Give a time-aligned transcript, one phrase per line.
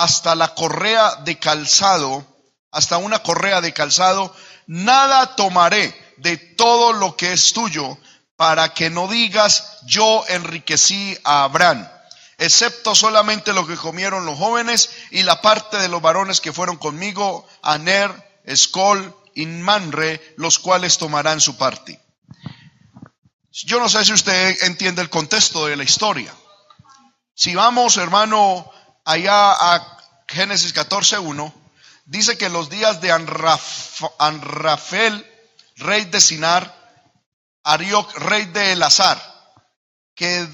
[0.00, 2.24] hasta la correa de calzado,
[2.70, 4.34] hasta una correa de calzado,
[4.66, 7.98] nada tomaré de todo lo que es tuyo,
[8.34, 11.86] para que no digas, yo enriquecí a Abraham,
[12.38, 16.78] excepto solamente lo que comieron los jóvenes y la parte de los varones que fueron
[16.78, 22.00] conmigo, Aner, Escol y Manre, los cuales tomarán su parte.
[23.52, 26.34] Yo no sé si usted entiende el contexto de la historia.
[27.34, 28.70] Si vamos, hermano,
[29.04, 29.98] allá a
[30.28, 31.52] Génesis 14.1,
[32.06, 33.12] dice que los días de
[34.18, 35.26] Anrafel,
[35.76, 36.74] rey de Sinar,
[37.64, 39.20] Arioc, rey de Elazar,
[40.14, 40.48] que,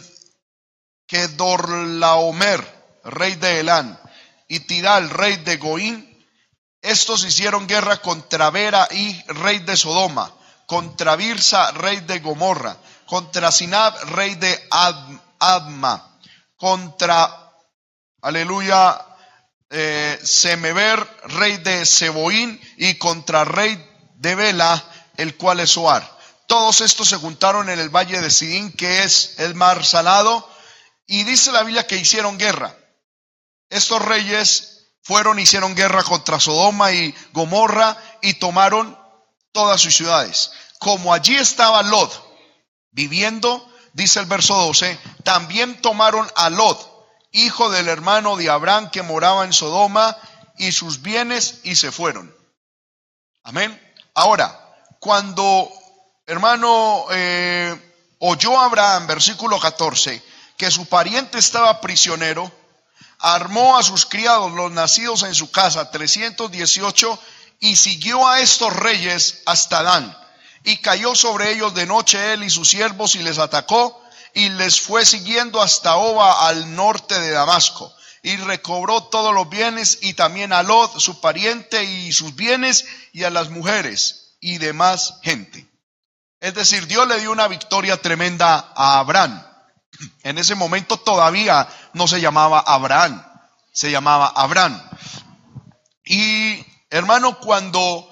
[1.07, 3.99] que Dorlaomer, rey de Elán,
[4.49, 6.17] y Tidal, rey de Goín,
[6.83, 10.33] estos hicieron guerra contra Vera y rey de Sodoma,
[10.67, 14.69] contra Birsa, rey de Gomorra, contra Sinab, rey de
[15.39, 16.19] Adma,
[16.57, 17.46] contra,
[18.27, 19.07] aleluya,
[19.71, 20.19] eh,
[21.29, 23.81] rey de Seboín, y contra rey
[24.17, 24.85] de Bela,
[25.17, 26.17] el cual es Soar.
[26.49, 30.49] Todos estos se juntaron en el valle de Sidín, que es el mar salado,
[31.07, 32.77] y dice la Biblia que hicieron guerra.
[33.71, 38.99] Estos reyes fueron, hicieron guerra contra Sodoma y Gomorra y tomaron
[39.53, 40.51] todas sus ciudades.
[40.81, 42.25] Como allí estaba Lot
[42.91, 46.96] viviendo, dice el verso 12, también tomaron a Lot,
[47.37, 50.17] hijo del hermano de Abraham que moraba en Sodoma,
[50.59, 52.35] y sus bienes y se fueron.
[53.43, 53.81] Amén.
[54.15, 54.59] Ahora,
[54.99, 55.71] cuando
[56.27, 57.77] hermano eh,
[58.21, 60.23] oyó Abraham, versículo 14,
[60.57, 62.51] que su pariente estaba prisionero,
[63.19, 67.19] armó a sus criados, los nacidos en su casa, 318,
[67.61, 70.17] y siguió a estos reyes hasta Dan.
[70.65, 74.03] Y cayó sobre ellos de noche él y sus siervos y les atacó
[74.37, 77.91] y les fue siguiendo hasta Oba al norte de Damasco.
[78.23, 82.85] Y recobró todos los bienes y también a Lot, su pariente, y sus bienes,
[83.15, 85.67] y a las mujeres y demás gente.
[86.39, 89.43] Es decir, Dios le dio una victoria tremenda a Abraham.
[90.23, 93.25] En ese momento todavía no se llamaba Abraham,
[93.73, 94.83] se llamaba Abraham.
[96.05, 98.07] Y hermano, cuando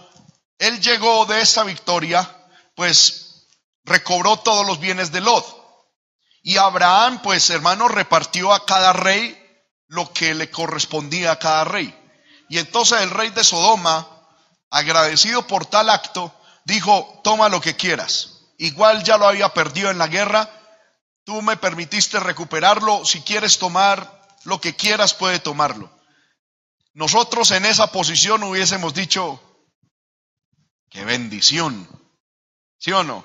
[0.59, 2.35] él llegó de esa victoria,
[2.75, 3.47] pues
[3.85, 5.64] recobró todos los bienes de Lot.
[6.47, 9.41] Y Abraham, pues hermano, repartió a cada rey
[9.89, 11.99] lo que le correspondía a cada rey.
[12.51, 14.07] Y entonces el rey de Sodoma,
[14.71, 16.35] agradecido por tal acto,
[16.67, 18.43] dijo, toma lo que quieras.
[18.59, 20.51] Igual ya lo había perdido en la guerra,
[21.25, 25.91] tú me permitiste recuperarlo, si quieres tomar lo que quieras, puede tomarlo.
[26.93, 29.41] Nosotros en esa posición hubiésemos dicho,
[30.91, 31.89] qué bendición,
[32.77, 33.25] ¿sí o no?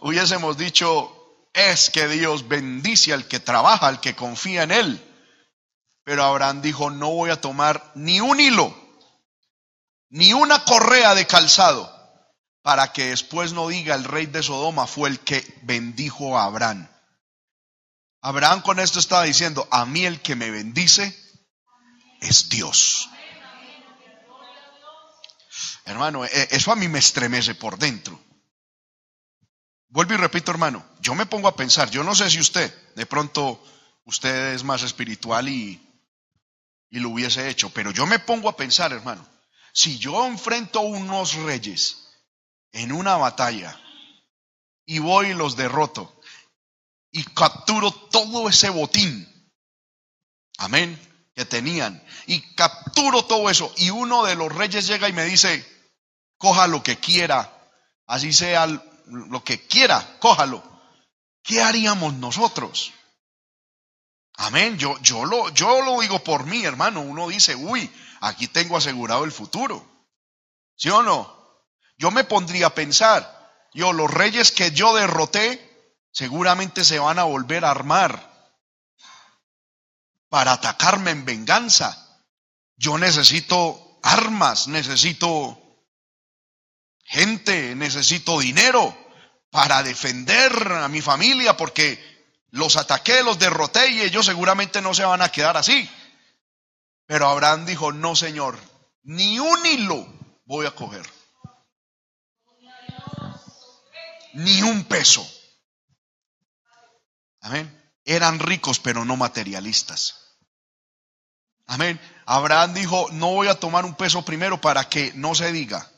[0.00, 1.13] Hubiésemos dicho,
[1.54, 5.10] es que Dios bendice al que trabaja, al que confía en Él.
[6.04, 8.76] Pero Abraham dijo, no voy a tomar ni un hilo,
[10.10, 11.90] ni una correa de calzado,
[12.62, 16.88] para que después no diga el rey de Sodoma fue el que bendijo a Abraham.
[18.20, 21.16] Abraham con esto estaba diciendo, a mí el que me bendice
[22.20, 23.08] es Dios.
[25.84, 28.18] Hermano, e, eso a mí me estremece por dentro.
[29.94, 33.06] Vuelvo y repito, hermano, yo me pongo a pensar, yo no sé si usted, de
[33.06, 33.64] pronto
[34.06, 35.80] usted es más espiritual y,
[36.90, 39.24] y lo hubiese hecho, pero yo me pongo a pensar, hermano,
[39.72, 42.08] si yo enfrento a unos reyes
[42.72, 43.80] en una batalla
[44.84, 46.20] y voy y los derroto
[47.12, 49.52] y capturo todo ese botín,
[50.58, 50.98] amén,
[51.36, 55.64] que tenían, y capturo todo eso, y uno de los reyes llega y me dice,
[56.36, 57.70] coja lo que quiera,
[58.08, 58.66] así sea
[59.06, 60.62] lo que quiera, cójalo.
[61.42, 62.92] ¿Qué haríamos nosotros?
[64.36, 64.78] Amén.
[64.78, 67.00] Yo, yo, lo, yo lo digo por mí, hermano.
[67.00, 69.84] Uno dice, uy, aquí tengo asegurado el futuro.
[70.76, 71.32] ¿Sí o no?
[71.96, 77.24] Yo me pondría a pensar, yo, los reyes que yo derroté, seguramente se van a
[77.24, 78.32] volver a armar
[80.28, 82.20] para atacarme en venganza.
[82.76, 85.63] Yo necesito armas, necesito
[87.04, 88.96] gente, necesito dinero
[89.50, 92.02] para defender a mi familia porque
[92.50, 95.88] los ataqué, los derroté y ellos seguramente no se van a quedar así.
[97.06, 98.58] Pero Abraham dijo, no Señor,
[99.02, 100.06] ni un hilo
[100.44, 101.08] voy a coger.
[104.32, 105.24] Ni un peso.
[107.40, 107.92] Amén.
[108.04, 110.36] Eran ricos pero no materialistas.
[111.66, 112.00] Amén.
[112.26, 115.90] Abraham dijo, no voy a tomar un peso primero para que no se diga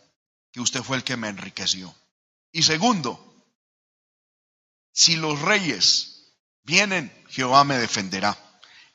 [0.56, 1.94] que usted fue el que me enriqueció.
[2.50, 3.44] Y segundo,
[4.90, 6.32] si los reyes
[6.62, 8.38] vienen, Jehová me defenderá.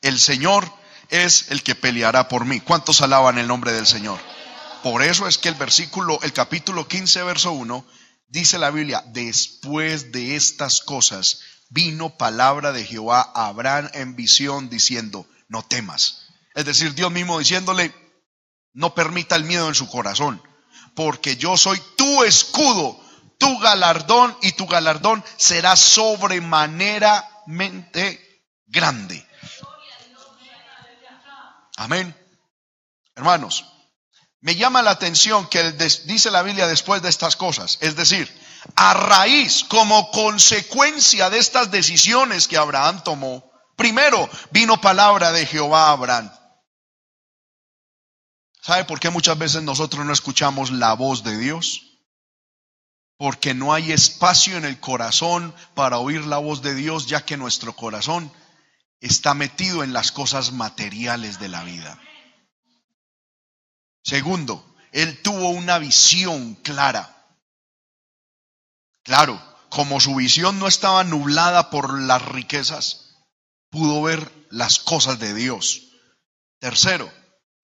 [0.00, 0.68] El Señor
[1.08, 2.58] es el que peleará por mí.
[2.58, 4.18] ¿Cuántos alaban el nombre del Señor?
[4.82, 7.86] Por eso es que el versículo, el capítulo 15, verso 1,
[8.26, 14.68] dice la Biblia, después de estas cosas vino palabra de Jehová a Abraham en visión
[14.68, 16.26] diciendo, no temas.
[16.56, 17.94] Es decir, Dios mismo diciéndole,
[18.72, 20.42] no permita el miedo en su corazón,
[20.94, 23.00] porque yo soy tu escudo,
[23.38, 29.26] tu galardón y tu galardón será sobremaneramente grande.
[31.76, 32.14] Amén.
[33.16, 33.64] Hermanos,
[34.40, 38.30] me llama la atención que dice la Biblia después de estas cosas, es decir,
[38.76, 45.88] a raíz, como consecuencia de estas decisiones que Abraham tomó, primero vino palabra de Jehová
[45.88, 46.30] a Abraham.
[48.62, 51.98] ¿Sabe por qué muchas veces nosotros no escuchamos la voz de Dios?
[53.16, 57.36] Porque no hay espacio en el corazón para oír la voz de Dios, ya que
[57.36, 58.32] nuestro corazón
[59.00, 62.00] está metido en las cosas materiales de la vida.
[64.04, 67.36] Segundo, él tuvo una visión clara.
[69.02, 73.16] Claro, como su visión no estaba nublada por las riquezas,
[73.70, 75.82] pudo ver las cosas de Dios.
[76.60, 77.12] Tercero,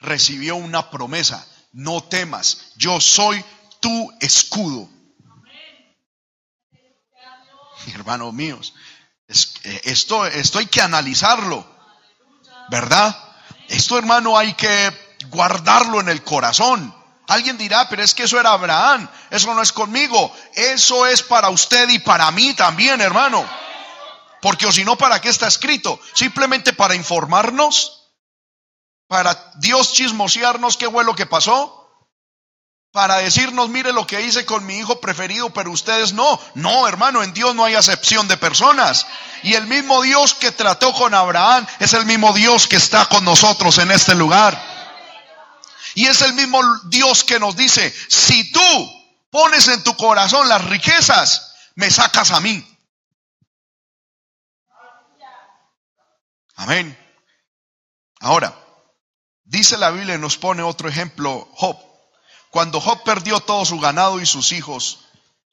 [0.00, 3.45] recibió una promesa, no temas, yo soy
[3.81, 4.89] tu escudo.
[7.95, 8.75] Hermanos míos,
[9.29, 11.67] eh, esto, esto hay que analizarlo,
[12.71, 13.17] ¿verdad?
[13.69, 14.93] Esto, hermano, hay que
[15.31, 16.95] guardarlo en el corazón.
[17.27, 21.50] Alguien dirá, pero es que eso era Abraham, eso no es conmigo, eso es para
[21.50, 23.47] usted y para mí también, hermano.
[24.41, 26.00] Porque o si no, ¿para qué está escrito?
[26.15, 27.98] Simplemente para informarnos,
[29.09, 31.75] para Dios chismosearnos qué fue lo que pasó,
[32.93, 36.41] para decirnos, mire lo que hice con mi hijo preferido, pero ustedes no.
[36.55, 39.07] No, hermano, en Dios no hay acepción de personas.
[39.43, 43.25] Y el mismo Dios que trató con Abraham es el mismo Dios que está con
[43.25, 44.61] nosotros en este lugar.
[45.95, 48.93] Y es el mismo Dios que nos dice, si tú
[49.31, 52.67] pones en tu corazón las riquezas, me sacas a mí.
[56.57, 56.99] Amén.
[58.21, 58.53] Ahora,
[59.49, 61.77] dice la Biblia y nos pone otro ejemplo, Job.
[62.50, 65.00] Cuando Job perdió todo su ganado y sus hijos,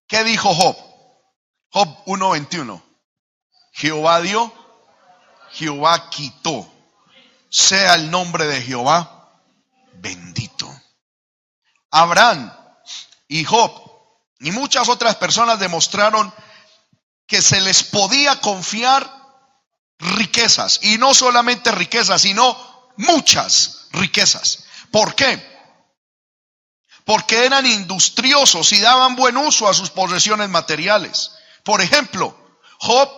[0.07, 0.77] ¿qué dijo Job?
[1.71, 2.81] Job 1.21.
[3.73, 4.53] Jehová dio,
[5.51, 6.71] Jehová quitó.
[7.49, 9.39] Sea el nombre de Jehová
[9.93, 10.69] bendito.
[11.89, 12.51] Abraham
[13.27, 13.71] y Job
[14.39, 16.33] y muchas otras personas demostraron
[17.27, 19.09] que se les podía confiar
[19.97, 24.65] riquezas, y no solamente riquezas, sino muchas riquezas.
[24.91, 25.55] ¿Por qué?
[27.05, 31.31] Porque eran industriosos y daban buen uso a sus posesiones materiales.
[31.63, 32.35] Por ejemplo,
[32.79, 33.09] Job,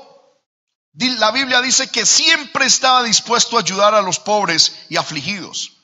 [0.94, 5.78] la Biblia dice que siempre estaba dispuesto a ayudar a los pobres y afligidos.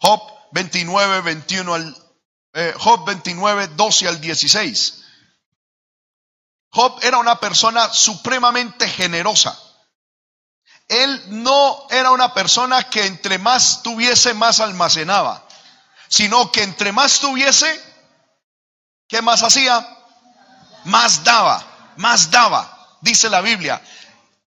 [0.00, 0.20] Job
[0.52, 1.96] 29, 21 al,
[2.54, 5.04] eh, Job 29, 12 al 16.
[6.70, 9.58] Job era una persona supremamente generosa.
[10.88, 15.46] Él no era una persona que entre más tuviese, más almacenaba,
[16.08, 17.80] sino que entre más tuviese,
[19.06, 19.86] ¿qué más hacía?
[20.84, 21.62] Más daba,
[21.96, 23.82] más daba, dice la Biblia.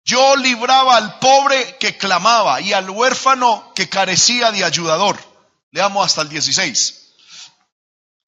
[0.02, 5.18] Yo libraba al pobre que clamaba y al huérfano que carecía de ayudador.
[5.72, 7.12] Leamos hasta el 16.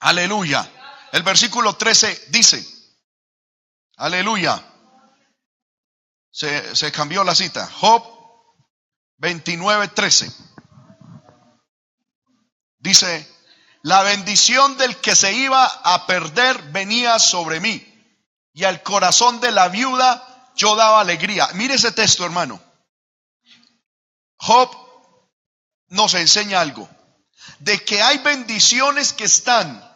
[0.00, 0.70] Aleluya.
[1.12, 2.66] El versículo 13 dice,
[3.96, 4.62] aleluya.
[6.32, 7.70] Se, cambió la cita.
[7.80, 8.02] Job
[9.18, 10.32] 29, 13.
[12.78, 13.28] Dice,
[13.82, 17.86] la bendición del que se iba a perder venía sobre mí,
[18.54, 21.48] y al corazón de la viuda yo daba alegría.
[21.54, 22.60] Mire ese texto, hermano.
[24.38, 24.70] Job
[25.88, 26.88] nos enseña algo
[27.58, 29.88] de que hay bendiciones que están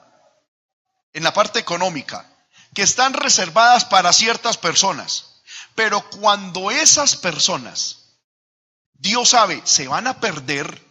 [1.13, 2.31] en la parte económica,
[2.75, 5.26] que están reservadas para ciertas personas.
[5.77, 8.17] Pero cuando esas personas,
[8.95, 10.83] Dios sabe, se van a perder,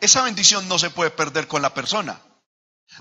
[0.00, 2.20] esa bendición no se puede perder con la persona.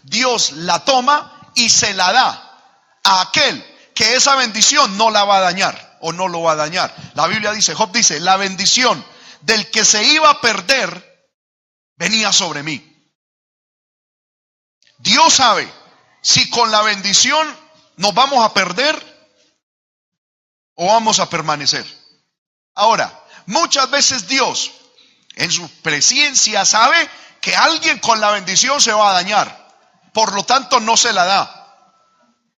[0.03, 5.37] Dios la toma y se la da a aquel que esa bendición no la va
[5.37, 6.95] a dañar o no lo va a dañar.
[7.13, 9.05] La Biblia dice, Job dice, la bendición
[9.41, 11.29] del que se iba a perder
[11.97, 12.89] venía sobre mí.
[14.97, 15.71] Dios sabe
[16.21, 17.45] si con la bendición
[17.97, 19.12] nos vamos a perder
[20.75, 21.85] o vamos a permanecer.
[22.75, 24.71] Ahora, muchas veces Dios
[25.35, 27.09] en su presencia sabe
[27.41, 29.63] que alguien con la bendición se va a dañar.
[30.13, 31.59] Por lo tanto, no se la da.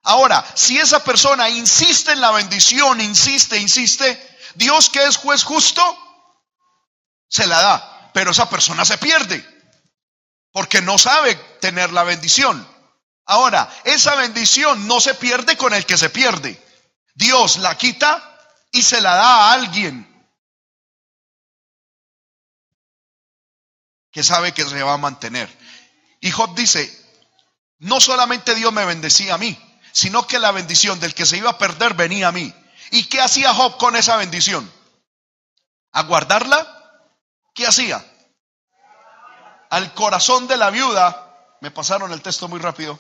[0.03, 5.82] Ahora, si esa persona insiste en la bendición, insiste, insiste, Dios que es juez justo,
[7.29, 9.53] se la da, pero esa persona se pierde
[10.53, 12.65] porque no sabe tener la bendición.
[13.25, 16.62] Ahora, esa bendición no se pierde con el que se pierde.
[17.13, 18.39] Dios la quita
[18.72, 20.10] y se la da a alguien
[24.12, 25.50] que sabe que se va a mantener.
[26.22, 26.91] Y Job dice,
[27.79, 29.58] no solamente Dios me bendecía a mí,
[29.91, 32.53] sino que la bendición del que se iba a perder venía a mí.
[32.91, 34.72] ¿Y qué hacía Job con esa bendición?
[35.91, 36.67] ¿A guardarla?
[37.53, 38.03] ¿Qué hacía?
[39.70, 43.00] Al corazón de la viuda, me pasaron el texto muy rápido,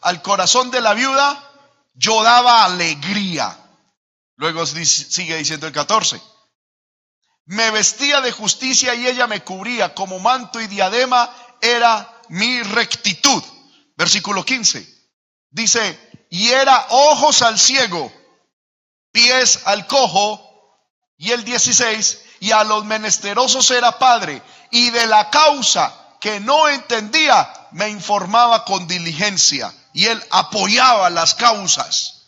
[0.00, 1.51] al corazón de la viuda
[1.94, 3.58] yo daba alegría.
[4.36, 6.20] Luego sigue diciendo el 14.
[7.46, 13.42] Me vestía de justicia y ella me cubría como manto y diadema era mi rectitud.
[13.96, 14.86] Versículo 15.
[15.50, 18.12] Dice, y era ojos al ciego,
[19.12, 20.48] pies al cojo.
[21.18, 24.42] Y el 16, y a los menesterosos era padre.
[24.70, 29.72] Y de la causa que no entendía, me informaba con diligencia.
[29.92, 32.22] Y él apoyaba las causas.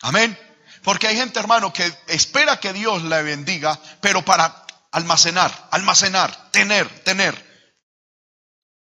[0.00, 0.38] Amén.
[0.82, 6.88] Porque hay gente, hermano, que espera que Dios le bendiga, pero para almacenar, almacenar, tener,
[7.04, 7.52] tener.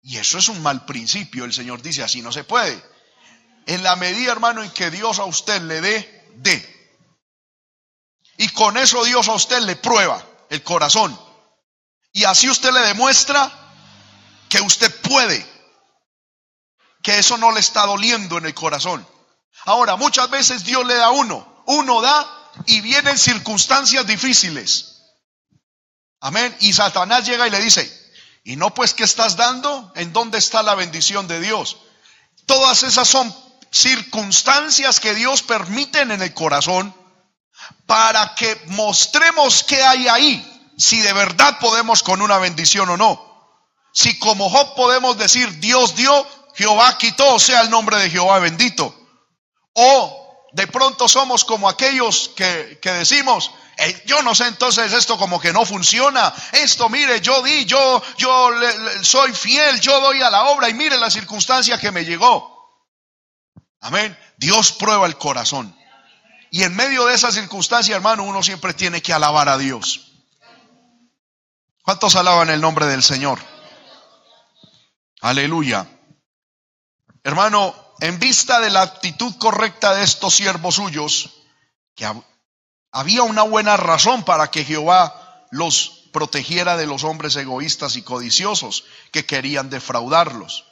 [0.01, 1.45] Y eso es un mal principio.
[1.45, 2.81] El Señor dice, así no se puede.
[3.65, 6.75] En la medida, hermano, en que Dios a usted le dé, dé.
[8.37, 11.17] Y con eso Dios a usted le prueba el corazón.
[12.11, 13.51] Y así usted le demuestra
[14.49, 15.54] que usted puede.
[17.05, 19.07] Que eso no le está doliendo en el corazón.
[19.65, 22.27] Ahora, muchas veces Dios le da uno uno da
[22.65, 25.01] y vienen circunstancias difíciles.
[26.21, 26.55] Amén.
[26.59, 27.91] Y Satanás llega y le dice,
[28.43, 29.91] ¿y no pues qué estás dando?
[29.95, 31.77] ¿En dónde está la bendición de Dios?
[32.45, 33.35] Todas esas son
[33.71, 36.95] circunstancias que Dios permite en el corazón
[37.85, 43.33] para que mostremos qué hay ahí, si de verdad podemos con una bendición o no.
[43.93, 48.95] Si como Job podemos decir, Dios dio, Jehová quitó, sea el nombre de Jehová bendito.
[49.73, 53.51] O de pronto somos como aquellos que, decimos,
[54.05, 56.33] yo no sé entonces esto como que no funciona.
[56.53, 58.51] Esto, mire, yo di, yo, yo
[59.01, 62.55] soy fiel, yo doy a la obra y mire la circunstancia que me llegó.
[63.81, 64.17] Amén.
[64.37, 65.77] Dios prueba el corazón.
[66.51, 70.13] Y en medio de esa circunstancia, hermano, uno siempre tiene que alabar a Dios.
[71.83, 73.39] ¿Cuántos alaban el nombre del Señor?
[75.19, 75.85] Aleluya.
[77.25, 81.31] Hermano, en vista de la actitud correcta de estos siervos suyos,
[81.95, 82.07] que
[82.91, 88.85] había una buena razón para que Jehová los protegiera de los hombres egoístas y codiciosos
[89.11, 90.65] que querían defraudarlos.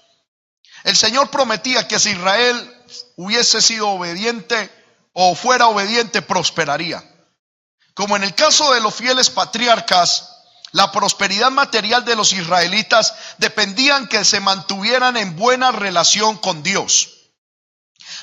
[0.83, 4.69] El Señor prometía que si Israel hubiese sido obediente
[5.11, 7.03] o fuera obediente, prosperaría.
[7.95, 10.32] Como en el caso de los fieles patriarcas,
[10.73, 17.09] la prosperidad material de los israelitas dependían que se mantuvieran en buena relación con Dios.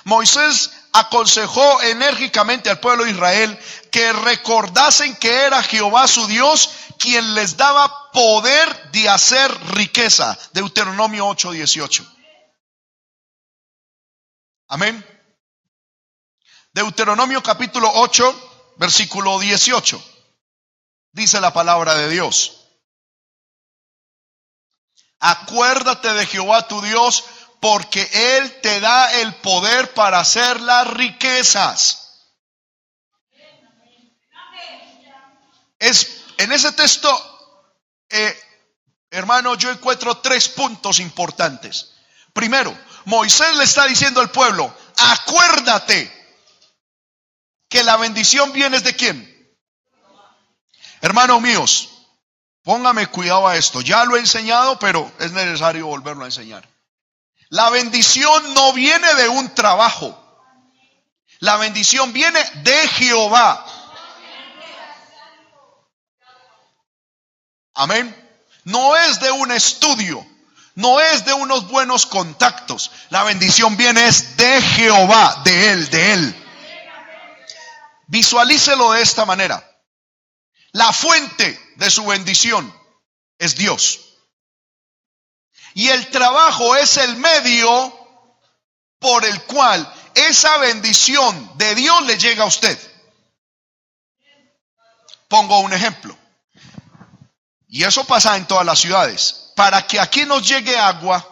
[0.04, 3.58] Moisés aconsejó enérgicamente al pueblo de Israel
[3.92, 10.36] que recordasen que era Jehová su Dios quien les daba poder de hacer riqueza.
[10.52, 12.04] Deuteronomio 8:18.
[14.68, 15.06] Amén.
[16.72, 20.09] Deuteronomio capítulo 8, versículo 18.
[21.12, 22.60] Dice la palabra de Dios.
[25.18, 27.24] Acuérdate de Jehová tu Dios
[27.60, 31.96] porque Él te da el poder para hacer las riquezas.
[35.78, 37.08] Es, en ese texto,
[38.10, 38.38] eh,
[39.10, 41.92] hermano, yo encuentro tres puntos importantes.
[42.32, 42.76] Primero,
[43.06, 46.20] Moisés le está diciendo al pueblo, acuérdate
[47.68, 49.29] que la bendición viene de quién.
[51.00, 51.88] Hermanos míos,
[52.62, 53.80] póngame cuidado a esto.
[53.80, 56.68] Ya lo he enseñado, pero es necesario volverlo a enseñar.
[57.48, 60.16] La bendición no viene de un trabajo.
[61.40, 63.64] La bendición viene de Jehová.
[67.74, 68.14] Amén.
[68.64, 70.24] No es de un estudio,
[70.74, 72.90] no es de unos buenos contactos.
[73.08, 76.46] La bendición viene de Jehová, de Él, de Él.
[78.06, 79.69] Visualícelo de esta manera.
[80.72, 82.72] La fuente de su bendición
[83.38, 84.00] es Dios.
[85.74, 87.96] Y el trabajo es el medio
[88.98, 92.78] por el cual esa bendición de Dios le llega a usted.
[95.28, 96.16] Pongo un ejemplo.
[97.68, 99.52] Y eso pasa en todas las ciudades.
[99.54, 101.26] Para que aquí nos llegue agua,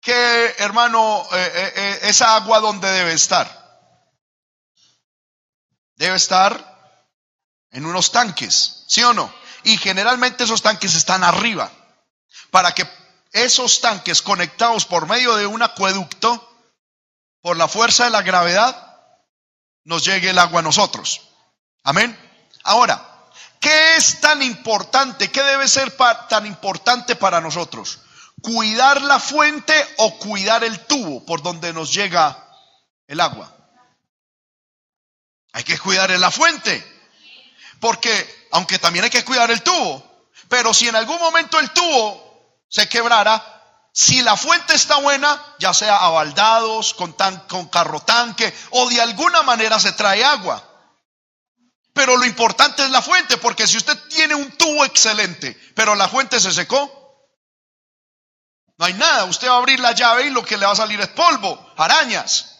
[0.00, 3.61] que hermano, eh, eh, eh, esa agua donde debe estar.
[6.02, 6.98] Debe estar
[7.70, 9.32] en unos tanques, ¿sí o no?
[9.62, 11.70] Y generalmente esos tanques están arriba,
[12.50, 12.88] para que
[13.30, 16.58] esos tanques conectados por medio de un acueducto,
[17.40, 18.98] por la fuerza de la gravedad,
[19.84, 21.20] nos llegue el agua a nosotros.
[21.84, 22.18] Amén.
[22.64, 23.00] Ahora,
[23.60, 25.30] ¿qué es tan importante?
[25.30, 25.96] ¿Qué debe ser
[26.28, 28.00] tan importante para nosotros?
[28.40, 32.44] ¿Cuidar la fuente o cuidar el tubo por donde nos llega
[33.06, 33.61] el agua?
[35.52, 36.82] Hay que cuidar la fuente.
[37.80, 42.62] Porque, aunque también hay que cuidar el tubo, pero si en algún momento el tubo
[42.68, 43.42] se quebrara,
[43.92, 47.12] si la fuente está buena, ya sea a baldados, con,
[47.48, 50.62] con carro tanque, o de alguna manera se trae agua.
[51.92, 56.08] Pero lo importante es la fuente, porque si usted tiene un tubo excelente, pero la
[56.08, 57.02] fuente se secó,
[58.78, 59.24] no hay nada.
[59.24, 61.72] Usted va a abrir la llave y lo que le va a salir es polvo,
[61.76, 62.58] arañas.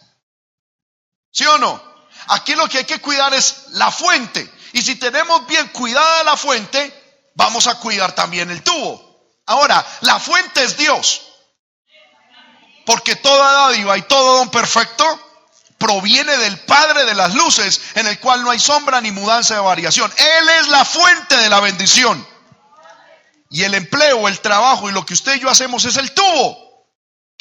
[1.31, 1.92] ¿Sí o no?
[2.27, 4.51] Aquí lo que hay que cuidar es la fuente.
[4.73, 9.31] Y si tenemos bien cuidada la fuente, vamos a cuidar también el tubo.
[9.45, 11.21] Ahora, la fuente es Dios.
[12.85, 15.05] Porque toda dádiva y todo don perfecto
[15.77, 19.59] proviene del Padre de las luces, en el cual no hay sombra ni mudanza de
[19.59, 20.11] variación.
[20.17, 22.25] Él es la fuente de la bendición.
[23.49, 26.62] Y el empleo, el trabajo y lo que usted y yo hacemos es el tubo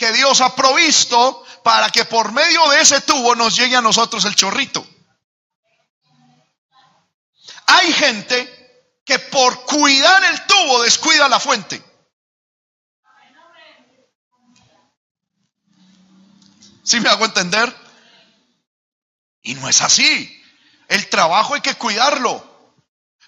[0.03, 4.25] que Dios ha provisto para que por medio de ese tubo nos llegue a nosotros
[4.25, 4.85] el chorrito.
[7.67, 11.81] Hay gente que por cuidar el tubo descuida la fuente.
[16.83, 17.73] ¿Sí me hago entender?
[19.43, 20.43] Y no es así.
[20.89, 22.45] El trabajo hay que cuidarlo.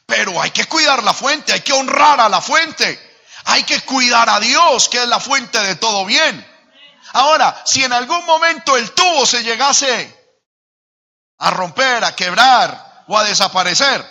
[0.06, 2.98] Pero hay que cuidar la fuente, hay que honrar a la fuente.
[3.44, 6.53] Hay que cuidar a Dios, que es la fuente de todo bien.
[7.14, 10.36] Ahora, si en algún momento el tubo se llegase
[11.38, 14.04] a romper, a quebrar o a desaparecer,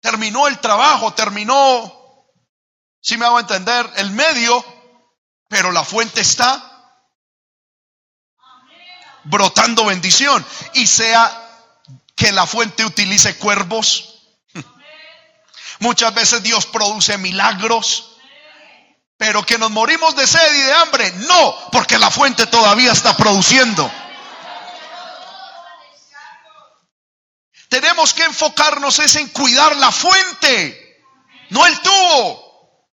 [0.00, 2.26] terminó el trabajo, terminó,
[3.00, 4.64] si me hago entender, el medio,
[5.46, 6.60] pero la fuente está
[9.22, 10.44] brotando bendición.
[10.72, 11.30] Y sea
[12.16, 14.24] que la fuente utilice cuervos,
[15.78, 18.09] Muchas veces Dios produce milagros,
[19.20, 23.14] pero que nos morimos de sed y de hambre, no, porque la fuente todavía está
[23.18, 23.92] produciendo.
[27.68, 31.04] Tenemos que enfocarnos es en cuidar la fuente,
[31.50, 32.88] no el tubo.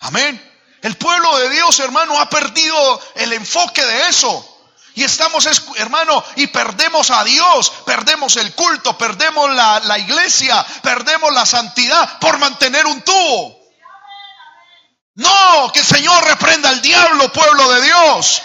[0.00, 0.40] Amén.
[0.80, 4.48] El pueblo de Dios, hermano, ha perdido el enfoque de eso.
[4.94, 11.34] Y estamos, hermano, y perdemos a Dios, perdemos el culto, perdemos la, la, iglesia, perdemos
[11.34, 13.61] la santidad por mantener un tubo.
[15.14, 18.42] No, que el Señor reprenda al diablo, pueblo de Dios.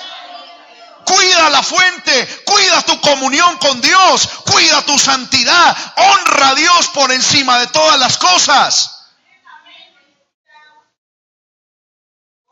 [1.06, 7.12] Cuida la fuente, cuida tu comunión con Dios, cuida tu santidad, honra a Dios por
[7.13, 8.93] encima de todas las cosas.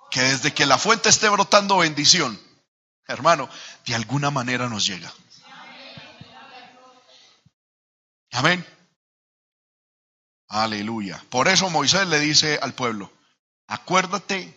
[0.09, 2.39] Que desde que la fuente esté brotando bendición,
[3.07, 3.49] hermano,
[3.85, 5.13] de alguna manera nos llega.
[8.31, 8.65] Amén.
[10.47, 11.21] Aleluya.
[11.29, 13.11] Por eso Moisés le dice al pueblo,
[13.67, 14.53] acuérdate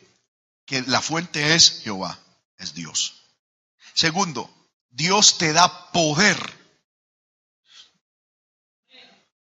[0.67, 2.19] que la fuente es Jehová,
[2.59, 3.23] es Dios.
[3.95, 4.49] Segundo,
[4.91, 6.39] Dios te da poder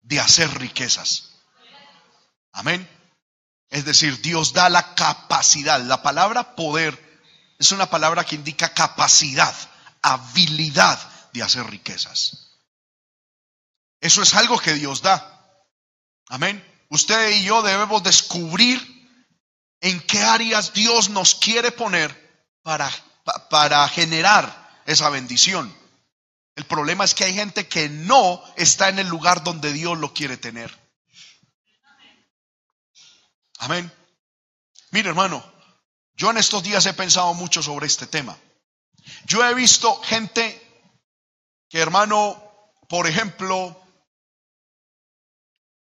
[0.02, 1.32] de hacer riquezas.
[2.52, 2.88] Amén.
[3.70, 5.82] Es decir, Dios da la capacidad.
[5.82, 7.02] La palabra poder
[7.58, 9.56] es una palabra que indica capacidad,
[10.02, 11.00] habilidad
[11.32, 12.60] de hacer riquezas.
[14.00, 15.66] Eso es algo que Dios da.
[16.28, 16.64] Amén.
[16.90, 19.03] Usted y yo debemos descubrir
[19.84, 22.10] en qué áreas Dios nos quiere poner
[22.62, 22.90] para,
[23.50, 25.76] para generar esa bendición.
[26.56, 30.14] El problema es que hay gente que no está en el lugar donde Dios lo
[30.14, 30.74] quiere tener.
[33.60, 33.92] Amén.
[34.92, 35.44] Mire, hermano,
[36.16, 38.38] yo en estos días he pensado mucho sobre este tema.
[39.26, 40.62] Yo he visto gente
[41.68, 42.42] que, hermano,
[42.88, 43.78] por ejemplo,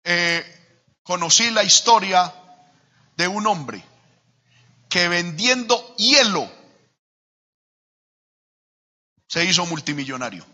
[0.03, 0.43] eh,
[1.03, 2.33] conocí la historia
[3.17, 3.83] de un hombre
[4.89, 6.49] que vendiendo hielo
[9.27, 10.45] se hizo multimillonario.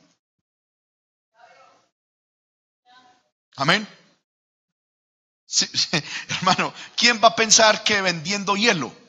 [3.56, 3.88] Amén.
[6.30, 9.04] hermano, ¿quién va a pensar que vendiendo hielo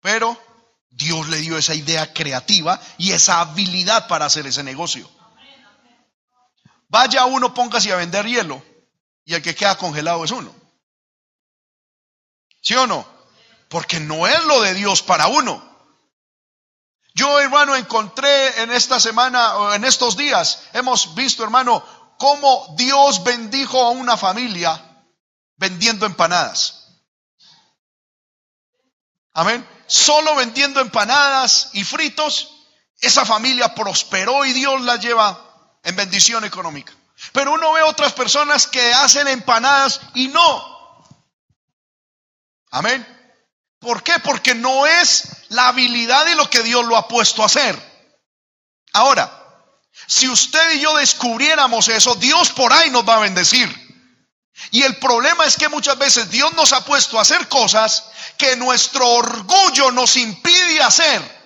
[0.00, 0.38] pero
[0.90, 5.08] Dios le dio esa idea creativa y esa habilidad para hacer ese negocio.
[6.88, 8.62] Vaya uno, póngase a vender hielo
[9.24, 10.52] y el que queda congelado es uno.
[12.60, 13.06] ¿Sí o no?
[13.68, 15.70] Porque no es lo de Dios para uno.
[17.14, 21.84] Yo, hermano, encontré en esta semana o en estos días, hemos visto, hermano,
[22.18, 24.80] cómo Dios bendijo a una familia
[25.56, 26.80] vendiendo empanadas.
[29.32, 29.66] Amén.
[29.86, 32.50] Solo vendiendo empanadas y fritos,
[33.00, 36.92] esa familia prosperó y Dios la lleva en bendición económica.
[37.32, 40.69] Pero uno ve otras personas que hacen empanadas y no.
[42.70, 43.06] Amén.
[43.78, 44.18] ¿Por qué?
[44.20, 47.78] Porque no es la habilidad de lo que Dios lo ha puesto a hacer.
[48.92, 49.36] Ahora,
[50.06, 53.68] si usted y yo descubriéramos eso, Dios por ahí nos va a bendecir.
[54.70, 58.56] Y el problema es que muchas veces Dios nos ha puesto a hacer cosas que
[58.56, 61.40] nuestro orgullo nos impide hacer.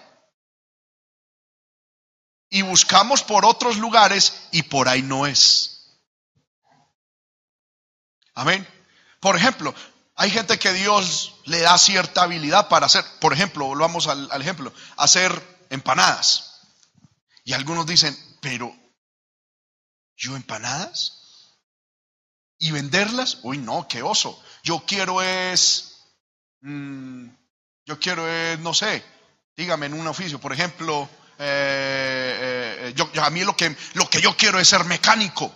[2.50, 6.00] Y buscamos por otros lugares y por ahí no es.
[8.34, 8.66] Amén.
[9.20, 9.74] Por ejemplo,
[10.16, 14.40] hay gente que Dios le da cierta habilidad para hacer, por ejemplo, volvamos al, al
[14.40, 16.60] ejemplo, hacer empanadas.
[17.44, 18.74] Y algunos dicen, pero
[20.16, 21.24] ¿yo empanadas?
[22.58, 23.38] ¿Y venderlas?
[23.42, 24.42] Uy, no, qué oso.
[24.62, 25.96] Yo quiero es,
[26.60, 27.28] mm,
[27.84, 29.04] yo quiero es, no sé,
[29.56, 34.20] dígame en un oficio, por ejemplo, eh, eh, yo, a mí lo que, lo que
[34.20, 35.52] yo quiero es ser mecánico.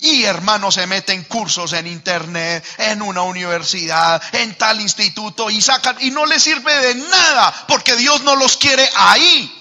[0.00, 5.96] Y hermanos se meten cursos en internet, en una universidad, en tal instituto y sacan
[6.00, 9.54] y no les sirve de nada porque Dios no los quiere ahí.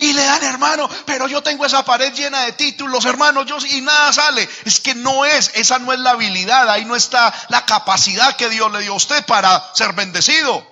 [0.00, 3.80] Y le dan, hermano, pero yo tengo esa pared llena de títulos, hermano, yo y
[3.80, 4.48] nada sale.
[4.64, 8.48] Es que no es, esa no es la habilidad, ahí no está la capacidad que
[8.48, 10.64] Dios le dio a usted para ser bendecido.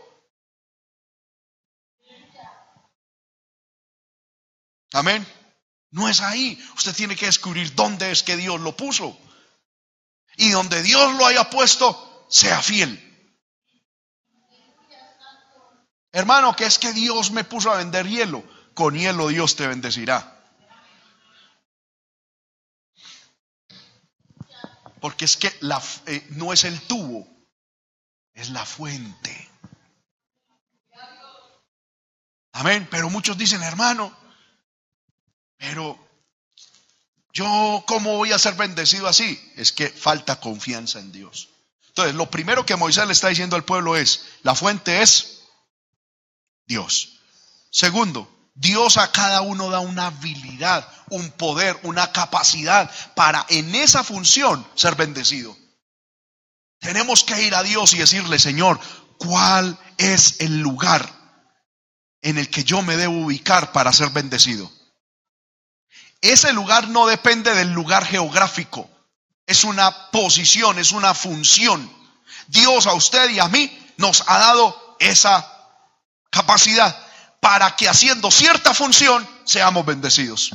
[4.92, 5.26] Amén.
[5.90, 6.62] No es ahí.
[6.76, 9.18] Usted tiene que descubrir dónde es que Dios lo puso.
[10.36, 13.02] Y donde Dios lo haya puesto, sea fiel.
[16.12, 18.42] Hermano, que es que Dios me puso a vender hielo.
[18.74, 20.32] Con hielo Dios te bendecirá.
[25.00, 27.26] Porque es que la, eh, no es el tubo,
[28.34, 29.50] es la fuente.
[32.52, 32.88] Amén.
[32.90, 34.16] Pero muchos dicen, hermano,
[35.58, 35.98] pero
[37.32, 39.38] yo, ¿cómo voy a ser bendecido así?
[39.56, 41.50] Es que falta confianza en Dios.
[41.88, 45.42] Entonces, lo primero que Moisés le está diciendo al pueblo es, la fuente es
[46.66, 47.20] Dios.
[47.70, 54.02] Segundo, Dios a cada uno da una habilidad, un poder, una capacidad para en esa
[54.02, 55.56] función ser bendecido.
[56.80, 58.80] Tenemos que ir a Dios y decirle, Señor,
[59.18, 61.10] ¿cuál es el lugar
[62.22, 64.70] en el que yo me debo ubicar para ser bendecido?
[66.20, 68.90] Ese lugar no depende del lugar geográfico,
[69.46, 71.90] es una posición, es una función.
[72.48, 75.46] Dios a usted y a mí nos ha dado esa
[76.30, 76.96] capacidad
[77.40, 80.50] para que haciendo cierta función seamos bendecidos.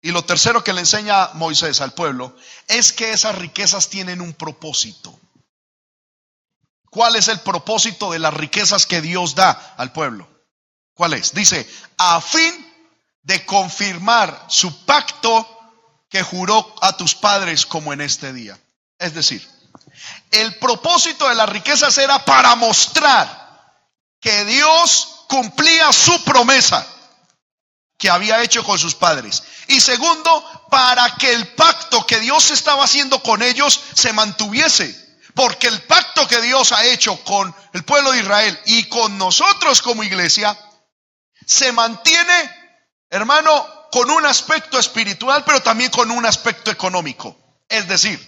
[0.00, 2.34] Y lo tercero que le enseña Moisés al pueblo
[2.68, 5.18] es que esas riquezas tienen un propósito.
[6.88, 10.26] ¿Cuál es el propósito de las riquezas que Dios da al pueblo?
[10.94, 11.34] ¿Cuál es?
[11.34, 12.67] Dice, a fin
[13.28, 15.46] de confirmar su pacto
[16.08, 18.58] que juró a tus padres como en este día.
[18.98, 19.46] Es decir,
[20.30, 23.76] el propósito de las riquezas era para mostrar
[24.18, 26.86] que Dios cumplía su promesa
[27.98, 29.42] que había hecho con sus padres.
[29.66, 35.18] Y segundo, para que el pacto que Dios estaba haciendo con ellos se mantuviese.
[35.34, 39.82] Porque el pacto que Dios ha hecho con el pueblo de Israel y con nosotros
[39.82, 40.58] como iglesia
[41.44, 42.67] se mantiene
[43.10, 47.36] hermano, con un aspecto espiritual, pero también con un aspecto económico.
[47.68, 48.18] Es decir,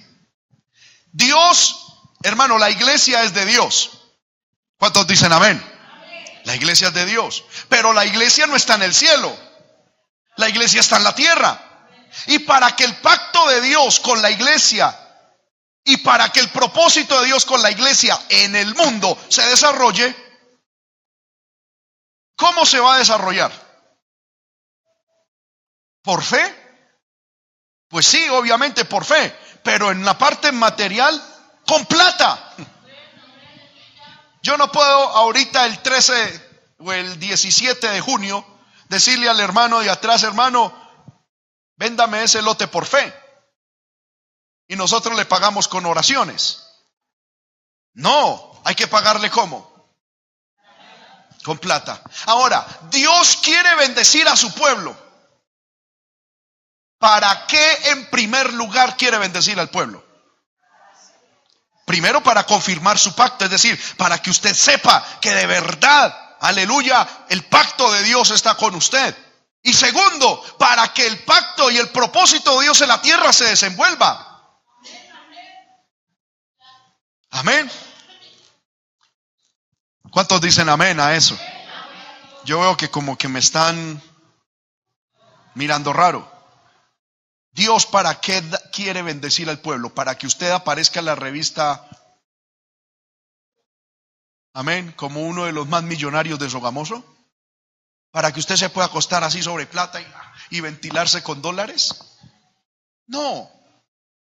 [1.12, 3.90] Dios, hermano, la iglesia es de Dios.
[4.78, 5.62] ¿Cuántos dicen amén?
[6.44, 7.44] La iglesia es de Dios.
[7.68, 9.36] Pero la iglesia no está en el cielo.
[10.36, 11.60] La iglesia está en la tierra.
[12.26, 14.96] Y para que el pacto de Dios con la iglesia
[15.84, 20.14] y para que el propósito de Dios con la iglesia en el mundo se desarrolle,
[22.36, 23.69] ¿cómo se va a desarrollar?
[26.02, 26.56] ¿Por fe?
[27.88, 31.20] Pues sí, obviamente por fe, pero en la parte material,
[31.66, 32.54] con plata.
[34.42, 38.44] Yo no puedo ahorita el 13 o el 17 de junio
[38.88, 40.74] decirle al hermano de atrás, hermano,
[41.76, 43.14] véndame ese lote por fe.
[44.68, 46.64] Y nosotros le pagamos con oraciones.
[47.94, 49.68] No, hay que pagarle cómo?
[51.42, 52.02] Con plata.
[52.26, 54.96] Ahora, Dios quiere bendecir a su pueblo.
[57.00, 60.04] ¿Para qué en primer lugar quiere bendecir al pueblo?
[61.86, 67.08] Primero para confirmar su pacto, es decir, para que usted sepa que de verdad, aleluya,
[67.30, 69.16] el pacto de Dios está con usted.
[69.62, 73.46] Y segundo, para que el pacto y el propósito de Dios en la tierra se
[73.46, 74.60] desenvuelva.
[77.30, 77.70] Amén.
[80.10, 81.38] ¿Cuántos dicen amén a eso?
[82.44, 84.02] Yo veo que como que me están
[85.54, 86.39] mirando raro.
[87.52, 89.94] Dios para qué quiere bendecir al pueblo?
[89.94, 91.88] Para que usted aparezca en la revista
[94.52, 97.04] Amén, como uno de los más millonarios de Sogamoso.
[98.10, 101.94] Para que usted se pueda acostar así sobre plata y, y ventilarse con dólares.
[103.06, 103.48] No.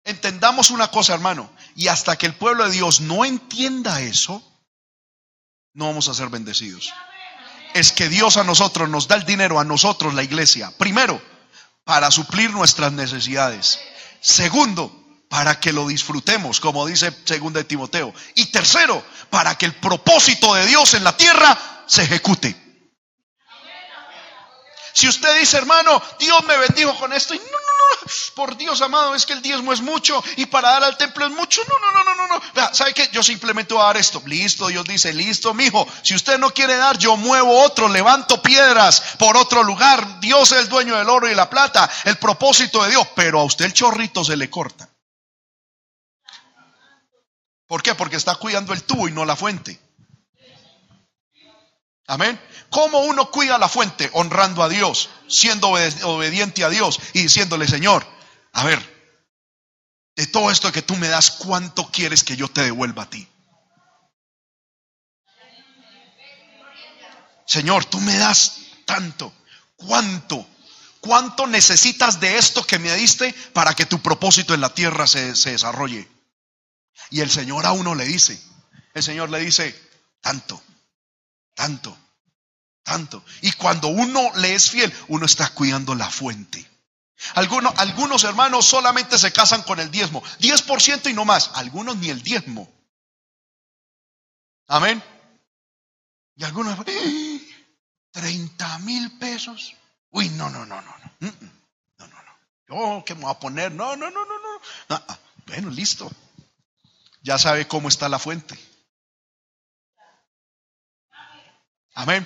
[0.04, 1.50] Entendamos una cosa, hermano.
[1.74, 4.42] Y hasta que el pueblo de Dios no entienda eso,
[5.74, 6.94] no vamos a ser bendecidos.
[7.74, 10.72] Es que Dios a nosotros nos da el dinero, a nosotros, la iglesia.
[10.78, 11.20] Primero,
[11.86, 13.78] para suplir nuestras necesidades.
[14.20, 14.90] Segundo,
[15.28, 18.12] para que lo disfrutemos, como dice segundo de Timoteo.
[18.34, 22.56] Y tercero, para que el propósito de Dios en la tierra se ejecute.
[24.92, 27.34] Si usted dice, hermano, Dios me bendijo con esto,
[28.34, 31.32] por Dios amado, es que el diezmo es mucho y para dar al templo es
[31.32, 31.62] mucho.
[31.64, 32.74] No, no, no, no, no, no.
[32.74, 33.08] ¿Sabe qué?
[33.12, 34.22] Yo simplemente voy a dar esto.
[34.26, 35.86] Listo, Dios dice, listo, mijo.
[36.02, 40.20] Si usted no quiere dar, yo muevo otro, levanto piedras por otro lugar.
[40.20, 43.44] Dios es el dueño del oro y la plata, el propósito de Dios, pero a
[43.44, 44.88] usted el chorrito se le corta.
[47.66, 47.94] ¿Por qué?
[47.94, 49.80] Porque está cuidando el tubo y no la fuente.
[52.06, 52.40] Amén.
[52.76, 54.10] ¿Cómo uno cuida la fuente?
[54.12, 58.06] Honrando a Dios, siendo obediente a Dios y diciéndole, Señor,
[58.52, 58.78] a ver,
[60.14, 63.26] de todo esto que tú me das, ¿cuánto quieres que yo te devuelva a ti?
[67.46, 69.32] Señor, tú me das tanto.
[69.76, 70.46] ¿Cuánto?
[71.00, 75.34] ¿Cuánto necesitas de esto que me diste para que tu propósito en la tierra se,
[75.34, 76.06] se desarrolle?
[77.08, 78.38] Y el Señor a uno le dice,
[78.92, 79.74] el Señor le dice,
[80.20, 80.62] tanto,
[81.54, 81.96] tanto,
[82.86, 83.22] tanto.
[83.42, 86.66] Y cuando uno le es fiel, uno está cuidando la fuente.
[87.34, 91.50] Algunos, algunos hermanos solamente se casan con el diezmo, 10% y no más.
[91.54, 92.72] Algunos ni el diezmo.
[94.68, 95.02] Amén.
[96.36, 96.78] Y algunos,
[98.12, 99.74] 30 mil pesos.
[100.10, 101.12] Uy, no, no, no, no, no.
[101.20, 101.50] Mm, mm.
[101.98, 102.98] No, no, no.
[102.98, 104.60] Yo que me voy a poner, no, no, no, no, no.
[104.88, 105.18] Ah, ah.
[105.46, 106.10] Bueno, listo
[107.26, 108.56] ya sabe cómo está la fuente.
[111.94, 112.24] Amén.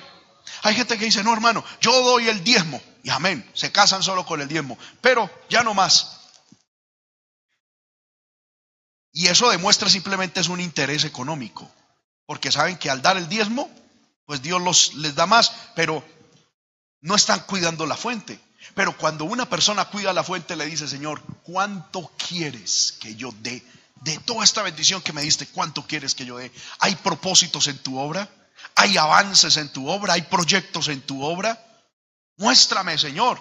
[0.62, 2.80] Hay gente que dice, no hermano, yo doy el diezmo.
[3.02, 4.78] Y amén, se casan solo con el diezmo.
[5.00, 6.18] Pero ya no más.
[9.12, 11.70] Y eso demuestra simplemente es un interés económico.
[12.26, 13.70] Porque saben que al dar el diezmo,
[14.26, 16.04] pues Dios los, les da más, pero
[17.00, 18.38] no están cuidando la fuente.
[18.74, 23.64] Pero cuando una persona cuida la fuente, le dice, Señor, ¿cuánto quieres que yo dé
[24.00, 26.50] de toda esta bendición que me diste, ¿cuánto quieres que yo dé?
[26.78, 28.28] ¿Hay propósitos en tu obra?
[28.76, 30.14] ¿Hay avances en tu obra?
[30.14, 31.58] ¿Hay proyectos en tu obra?
[32.36, 33.38] Muéstrame, Señor.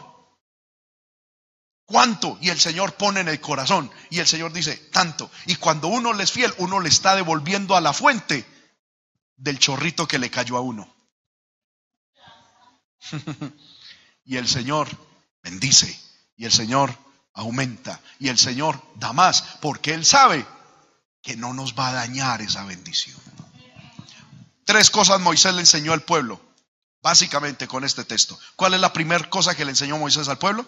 [1.85, 2.37] ¿Cuánto?
[2.41, 3.91] Y el Señor pone en el corazón.
[4.09, 5.31] Y el Señor dice, tanto.
[5.45, 8.45] Y cuando uno es fiel, uno le está devolviendo a la fuente
[9.35, 10.93] del chorrito que le cayó a uno.
[14.25, 14.87] y el Señor
[15.41, 15.99] bendice.
[16.35, 16.95] Y el Señor
[17.33, 20.45] aumenta y el Señor da más, porque Él sabe
[21.21, 23.19] que no nos va a dañar esa bendición.
[24.69, 26.39] Tres cosas Moisés le enseñó al pueblo,
[27.01, 28.37] básicamente con este texto.
[28.55, 30.63] ¿Cuál es la primera cosa que le enseñó Moisés al pueblo?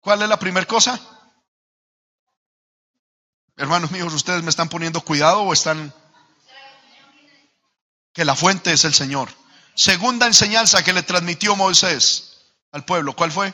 [0.00, 1.00] ¿Cuál es la primera cosa?
[3.56, 5.92] Hermanos míos, ¿ustedes me están poniendo cuidado o están...
[8.12, 9.28] Que la fuente es el Señor.
[9.74, 13.16] Segunda enseñanza que le transmitió Moisés al pueblo.
[13.16, 13.52] ¿Cuál fue?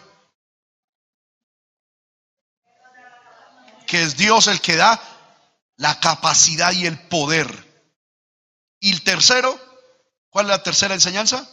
[3.87, 5.01] Que es Dios el que da
[5.77, 7.65] la capacidad y el poder.
[8.81, 9.59] Y el tercero,
[10.31, 11.49] ¿cuál es la tercera enseñanza?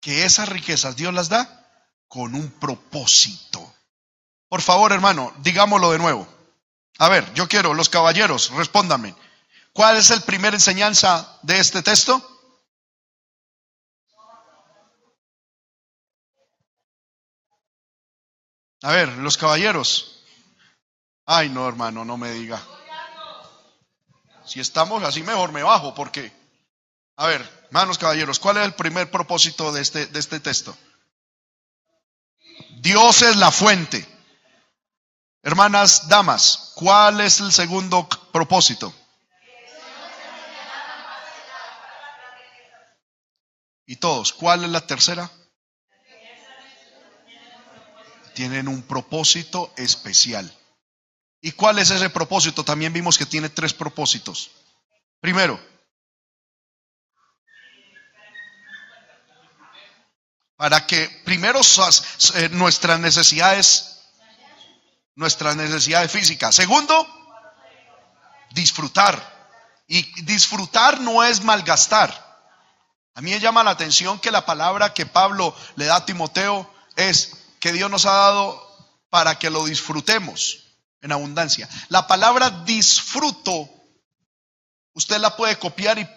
[0.00, 1.58] Que esas riquezas Dios las da
[2.08, 3.74] con un propósito.
[4.48, 6.28] Por favor, hermano, digámoslo de nuevo.
[6.98, 9.14] A ver, yo quiero, los caballeros, respóndanme.
[9.72, 12.31] ¿Cuál es el primer enseñanza de este texto?
[18.82, 20.22] A ver, los caballeros.
[21.24, 22.60] Ay, no, hermano, no me diga.
[24.44, 26.32] Si estamos así, mejor me bajo, porque.
[27.16, 30.76] A ver, hermanos caballeros, ¿cuál es el primer propósito de este, de este texto?
[32.80, 34.06] Dios es la fuente.
[35.44, 38.92] Hermanas, damas, ¿cuál es el segundo propósito?
[43.86, 45.30] Y todos, ¿cuál es la tercera?
[48.34, 50.50] Tienen un propósito especial.
[51.40, 52.64] ¿Y cuál es ese propósito?
[52.64, 54.50] También vimos que tiene tres propósitos.
[55.20, 55.60] Primero,
[60.56, 61.60] para que primero
[62.36, 63.98] eh, nuestras necesidades,
[65.16, 66.54] nuestras necesidades físicas.
[66.54, 67.04] Segundo,
[68.52, 69.32] disfrutar.
[69.88, 72.14] Y disfrutar no es malgastar.
[73.14, 76.72] A mí me llama la atención que la palabra que Pablo le da a Timoteo
[76.94, 78.60] es que Dios nos ha dado
[79.08, 80.64] para que lo disfrutemos
[81.00, 81.68] en abundancia.
[81.90, 83.70] La palabra disfruto,
[84.94, 86.08] usted la puede copiar y,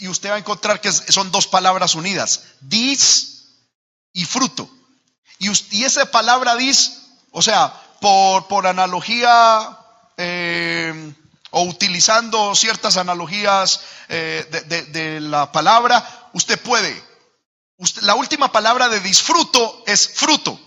[0.00, 2.42] y usted va a encontrar que son dos palabras unidas.
[2.60, 3.60] Dis
[4.12, 4.68] y fruto.
[5.38, 6.98] Y, esa palabra dis,
[7.30, 9.78] o sea, por, por analogía
[10.16, 11.14] eh,
[11.50, 14.44] o utilizando ciertas analogías eh,
[14.90, 17.00] de, la palabra, usted puede.
[18.00, 20.58] la última palabra de disfruto es fruto.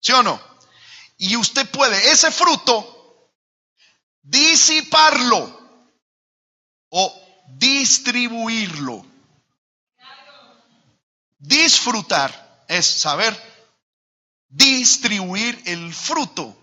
[0.00, 0.40] ¿Sí o no?
[1.18, 3.32] Y usted puede ese fruto
[4.22, 5.56] disiparlo
[6.90, 9.04] o distribuirlo.
[11.38, 13.34] Disfrutar es saber
[14.48, 16.56] distribuir el fruto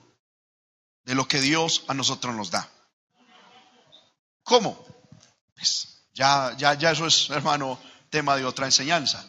[1.05, 2.69] de lo que Dios a nosotros nos da.
[4.43, 4.85] ¿Cómo?
[5.55, 9.25] Pues ya, ya, ya eso es, hermano, tema de otra enseñanza.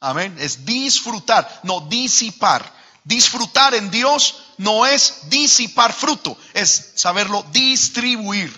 [0.00, 0.36] Amén.
[0.38, 2.79] Es disfrutar, no disipar.
[3.10, 8.56] Disfrutar en Dios no es disipar fruto, es saberlo distribuir.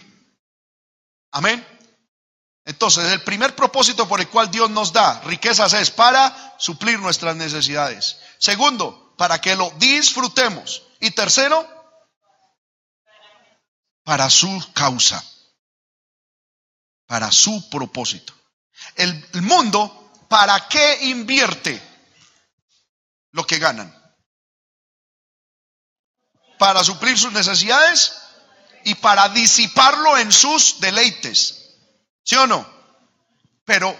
[1.30, 1.66] Amén.
[2.66, 7.34] Entonces, el primer propósito por el cual Dios nos da riquezas es para suplir nuestras
[7.34, 8.18] necesidades.
[8.36, 10.82] Segundo, para que lo disfrutemos.
[11.00, 11.66] Y tercero,
[14.04, 15.24] para su causa,
[17.06, 18.34] para su propósito.
[18.96, 21.82] El, mundo, ¿para qué invierte
[23.30, 24.01] lo que ganan?
[26.62, 28.12] Para suplir sus necesidades
[28.84, 31.74] y para disiparlo en sus deleites.
[32.22, 32.64] ¿Sí o no?
[33.64, 33.98] Pero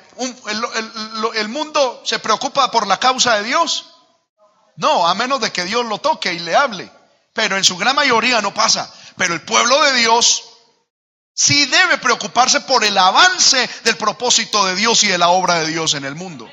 [1.35, 3.87] el, mundo se preocupa por la causa de Dios.
[4.77, 6.89] No, a menos de que Dios lo toque y le hable.
[7.33, 8.89] Pero en su gran mayoría no pasa.
[9.17, 10.45] Pero el pueblo de Dios
[11.35, 15.67] sí debe preocuparse por el avance del propósito de Dios y de la obra de
[15.67, 16.49] Dios en el mundo.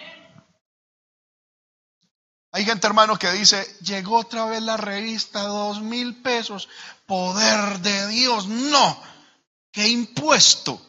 [2.52, 6.68] Hay gente, hermano, que dice, llegó otra vez la revista, dos mil pesos,
[7.06, 8.48] poder de Dios.
[8.48, 9.02] No,
[9.72, 10.82] qué impuesto.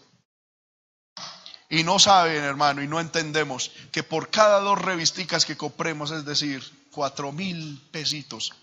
[1.69, 6.25] Y no saben, hermano, y no entendemos que por cada dos revisticas que compremos, es
[6.25, 8.55] decir, cuatro mil pesitos,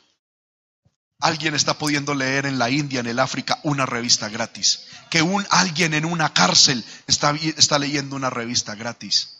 [1.19, 4.87] alguien está pudiendo leer en la India, en el África, una revista gratis.
[5.09, 9.36] Que un alguien en una cárcel está, está leyendo una revista gratis.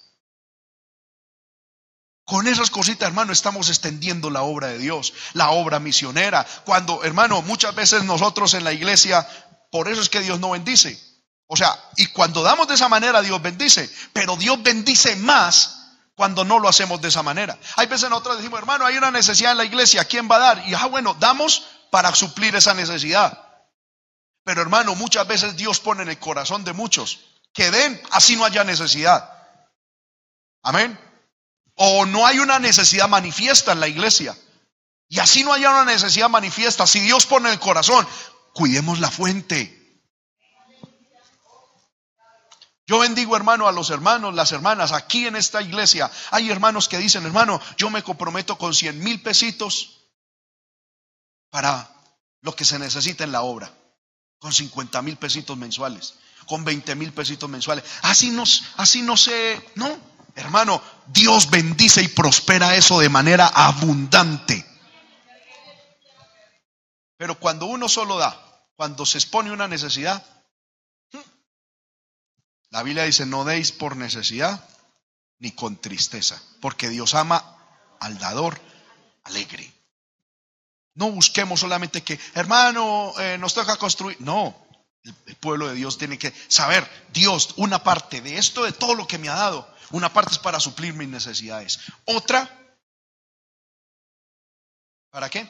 [2.27, 6.45] Con esas cositas, hermano, estamos extendiendo la obra de Dios, la obra misionera.
[6.65, 9.25] Cuando, hermano, muchas veces nosotros en la iglesia,
[9.71, 11.01] por eso es que Dios no bendice.
[11.47, 16.43] O sea, y cuando damos de esa manera, Dios bendice, pero Dios bendice más cuando
[16.43, 17.57] no lo hacemos de esa manera.
[17.77, 20.67] Hay veces nosotros decimos, hermano, hay una necesidad en la iglesia, ¿quién va a dar?
[20.67, 23.41] Y ah, bueno, damos para suplir esa necesidad.
[24.43, 27.19] Pero hermano, muchas veces Dios pone en el corazón de muchos
[27.53, 29.31] que den, así no haya necesidad.
[30.61, 31.06] Amén.
[31.77, 34.35] O no hay una necesidad manifiesta en la iglesia.
[35.09, 36.85] Y así no haya una necesidad manifiesta.
[36.85, 38.05] Si Dios pone el corazón,
[38.53, 39.77] cuidemos la fuente.
[42.87, 44.91] Yo bendigo, hermano, a los hermanos, las hermanas.
[44.91, 49.21] Aquí en esta iglesia hay hermanos que dicen, hermano, yo me comprometo con 100 mil
[49.21, 50.07] pesitos
[51.49, 51.89] para
[52.41, 53.71] lo que se necesita en la obra.
[54.39, 56.15] Con 50 mil pesitos mensuales.
[56.47, 57.83] Con 20 mil pesitos mensuales.
[58.01, 58.43] Así no,
[58.77, 60.16] así no sé, no.
[60.37, 64.63] Hermano, Dios bendice y prospera eso de manera abundante.
[67.17, 68.39] Pero cuando uno solo da,
[68.75, 70.23] cuando se expone una necesidad,
[72.69, 74.63] la Biblia dice, no deis por necesidad
[75.39, 77.57] ni con tristeza, porque Dios ama
[77.99, 78.61] al dador
[79.23, 79.73] alegre.
[80.93, 84.17] No busquemos solamente que, hermano, eh, nos toca construir.
[84.19, 84.66] No,
[85.25, 89.07] el, pueblo de Dios tiene que saber, Dios, una parte de esto, de todo lo
[89.07, 91.79] que me ha dado, una parte es para suplir mis necesidades.
[92.05, 92.49] Otra,
[95.09, 95.49] ¿para qué?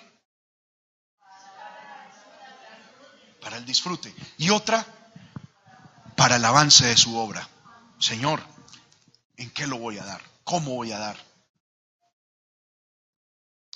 [3.42, 4.14] Para el disfrute.
[4.38, 4.86] Y otra,
[6.16, 7.48] para el avance de su obra.
[8.00, 8.42] Señor,
[9.38, 10.22] ¿en qué lo voy a dar?
[10.44, 11.18] ¿Cómo voy a dar?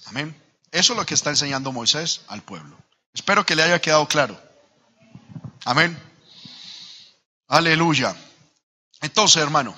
[0.05, 0.35] Amén.
[0.71, 2.77] Eso es lo que está enseñando Moisés al pueblo.
[3.13, 4.50] Espero que le haya quedado claro.
[5.65, 5.97] Amén.
[7.47, 8.15] Aleluya.
[9.01, 9.75] Entonces, hermano,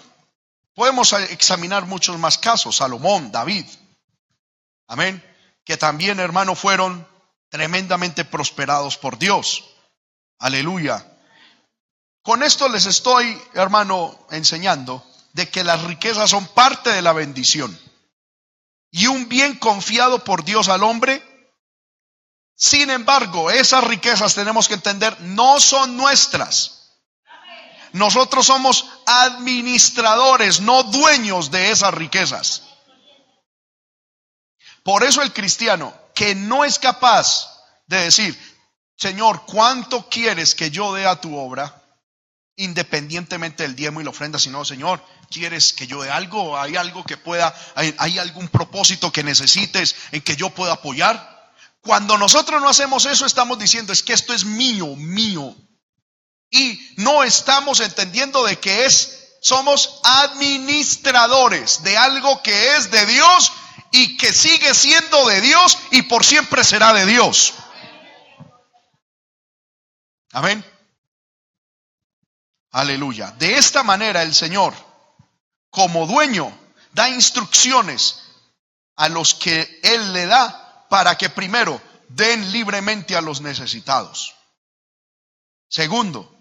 [0.75, 2.77] podemos examinar muchos más casos.
[2.77, 3.65] Salomón, David.
[4.87, 5.23] Amén.
[5.65, 7.07] Que también, hermano, fueron
[7.49, 9.63] tremendamente prosperados por Dios.
[10.39, 11.05] Aleluya.
[12.21, 17.77] Con esto les estoy, hermano, enseñando de que las riquezas son parte de la bendición.
[18.91, 21.21] Y un bien confiado por Dios al hombre.
[22.55, 26.83] Sin embargo, esas riquezas tenemos que entender no son nuestras.
[27.93, 32.63] Nosotros somos administradores, no dueños de esas riquezas.
[34.83, 37.49] Por eso el cristiano que no es capaz
[37.87, 38.37] de decir,
[38.97, 41.81] Señor, ¿cuánto quieres que yo dé a tu obra?
[42.55, 46.59] Independientemente del diezmo y la ofrenda, sino, Señor, ¿quieres que yo dé algo?
[46.59, 51.32] ¿Hay algo que pueda, hay, hay algún propósito que necesites en que yo pueda apoyar?
[51.83, 55.53] Cuando nosotros no hacemos eso, estamos diciendo, es que esto es mío, mío.
[56.49, 63.51] Y no estamos entendiendo de que es, somos administradores de algo que es de Dios
[63.91, 67.53] y que sigue siendo de Dios y por siempre será de Dios.
[70.31, 70.63] Amén.
[72.71, 73.31] Aleluya.
[73.31, 74.73] De esta manera el Señor,
[75.69, 76.57] como dueño,
[76.93, 78.21] da instrucciones
[78.95, 80.62] a los que Él le da
[80.93, 84.35] para que primero den libremente a los necesitados.
[85.67, 86.31] Segundo,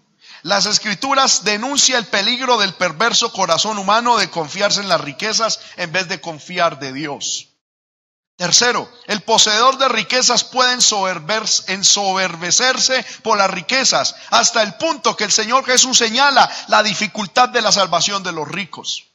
[0.43, 5.91] las escrituras denuncia el peligro del perverso corazón humano de confiarse en las riquezas en
[5.91, 7.47] vez de confiar de Dios.
[8.37, 15.31] Tercero, el poseedor de riquezas puede ensoberbecerse por las riquezas hasta el punto que el
[15.31, 19.05] Señor Jesús señala la dificultad de la salvación de los ricos.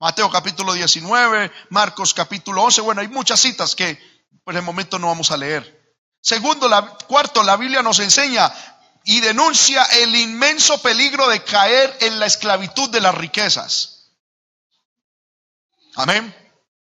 [0.00, 4.11] Mateo capítulo 19, Marcos capítulo 11, bueno, hay muchas citas que
[4.44, 5.96] por el momento no vamos a leer.
[6.20, 8.52] Segundo, la, cuarto, la Biblia nos enseña
[9.04, 14.12] y denuncia el inmenso peligro de caer en la esclavitud de las riquezas.
[15.96, 16.34] Amén.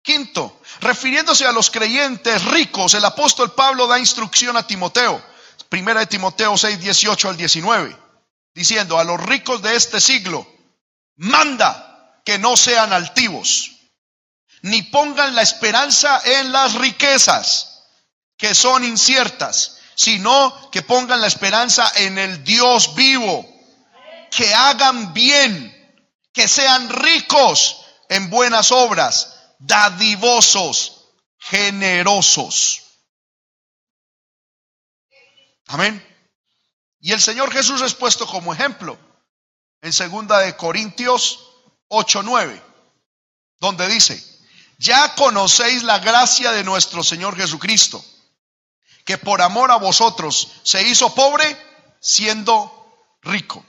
[0.04, 5.24] Quinto, refiriéndose a los creyentes ricos, el apóstol Pablo da instrucción a Timoteo,
[5.70, 7.96] primera de Timoteo 6, 18 al 19,
[8.54, 10.48] diciendo a los ricos de este siglo,
[11.18, 13.72] manda que no sean altivos,
[14.62, 17.86] ni pongan la esperanza en las riquezas,
[18.38, 23.46] que son inciertas, sino que pongan la esperanza en el Dios vivo,
[24.30, 25.78] que hagan bien,
[26.34, 31.06] que sean ricos en buenas obras, dadivosos,
[31.38, 32.82] generosos.
[35.68, 36.06] Amén.
[37.00, 38.98] Y el Señor Jesús es puesto como ejemplo
[39.82, 41.48] en segunda de Corintios
[41.90, 42.62] 8:9,
[43.60, 44.31] donde dice,
[44.82, 48.04] "Ya conocéis la gracia de nuestro Señor Jesucristo,
[49.06, 51.56] que por amor a vosotros se hizo pobre
[52.00, 53.64] siendo rico.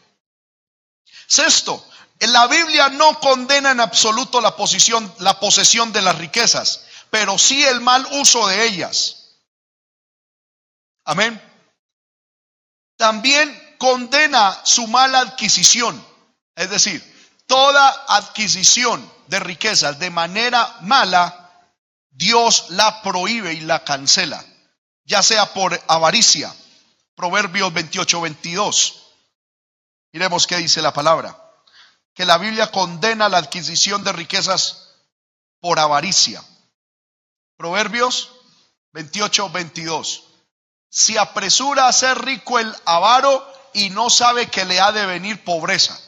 [1.26, 1.86] Sexto,
[2.20, 7.62] la Biblia no condena en absoluto la, posición, la posesión de las riquezas, pero sí
[7.62, 9.36] el mal uso de ellas.
[11.04, 11.38] Amén.
[12.96, 16.02] También condena su mala adquisición.
[16.54, 17.11] Es decir,
[17.52, 21.50] toda adquisición de riquezas de manera mala,
[22.10, 24.42] Dios la prohíbe y la cancela
[25.04, 26.54] ya sea por avaricia.
[27.14, 29.02] Proverbios 28, 22.
[30.12, 31.38] Miremos qué dice la palabra.
[32.14, 34.94] Que la Biblia condena la adquisición de riquezas
[35.60, 36.42] por avaricia.
[37.58, 38.30] Proverbios
[38.92, 40.24] 28, 22.
[40.88, 45.44] Si apresura a ser rico el avaro y no sabe que le ha de venir
[45.44, 45.98] pobreza.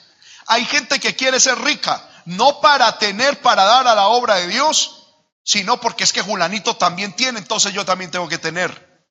[0.47, 4.49] Hay gente que quiere ser rica, no para tener para dar a la obra de
[4.49, 5.05] Dios,
[5.43, 9.07] sino porque es que Julanito también tiene, entonces yo también tengo que tener.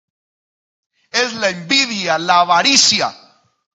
[1.11, 3.15] Es la envidia, la avaricia.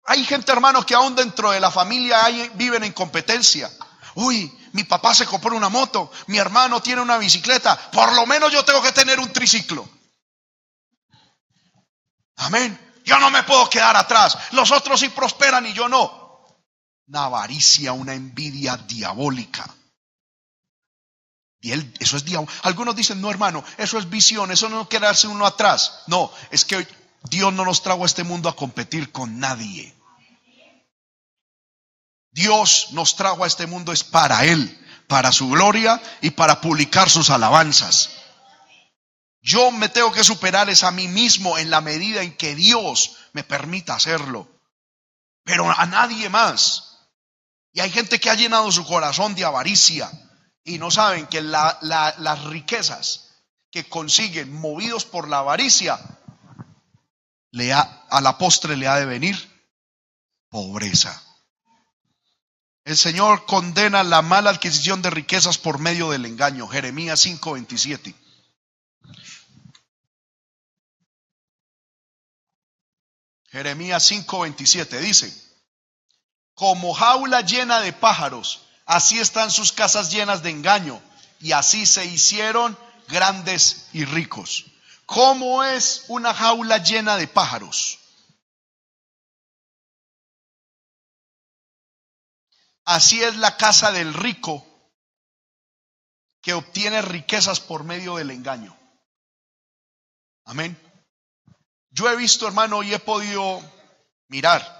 [0.04, 2.18] Hay gente, hermanos, que aún dentro de la familia
[2.54, 3.70] viven en competencia.
[4.14, 8.52] Uy, mi papá se compró una moto, mi hermano tiene una bicicleta, por lo menos
[8.52, 9.86] yo tengo que tener un triciclo.
[12.36, 12.86] Amén.
[13.04, 14.36] Yo no me puedo quedar atrás.
[14.52, 16.25] Los otros sí prosperan y yo no.
[17.08, 19.72] Una avaricia, una envidia diabólica.
[21.60, 22.52] Y él, eso es diabólico.
[22.62, 26.00] Algunos dicen, no hermano, eso es visión, eso no quedarse uno atrás.
[26.06, 26.86] No, es que
[27.24, 29.94] Dios no nos trajo a este mundo a competir con nadie.
[32.30, 34.78] Dios nos trajo a este mundo es para Él,
[35.08, 38.10] para su gloria y para publicar sus alabanzas.
[39.40, 43.16] Yo me tengo que superar es a mí mismo en la medida en que Dios
[43.32, 44.48] me permita hacerlo,
[45.44, 46.95] pero a nadie más.
[47.76, 50.10] Y hay gente que ha llenado su corazón de avaricia
[50.64, 53.34] y no saben que las riquezas
[53.70, 56.00] que consiguen movidos por la avaricia,
[57.52, 59.36] a la postre le ha de venir
[60.48, 61.22] pobreza.
[62.86, 66.66] El Señor condena la mala adquisición de riquezas por medio del engaño.
[66.68, 68.14] Jeremías 5:27.
[73.48, 75.45] Jeremías 5:27 dice,
[76.56, 81.00] como jaula llena de pájaros, así están sus casas llenas de engaño,
[81.38, 82.76] y así se hicieron
[83.08, 84.64] grandes y ricos.
[85.04, 87.98] ¿Cómo es una jaula llena de pájaros?
[92.86, 94.66] Así es la casa del rico
[96.40, 98.74] que obtiene riquezas por medio del engaño.
[100.44, 100.80] Amén.
[101.90, 103.60] Yo he visto, hermano, y he podido
[104.28, 104.75] mirar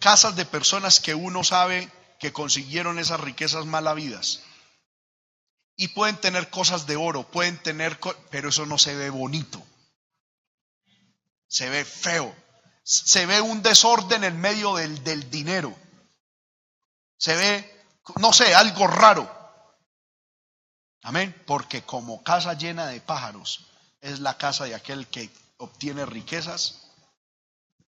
[0.00, 4.42] casas de personas que uno sabe que consiguieron esas riquezas malavidas.
[5.76, 7.98] Y pueden tener cosas de oro, pueden tener,
[8.30, 9.62] pero eso no se ve bonito.
[11.46, 12.34] Se ve feo.
[12.82, 15.76] Se ve un desorden en medio del, del dinero.
[17.16, 17.84] Se ve,
[18.16, 19.38] no sé, algo raro.
[21.02, 21.34] Amén.
[21.46, 23.66] Porque como casa llena de pájaros
[24.00, 26.88] es la casa de aquel que obtiene riquezas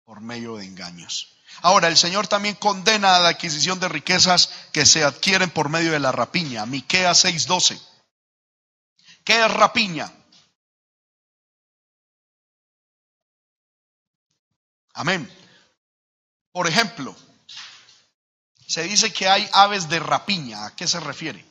[0.04, 1.41] por medio de engaños.
[1.62, 5.92] Ahora, el Señor también condena a la adquisición de riquezas que se adquieren por medio
[5.92, 6.66] de la rapiña.
[6.66, 7.80] Miqueas 6:12.
[9.24, 10.12] ¿Qué es rapiña?
[14.94, 15.30] Amén.
[16.52, 17.16] Por ejemplo,
[18.68, 20.66] se dice que hay aves de rapiña.
[20.66, 21.46] ¿A qué se refiere?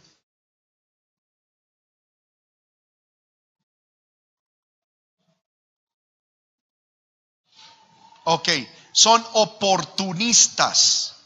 [8.24, 8.48] Ok,
[8.93, 11.16] son oportunistas.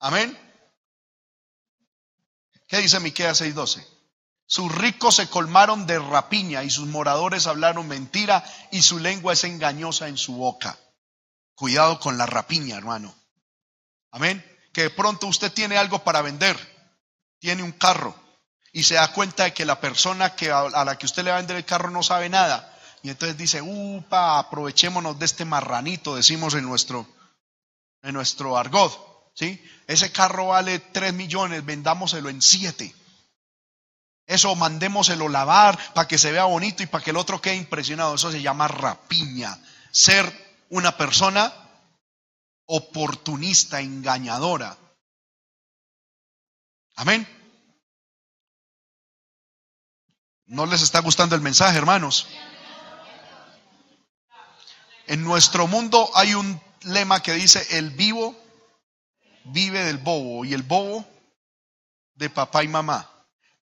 [0.00, 0.38] Amén.
[2.66, 3.86] ¿Qué dice Miqueas 6:12?
[4.46, 9.44] Sus ricos se colmaron de rapiña y sus moradores hablaron mentira y su lengua es
[9.44, 10.78] engañosa en su boca.
[11.54, 13.14] Cuidado con la rapiña, hermano.
[14.10, 14.44] Amén.
[14.72, 16.58] Que de pronto usted tiene algo para vender,
[17.38, 18.14] tiene un carro
[18.72, 21.36] y se da cuenta de que la persona que a la que usted le va
[21.36, 22.71] a vender el carro no sabe nada
[23.02, 27.06] y entonces dice, upa, aprovechémonos de este marranito, decimos en nuestro,
[28.02, 29.32] en nuestro argot.
[29.34, 29.60] ¿sí?
[29.88, 32.94] Ese carro vale 3 millones, vendámoselo en 7.
[34.26, 38.14] Eso mandémoselo lavar para que se vea bonito y para que el otro quede impresionado.
[38.14, 39.58] Eso se llama rapiña.
[39.90, 41.52] Ser una persona
[42.66, 44.76] oportunista, engañadora.
[46.94, 47.26] Amén.
[50.46, 52.28] ¿No les está gustando el mensaje, hermanos?
[55.12, 58.34] En nuestro mundo hay un lema que dice, el vivo
[59.44, 61.06] vive del bobo y el bobo
[62.14, 63.10] de papá y mamá,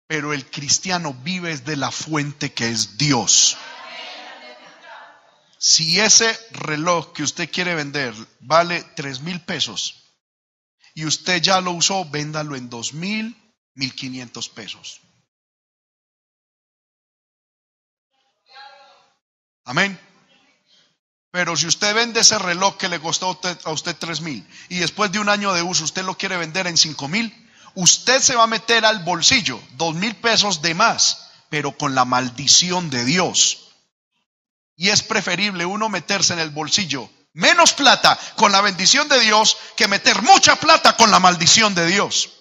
[0.06, 3.58] pero el cristiano vive de la fuente que es Dios.
[5.58, 10.04] Si ese reloj que usted quiere vender vale tres mil pesos
[10.94, 13.36] y usted ya lo usó, véndalo en dos mil,
[13.74, 15.02] mil quinientos pesos.
[19.64, 20.09] Amén.
[21.32, 25.12] Pero si usted vende ese reloj que le costó a usted tres mil y después
[25.12, 27.32] de un año de uso usted lo quiere vender en cinco mil,
[27.76, 32.06] usted se va a meter al bolsillo dos mil pesos de más, pero con la
[32.06, 33.70] maldición de Dios.
[34.76, 39.58] Y es preferible uno meterse en el bolsillo menos plata con la bendición de Dios
[39.76, 42.32] que meter mucha plata con la maldición de Dios.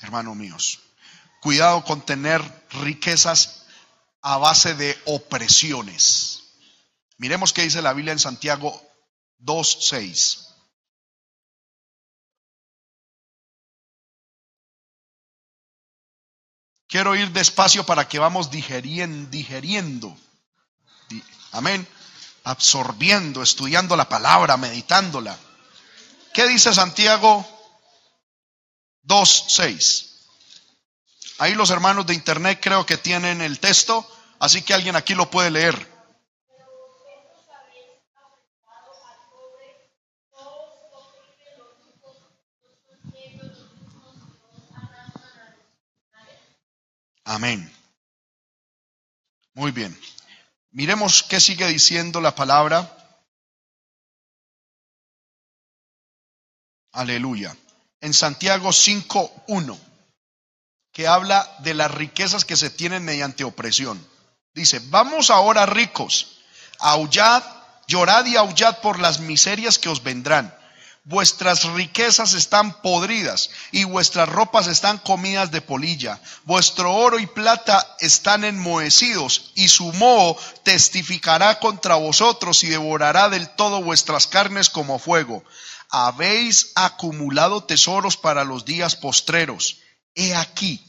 [0.00, 0.80] Hermanos míos,
[1.40, 3.61] cuidado con tener riquezas
[4.22, 6.42] a base de opresiones.
[7.18, 8.80] Miremos qué dice la Biblia en Santiago
[9.40, 10.48] 2.6.
[16.86, 20.16] Quiero ir despacio para que vamos digeriendo, digeriendo.
[21.52, 21.88] Amén.
[22.44, 25.38] Absorbiendo, estudiando la palabra, meditándola.
[26.34, 27.46] ¿Qué dice Santiago
[29.04, 30.12] 2.6?
[31.38, 34.06] Ahí los hermanos de internet creo que tienen el texto,
[34.42, 35.88] así que alguien aquí lo puede leer.
[47.24, 47.72] Amén.
[49.54, 49.96] Muy bien.
[50.72, 52.98] Miremos qué sigue diciendo la palabra.
[56.90, 57.56] Aleluya.
[58.00, 59.78] En Santiago 5.1
[60.90, 64.11] que habla de las riquezas que se tienen mediante opresión.
[64.54, 66.38] Dice, vamos ahora ricos,
[66.78, 67.42] aullad,
[67.86, 70.54] llorad y aullad por las miserias que os vendrán.
[71.04, 76.20] Vuestras riquezas están podridas y vuestras ropas están comidas de polilla.
[76.44, 83.48] Vuestro oro y plata están enmohecidos y su moho testificará contra vosotros y devorará del
[83.48, 85.42] todo vuestras carnes como fuego.
[85.90, 89.78] Habéis acumulado tesoros para los días postreros
[90.14, 90.80] he aquí,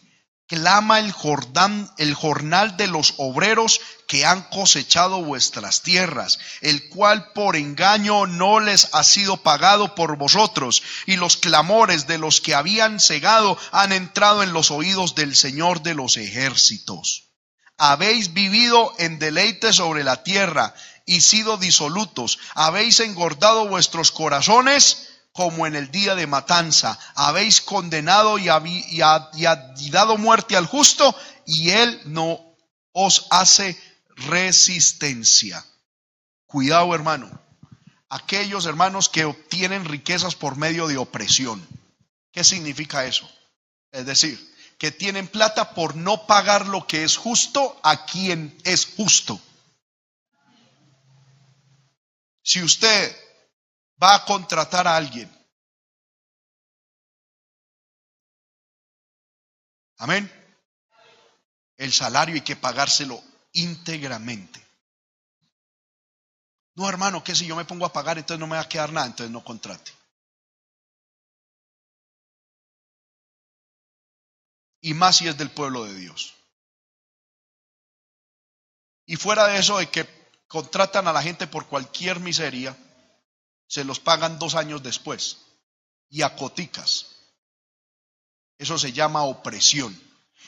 [0.47, 7.31] clama el, Jordán, el jornal de los obreros que han cosechado vuestras tierras, el cual
[7.33, 12.53] por engaño no les ha sido pagado por vosotros, y los clamores de los que
[12.53, 17.29] habían cegado han entrado en los oídos del Señor de los ejércitos.
[17.77, 20.73] Habéis vivido en deleite sobre la tierra
[21.05, 26.97] y sido disolutos, habéis engordado vuestros corazones, como en el día de matanza.
[27.15, 31.13] Habéis condenado y, y, dado muerte al justo
[31.45, 32.39] y él no
[32.93, 33.77] os hace
[34.15, 35.65] resistencia.
[36.45, 37.41] Cuidado hermano.
[38.09, 41.67] Aquellos hermanos que obtienen riquezas por medio de opresión.
[42.31, 43.27] ¿Qué significa eso?
[43.91, 48.85] Es decir, que tienen plata por no pagar lo que es justo a quien es
[48.85, 49.41] justo.
[52.43, 53.22] Si usted
[54.01, 55.29] va a contratar a alguien.
[59.97, 60.29] Amén.
[61.77, 63.21] El salario hay que pagárselo
[63.53, 64.61] íntegramente.
[66.75, 68.91] No, hermano, que si yo me pongo a pagar, entonces no me va a quedar
[68.91, 69.91] nada, entonces no contrate.
[74.81, 76.33] Y más si es del pueblo de Dios.
[79.05, 80.07] Y fuera de eso, de que
[80.47, 82.75] contratan a la gente por cualquier miseria,
[83.73, 85.39] se los pagan dos años después
[86.07, 87.07] y a coticas.
[88.59, 89.99] Eso se llama opresión.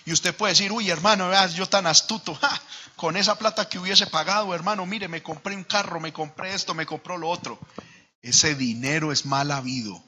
[0.06, 2.40] Y usted puede decir, uy, hermano, veas, yo tan astuto,
[2.96, 6.76] con esa plata que hubiese pagado, hermano, mire, me compré un carro, me compré esto,
[6.76, 7.58] me compró lo otro.
[8.22, 10.04] Ese dinero es mal habido,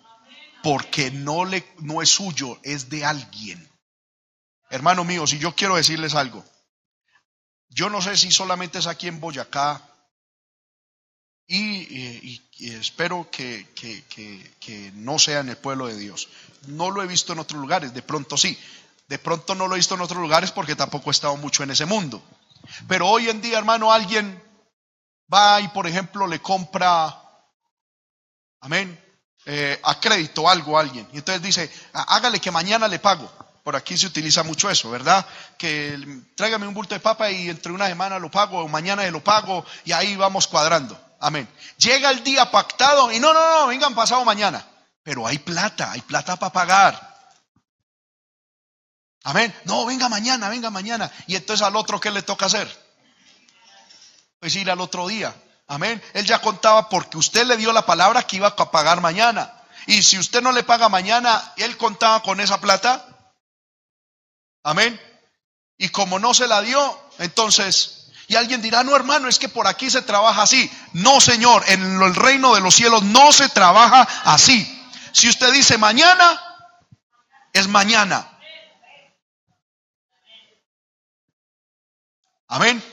[0.61, 3.67] porque no, le, no es suyo, es de alguien.
[4.69, 6.45] Hermano mío, si yo quiero decirles algo,
[7.69, 9.81] yo no sé si solamente es aquí en Boyacá
[11.47, 16.27] y, espero que, que, no sea en el pueblo de Dios.
[16.67, 18.57] No lo he visto en otros lugares, de pronto sí.
[19.07, 21.71] De pronto no lo he visto en otros lugares porque tampoco he estado mucho en
[21.71, 22.21] ese mundo.
[22.87, 24.43] Pero hoy en día, hermano, alguien
[25.33, 27.17] va y, por ejemplo, le compra,
[28.59, 28.99] amén,
[29.45, 31.07] eh, a crédito algo a alguien.
[31.13, 33.31] Y entonces dice, hágale que mañana le pago.
[33.63, 35.25] Por aquí se utiliza mucho eso, ¿verdad?
[35.57, 35.97] Que
[36.35, 39.65] tráigame un bulto de papa y entre una semana lo pago, o mañana lo pago,
[39.85, 41.06] y ahí vamos cuadrando.
[41.19, 41.47] Amén.
[41.77, 44.65] Llega el día pactado y no, no, no, vengan pasado mañana.
[45.03, 47.17] Pero hay plata, hay plata para pagar.
[49.23, 49.53] Amén.
[49.65, 51.11] No, venga mañana, venga mañana.
[51.27, 52.67] Y entonces al otro, ¿qué le toca hacer?
[54.39, 55.35] Pues ir al otro día.
[55.67, 56.01] Amén.
[56.13, 59.53] Él ya contaba porque usted le dio la palabra que iba a pagar mañana.
[59.85, 63.05] Y si usted no le paga mañana, él contaba con esa plata.
[64.63, 64.99] Amén.
[65.77, 69.67] Y como no se la dio, entonces y alguien dirá, no hermano, es que por
[69.67, 70.69] aquí se trabaja así.
[70.91, 74.67] No, Señor, en el reino de los cielos no se trabaja así.
[75.13, 76.39] Si usted dice mañana,
[77.53, 78.29] es mañana.
[82.49, 82.83] Amén.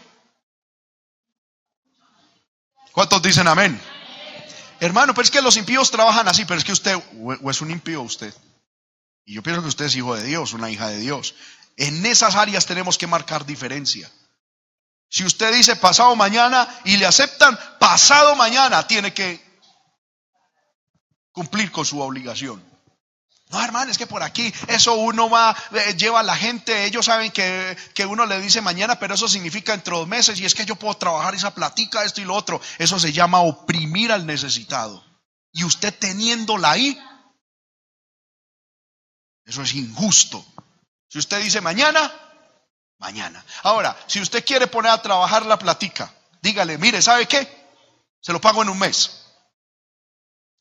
[2.93, 3.81] ¿Cuántos dicen amén?
[4.79, 6.97] Hermano, pero es que los impíos trabajan así, pero es que usted,
[7.43, 8.33] o es un impío usted.
[9.25, 11.35] Y yo pienso que usted es hijo de Dios, una hija de Dios.
[11.77, 14.09] En esas áreas tenemos que marcar diferencia.
[15.09, 19.43] Si usted dice pasado mañana y le aceptan, pasado mañana tiene que
[21.33, 22.63] cumplir con su obligación.
[23.51, 27.07] No, hermano, es que por aquí eso uno va, eh, lleva a la gente, ellos
[27.07, 30.55] saben que, que, uno le dice mañana, pero eso significa entre dos meses y es
[30.55, 32.61] que yo puedo trabajar esa platica, esto y lo otro.
[32.79, 35.05] Eso se llama oprimir al necesitado.
[35.53, 36.99] Y usted teniéndola ahí,
[39.45, 40.45] eso es injusto.
[41.09, 42.13] Si usted dice mañana,
[43.05, 43.45] mañana.
[43.65, 47.47] Ahora, si usted quiere poner a trabajar la platica, dígale, mire, ¿sabe qué?
[48.19, 49.27] Se lo pago en un mes.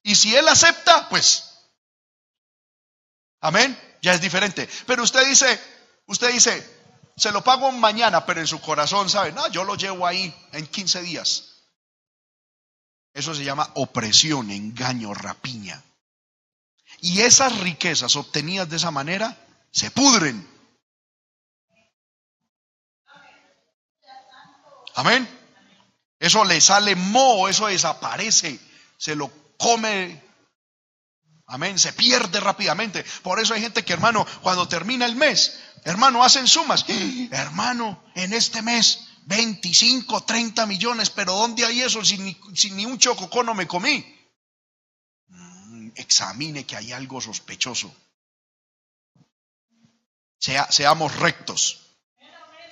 [0.04, 1.60] Y si él acepta, pues,
[3.40, 4.68] amén, ya es diferente.
[4.86, 5.58] Pero usted dice,
[6.08, 6.54] usted dice,
[7.16, 10.68] se lo pago mañana, pero en su corazón sabe, no, yo lo llevo ahí en
[10.68, 11.62] 15 días.
[13.14, 15.82] Eso se llama opresión, engaño, rapiña.
[17.00, 19.38] Y esas riquezas obtenidas de esa manera
[19.72, 20.53] se pudren
[24.96, 25.28] Amén.
[26.20, 28.60] Eso le sale moho, eso desaparece,
[28.98, 30.22] se lo come.
[31.48, 33.04] Amén, se pierde rápidamente.
[33.22, 36.86] Por eso hay gente que, hermano, cuando termina el mes, hermano, hacen sumas.
[37.32, 42.38] hermano, en este mes 25, 30 millones, pero ¿dónde hay eso si ni,
[42.72, 43.00] ni un
[43.56, 44.06] me comí?
[45.28, 47.94] Mm, examine que hay algo sospechoso.
[50.40, 51.83] Sea, seamos rectos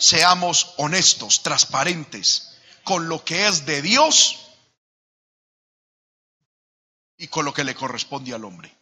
[0.01, 4.39] seamos honestos, transparentes con lo que es de Dios
[7.17, 8.75] y con lo que le corresponde al hombre.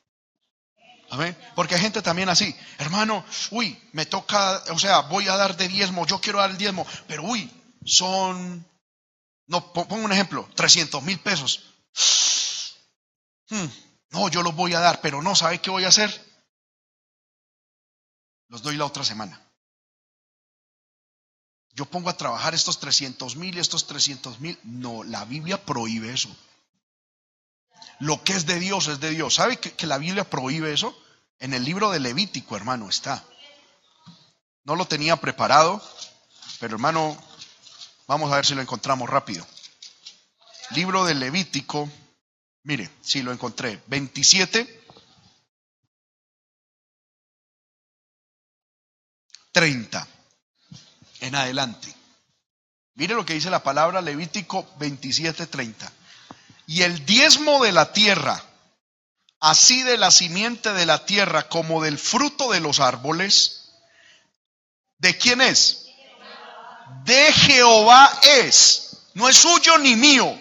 [1.09, 1.37] Amén.
[1.55, 5.67] Porque hay gente también así, hermano, uy, me toca, o sea, voy a dar de
[5.67, 7.51] diezmo, yo quiero dar el diezmo, pero uy,
[7.83, 8.65] son,
[9.47, 11.65] no, pongo un ejemplo, 300 mil pesos.
[13.49, 13.65] Hmm,
[14.11, 16.09] no, yo los voy a dar, pero no, ¿sabe qué voy a hacer?
[18.47, 19.48] Los doy la otra semana.
[21.79, 24.59] Yo pongo a trabajar estos 300 mil y estos 300 mil.
[24.63, 26.27] No, la Biblia prohíbe eso.
[27.99, 29.35] Lo que es de Dios es de Dios.
[29.35, 30.93] ¿Sabe que, la Biblia prohíbe eso?
[31.39, 33.23] En el libro de Levítico, hermano, está.
[34.65, 35.81] No lo tenía preparado,
[36.59, 37.17] pero hermano,
[38.07, 39.47] vamos a ver si lo encontramos rápido.
[40.71, 41.89] Libro de Levítico,
[42.63, 44.83] mire, si lo encontré, 27,
[49.53, 50.18] 30
[51.21, 51.93] en adelante.
[52.95, 55.91] Mire lo que dice la palabra Levítico 27, 30
[56.69, 58.43] y el diezmo de la tierra,
[59.39, 63.71] así de la simiente de la tierra como del fruto de los árboles,
[64.99, 65.87] ¿de quién es?
[67.05, 70.39] De Jehová es, no es suyo ni mío.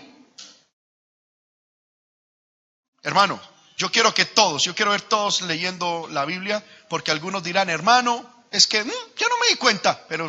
[3.02, 3.40] Hermano,
[3.78, 8.44] yo quiero que todos, yo quiero ver todos leyendo la Biblia, porque algunos dirán, hermano,
[8.50, 10.28] es que mm, yo no me di cuenta, pero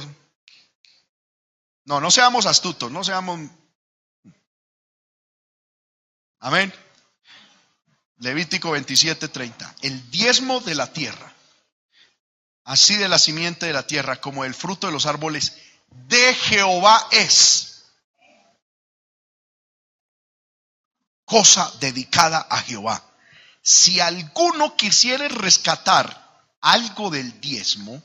[1.90, 3.50] no, no seamos astutos, no seamos
[6.40, 6.72] Amén.
[8.20, 9.76] Levítico 27:30.
[9.82, 11.34] El diezmo de la tierra,
[12.64, 15.58] así de la simiente de la tierra como el fruto de los árboles,
[15.90, 17.86] de Jehová es.
[21.26, 23.04] Cosa dedicada a Jehová.
[23.64, 28.04] Si alguno quisiere rescatar algo del diezmo,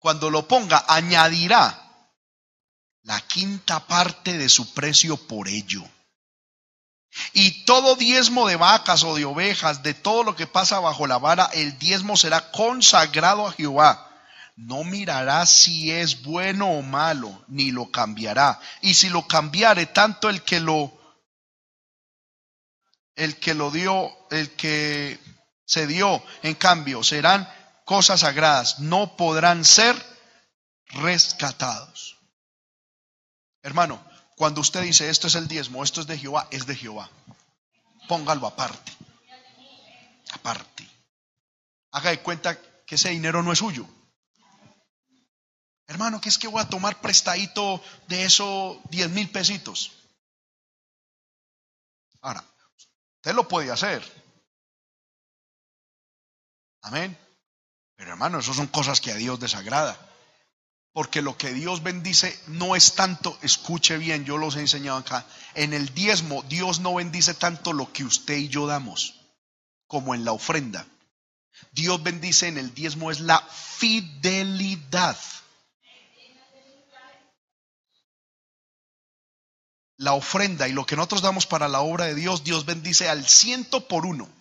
[0.00, 1.86] cuando lo ponga, añadirá
[3.02, 5.84] la quinta parte de su precio por ello.
[7.32, 11.18] Y todo diezmo de vacas o de ovejas, de todo lo que pasa bajo la
[11.18, 14.06] vara, el diezmo será consagrado a Jehová.
[14.56, 18.60] No mirará si es bueno o malo, ni lo cambiará.
[18.80, 20.92] Y si lo cambiare, tanto el que lo,
[23.16, 25.18] el que lo dio, el que
[25.64, 27.48] se dio, en cambio, serán
[27.90, 29.96] cosas sagradas, no podrán ser
[30.90, 32.16] rescatados.
[33.64, 34.00] Hermano,
[34.36, 37.10] cuando usted dice esto es el diezmo, esto es de Jehová, es de Jehová.
[38.06, 38.92] Póngalo aparte.
[40.30, 40.88] Aparte.
[41.90, 43.88] Haga de cuenta que ese dinero no es suyo.
[45.88, 49.90] Hermano, ¿qué es que voy a tomar prestadito de esos 10 mil pesitos?
[52.20, 52.44] Ahora,
[53.16, 54.00] usted lo puede hacer.
[56.82, 57.29] Amén.
[58.00, 59.94] Pero hermano, eso son cosas que a Dios desagrada.
[60.94, 65.26] Porque lo que Dios bendice no es tanto, escuche bien, yo los he enseñado acá,
[65.54, 69.20] en el diezmo Dios no bendice tanto lo que usted y yo damos
[69.86, 70.86] como en la ofrenda.
[71.72, 75.18] Dios bendice en el diezmo es la fidelidad.
[79.98, 83.28] La ofrenda y lo que nosotros damos para la obra de Dios, Dios bendice al
[83.28, 84.39] ciento por uno.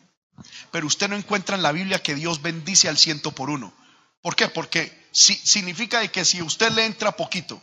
[0.72, 3.74] Pero usted no encuentra en la Biblia que Dios bendice al ciento por uno.
[4.22, 4.48] ¿Por qué?
[4.50, 7.62] Porque si, significa que si usted le entra poquito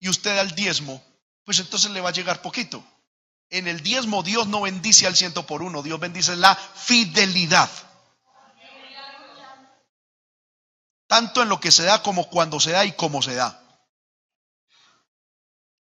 [0.00, 1.02] y usted da el diezmo,
[1.44, 2.84] pues entonces le va a llegar poquito.
[3.50, 7.70] En el diezmo Dios no bendice al ciento por uno, Dios bendice la fidelidad.
[11.06, 13.62] Tanto en lo que se da como cuando se da y cómo se da.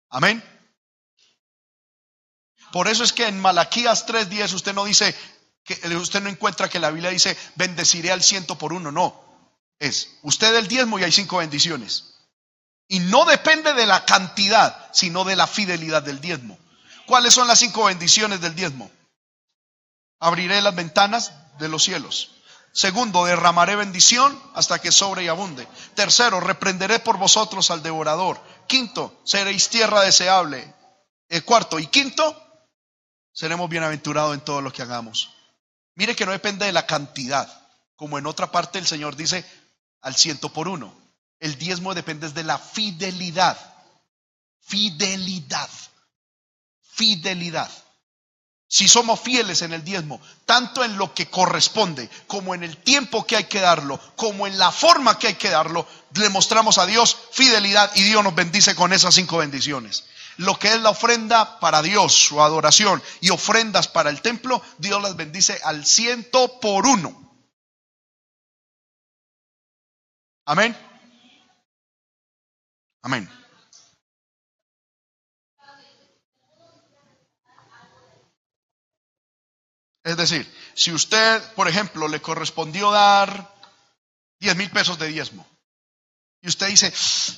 [0.08, 0.42] Amén.
[2.72, 5.14] Por eso es que en Malaquías 3:10 usted no dice,
[5.64, 8.90] que usted no encuentra que la Biblia dice, bendeciré al ciento por uno.
[8.90, 9.30] No,
[9.78, 12.14] es, usted el diezmo y hay cinco bendiciones.
[12.88, 16.58] Y no depende de la cantidad, sino de la fidelidad del diezmo.
[17.06, 18.90] ¿Cuáles son las cinco bendiciones del diezmo?
[20.18, 22.32] Abriré las ventanas de los cielos.
[22.72, 25.66] Segundo, derramaré bendición hasta que sobre y abunde.
[25.94, 28.40] Tercero, reprenderé por vosotros al devorador.
[28.68, 30.74] Quinto, seréis tierra deseable.
[31.28, 32.36] El cuarto y quinto,
[33.32, 35.30] seremos bienaventurados en todo lo que hagamos.
[35.94, 37.48] Mire que no depende de la cantidad.
[37.96, 39.44] Como en otra parte el Señor dice,
[40.00, 40.94] al ciento por uno.
[41.38, 43.58] El diezmo depende de la fidelidad.
[44.60, 45.70] Fidelidad.
[46.80, 47.70] Fidelidad.
[48.72, 53.26] Si somos fieles en el diezmo, tanto en lo que corresponde, como en el tiempo
[53.26, 56.86] que hay que darlo, como en la forma que hay que darlo, le mostramos a
[56.86, 60.04] Dios fidelidad y Dios nos bendice con esas cinco bendiciones.
[60.36, 65.02] Lo que es la ofrenda para Dios, su adoración y ofrendas para el templo, Dios
[65.02, 67.28] las bendice al ciento por uno.
[70.46, 70.76] Amén.
[73.02, 73.39] Amén.
[80.02, 83.54] Es decir, si usted, por ejemplo, le correspondió dar
[84.40, 85.46] 10 mil pesos de diezmo,
[86.42, 86.92] y usted dice,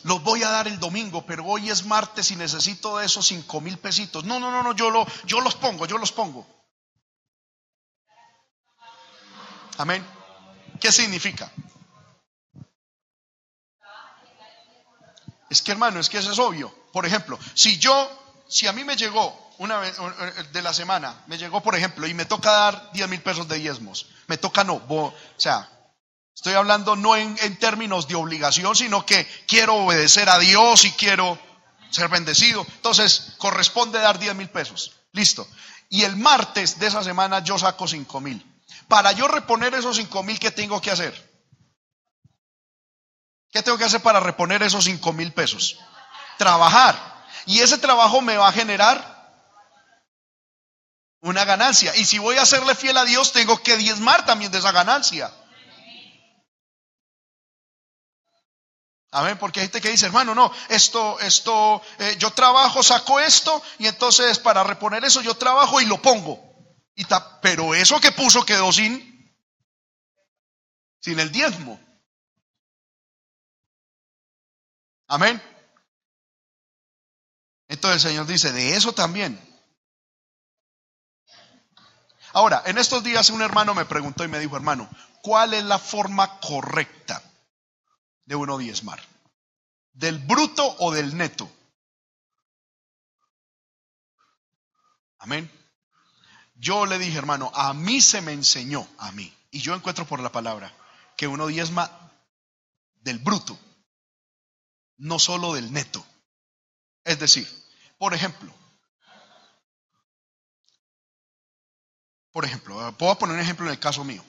[0.05, 3.61] los voy a dar el domingo, pero hoy es martes y necesito de esos 5
[3.61, 4.25] mil pesitos.
[4.25, 6.47] No, no, no, no, yo, lo, yo los pongo, yo los pongo.
[9.79, 10.07] Amén.
[10.81, 11.51] ¿Qué significa?
[15.51, 16.73] Es que hermano, es que eso es obvio.
[16.93, 18.09] Por ejemplo, si yo,
[18.49, 22.25] si a mí me llegó una de la semana, me llegó por ejemplo y me
[22.25, 25.69] toca dar 10 mil pesos de diezmos, me toca no, o sea,
[26.35, 30.91] estoy hablando no en, en términos de obligación, sino que quiero obedecer a Dios y
[30.93, 31.39] quiero
[31.91, 32.67] ser bendecido.
[32.77, 34.97] Entonces, corresponde dar 10 mil pesos.
[35.13, 35.47] Listo.
[35.89, 38.45] Y el martes de esa semana yo saco 5 mil.
[38.89, 41.31] Para yo reponer esos 5 mil, ¿qué tengo que hacer?
[43.53, 45.79] ¿Qué tengo que hacer para reponer esos 5 mil pesos?
[46.39, 46.99] Trabajar.
[47.47, 49.12] Y ese trabajo me va a generar
[51.23, 51.97] una ganancia.
[51.97, 55.33] Y si voy a serle fiel a Dios, tengo que diezmar también de esa ganancia.
[59.15, 63.63] Amén, porque hay gente que dice, hermano, no, esto, esto, eh, yo trabajo, saco esto,
[63.79, 66.41] y entonces para reponer eso yo trabajo y lo pongo.
[66.95, 67.05] Y
[67.43, 69.37] pero eso que puso quedó sin,
[71.01, 71.79] sin el diezmo.
[75.09, 75.43] Amén.
[77.69, 79.52] Entonces el Señor dice, de eso también.
[82.33, 84.89] Ahora, en estos días un hermano me preguntó y me dijo, hermano,
[85.23, 87.23] ¿cuál es la forma correcta
[88.25, 89.01] de uno diezmar?
[89.93, 91.51] ¿Del bruto o del neto?
[95.19, 95.51] Amén.
[96.55, 100.21] Yo le dije, hermano, a mí se me enseñó, a mí, y yo encuentro por
[100.21, 100.73] la palabra,
[101.17, 101.91] que uno diezma
[103.03, 103.59] del bruto
[105.03, 106.05] no solo del neto.
[107.05, 107.49] Es decir,
[107.99, 108.55] por ejemplo,
[112.33, 114.25] por ejemplo, puedo poner un ejemplo en el caso mío.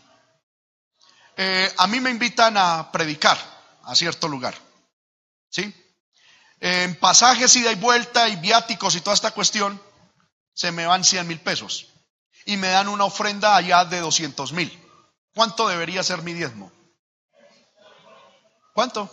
[1.38, 3.38] Eh, a mí me invitan a predicar
[3.84, 4.56] a cierto lugar,
[5.50, 5.74] ¿sí?
[6.60, 9.82] En pasajes ida y vuelta y viáticos y toda esta cuestión,
[10.54, 11.88] se me van 100 mil pesos
[12.46, 14.80] y me dan una ofrenda allá de 200 mil.
[15.34, 16.72] ¿Cuánto debería ser mi diezmo?
[18.74, 19.10] ¿Cuánto?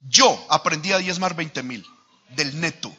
[0.00, 1.86] Yo aprendí a diezmar 20 mil
[2.30, 2.94] del neto.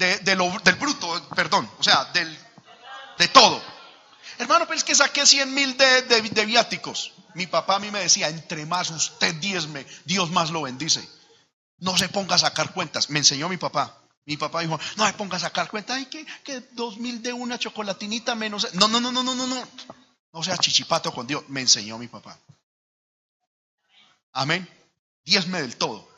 [0.00, 2.38] De, del bruto, perdón, o sea, del,
[3.18, 3.62] de todo.
[4.38, 7.12] Hermano, pero es que saqué 100 mil de, de, viáticos.
[7.34, 11.06] Mi papá a mí me decía, entre más usted diezme, Dios más lo bendice.
[11.80, 13.10] No se ponga a sacar cuentas.
[13.10, 13.94] Me enseñó mi papá.
[14.24, 15.98] Mi papá dijo, no se ponga a sacar cuentas.
[15.98, 18.72] Ay, que, que dos mil de una chocolatinita menos.
[18.76, 19.68] No, no, no, no, no, no, no.
[20.32, 21.44] No sea chichipato con Dios.
[21.48, 22.38] Me enseñó mi papá.
[24.32, 24.66] Amén.
[25.26, 26.09] Diezme del todo.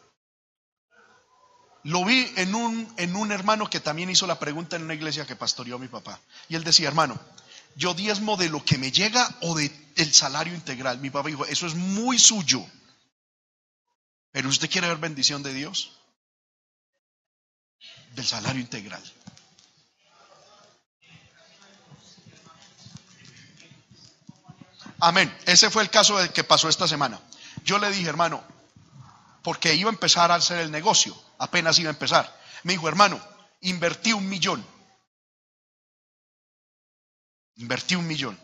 [1.85, 5.27] Lo vi en un, en un hermano que también hizo la pregunta en una iglesia
[5.27, 6.21] que pastoreó mi papá.
[6.49, 7.19] Y él decía, hermano,
[7.75, 10.99] yo diezmo de lo que me llega o de, del salario integral.
[10.99, 12.65] Mi papá dijo, eso es muy suyo.
[14.31, 15.99] Pero usted quiere ver bendición de Dios.
[18.15, 19.03] Del salario integral.
[25.01, 25.37] Amén.
[25.47, 27.21] Ese fue el caso que pasó esta semana.
[27.65, 28.45] Yo le dije, hermano,
[29.43, 32.41] porque iba a empezar a hacer el negocio, apenas iba a empezar.
[32.63, 33.21] Me dijo, hermano,
[33.61, 34.65] invertí un millón.
[37.57, 38.39] Invertí un millón.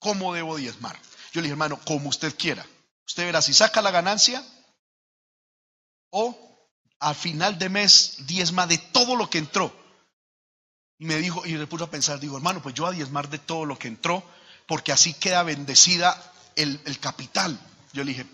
[0.00, 0.98] ¿Cómo debo diezmar?
[1.32, 2.66] Yo le dije, hermano, como usted quiera.
[3.06, 4.44] Usted verá si saca la ganancia
[6.10, 6.36] o
[6.98, 9.72] al final de mes diezma de todo lo que entró.
[10.98, 13.38] Y me dijo, y le puso a pensar, digo, hermano, pues yo a diezmar de
[13.38, 14.22] todo lo que entró,
[14.66, 16.20] porque así queda bendecida
[16.56, 17.58] el, el capital.
[17.92, 18.26] Yo le dije,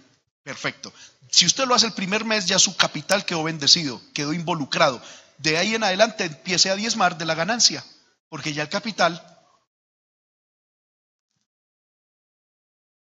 [0.48, 0.94] Perfecto.
[1.30, 4.98] Si usted lo hace el primer mes, ya su capital quedó bendecido, quedó involucrado.
[5.36, 7.84] De ahí en adelante empiece a diezmar de la ganancia,
[8.30, 9.22] porque ya el capital,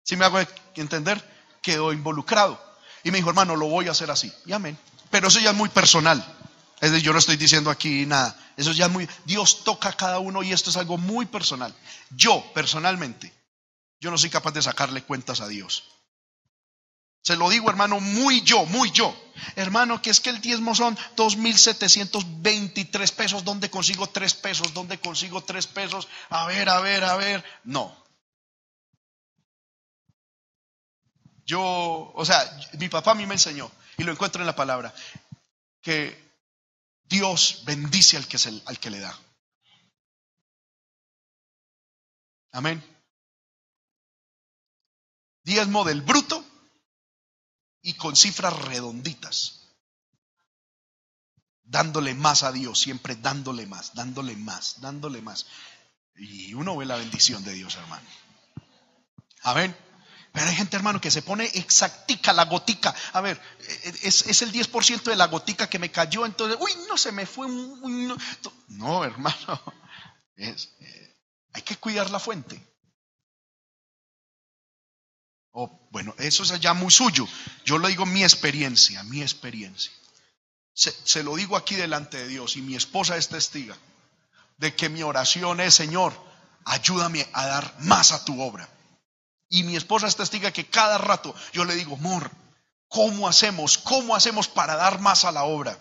[0.03, 0.37] si me hago
[0.75, 1.23] entender,
[1.61, 2.61] quedó involucrado.
[3.05, 4.29] Y me dijo, hermano, lo voy a hacer así.
[4.45, 4.77] Y amén.
[5.09, 6.21] Pero eso ya es muy personal.
[6.81, 8.37] Es decir, yo no estoy diciendo aquí nada.
[8.57, 11.73] Eso ya es muy, Dios toca a cada uno y esto es algo muy personal.
[12.09, 13.33] Yo, personalmente,
[14.01, 15.98] yo no soy capaz de sacarle cuentas a Dios.
[17.22, 19.15] Se lo digo, hermano, muy yo, muy yo.
[19.55, 23.43] Hermano, que es que el diezmo son 2.723 pesos.
[23.43, 24.74] ¿Dónde consigo tres pesos?
[24.74, 26.07] ¿Dónde consigo tres pesos?
[26.30, 27.43] A ver, a ver, a ver.
[27.63, 27.95] No.
[31.45, 32.43] Yo, o sea,
[32.78, 34.93] mi papá a mí me enseñó, y lo encuentro en la palabra,
[35.82, 36.30] que
[37.05, 39.20] Dios bendice al que, al que le da.
[42.51, 42.84] Amén.
[45.43, 46.45] Diezmo del bruto
[47.82, 49.55] y con cifras redonditas.
[51.63, 55.45] dándole más a Dios, siempre dándole más, dándole más, dándole más.
[56.15, 58.07] Y uno ve la bendición de Dios, hermano.
[59.43, 59.75] Amén.
[60.32, 62.93] Pero hay gente, hermano, que se pone exactica la gotica.
[63.13, 63.41] A ver,
[64.03, 67.47] es, el 10% de la gotica que me cayó, entonces, uy, no se me fue.
[68.67, 69.03] no.
[69.03, 69.63] hermano.
[70.41, 70.55] Eh,
[71.51, 72.65] hay que cuidar la fuente.
[75.91, 77.28] Bueno, eso es ya muy suyo.
[77.66, 79.91] Yo lo digo mi experiencia, mi experiencia.
[80.74, 83.78] Se, se, lo digo aquí delante de Dios y mi esposa es testiga
[84.57, 86.14] de que mi oración es, Señor,
[86.66, 88.70] ayúdame a dar más a tu obra.
[89.49, 92.32] Y mi esposa es testiga que cada rato yo le digo, amor,
[92.88, 93.78] ¿cómo hacemos?
[93.78, 95.78] ¿Cómo hacemos para dar más a la obra?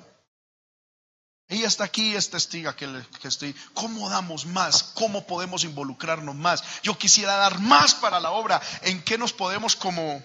[1.49, 2.87] Ella está aquí, es testiga que,
[3.23, 3.55] que, estoy.
[3.73, 4.83] ¿Cómo damos más?
[4.83, 6.63] ¿Cómo podemos involucrarnos más?
[6.83, 8.61] Yo quisiera dar más para la obra.
[8.83, 10.23] ¿En qué nos podemos como...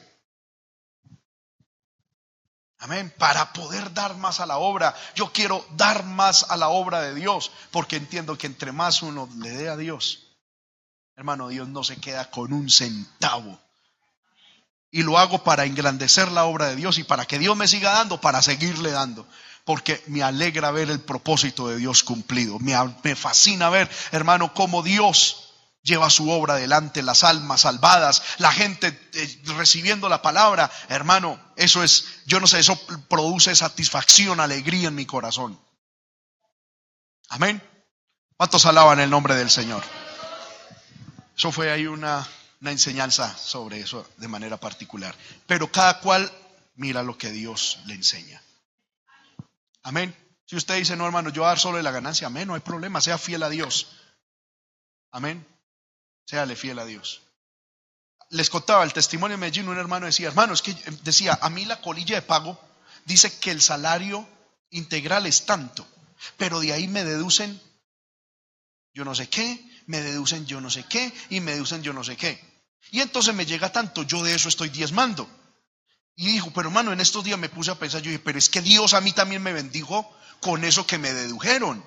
[2.79, 3.13] Amén.
[3.17, 4.93] Para poder dar más a la obra.
[5.15, 7.51] Yo quiero dar más a la obra de Dios.
[7.71, 10.35] Porque entiendo que entre más uno le dé a Dios,
[11.15, 13.57] hermano, Dios no se queda con un centavo.
[14.91, 17.93] Y lo hago para engrandecer la obra de Dios y para que Dios me siga
[17.93, 19.25] dando, para seguirle dando
[19.65, 22.59] porque me alegra ver el propósito de Dios cumplido.
[22.59, 25.51] Me, fascina ver, hermano, cómo Dios
[25.83, 30.71] lleva su obra adelante, las almas salvadas, la gente eh, recibiendo la palabra.
[30.89, 35.59] Hermano, eso es, yo no sé, eso produce satisfacción, alegría en mi corazón.
[37.29, 37.61] Amén.
[38.37, 39.83] ¿Cuántos alaban el nombre del Señor?
[41.37, 42.27] Eso fue ahí una,
[42.61, 45.15] una enseñanza sobre eso de manera particular.
[45.47, 46.31] Pero cada cual
[46.75, 48.41] mira lo que Dios le enseña.
[49.83, 50.15] Amén.
[50.45, 53.01] Si usted dice, no, hermano, yo dar solo de la ganancia, amén, no hay problema,
[53.01, 53.87] sea fiel a Dios.
[55.11, 55.45] Amén.
[56.25, 57.21] Séale fiel a Dios.
[58.29, 60.73] Les contaba el testimonio de Medellín, un hermano decía, hermano, es que
[61.03, 62.59] decía, a mí la colilla de pago
[63.05, 64.27] dice que el salario
[64.71, 65.85] integral es tanto,
[66.37, 67.61] pero de ahí me deducen
[68.93, 72.03] yo no sé qué, me deducen yo no sé qué y me deducen yo no
[72.03, 72.39] sé qué.
[72.91, 75.27] Y entonces me llega tanto, yo de eso estoy diezmando.
[76.15, 78.49] Y dijo, pero hermano, en estos días me puse a pensar, yo dije, pero es
[78.49, 80.09] que Dios a mí también me bendijo
[80.39, 81.83] con eso que me dedujeron.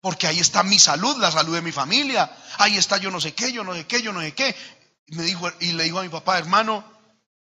[0.00, 2.34] Porque ahí está mi salud, la salud de mi familia.
[2.58, 4.54] Ahí está yo no sé qué, yo no sé qué, yo no sé qué.
[5.06, 6.84] Y, me dijo, y le dijo a mi papá, hermano,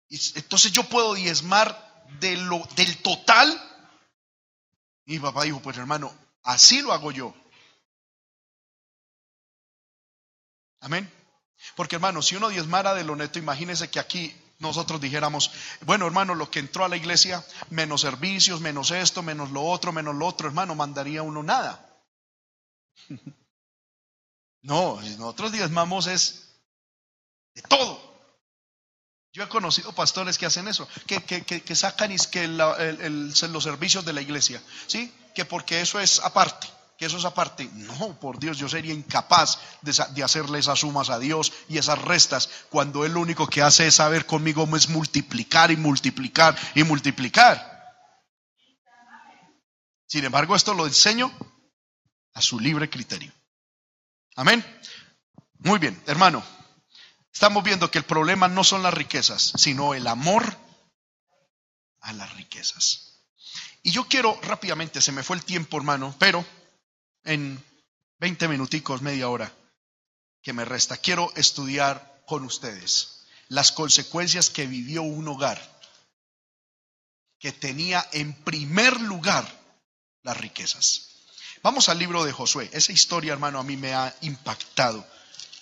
[0.09, 3.51] entonces yo puedo diezmar de lo, del total.
[5.05, 7.35] Y mi papá dijo, pues hermano, así lo hago yo.
[10.81, 11.11] Amén.
[11.77, 15.51] Porque hermano, si uno diezmara de lo neto, imagínese que aquí nosotros dijéramos,
[15.85, 19.93] bueno hermano, lo que entró a la iglesia, menos servicios, menos esto, menos lo otro,
[19.93, 22.03] menos lo otro, hermano, mandaría uno nada.
[24.65, 26.55] No, nosotros diezmamos es
[27.53, 28.01] de todo.
[29.33, 34.21] Yo he conocido pastores que hacen eso, que, que, sacan que los servicios de la
[34.21, 35.13] iglesia, ¿sí?
[35.35, 37.69] Que porque eso es aparte que eso es aparte.
[37.73, 42.49] No, por Dios, yo sería incapaz de, hacerle esas sumas a Dios y esas restas
[42.71, 47.71] cuando Él lo único que hace es saber conmigo es multiplicar y multiplicar y multiplicar.
[50.07, 51.33] Sin embargo, esto lo enseño
[52.35, 53.33] a su libre criterio.
[54.37, 54.65] Amén.
[55.59, 56.43] Muy bien, hermano.
[57.33, 60.45] Estamos viendo que el problema no son las riquezas, sino el amor
[62.01, 63.25] a las riquezas.
[63.83, 66.45] Y yo quiero rápidamente, se me fue el tiempo, hermano, pero
[67.25, 67.63] en
[68.19, 69.53] 20 minuticos, media hora
[70.43, 75.61] que me resta, quiero estudiar con ustedes las consecuencias que vivió un hogar
[77.39, 79.47] que tenía en primer lugar
[80.23, 81.09] las riquezas.
[81.63, 82.71] Vamos al libro de Josué.
[82.73, 85.07] Esa historia, hermano, a mí me ha impactado.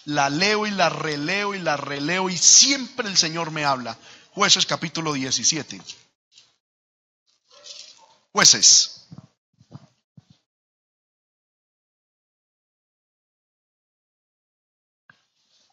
[0.05, 3.99] La leo y la releo y la releo y siempre el Señor me habla.
[4.33, 5.81] Jueces capítulo 17.
[8.33, 9.00] Jueces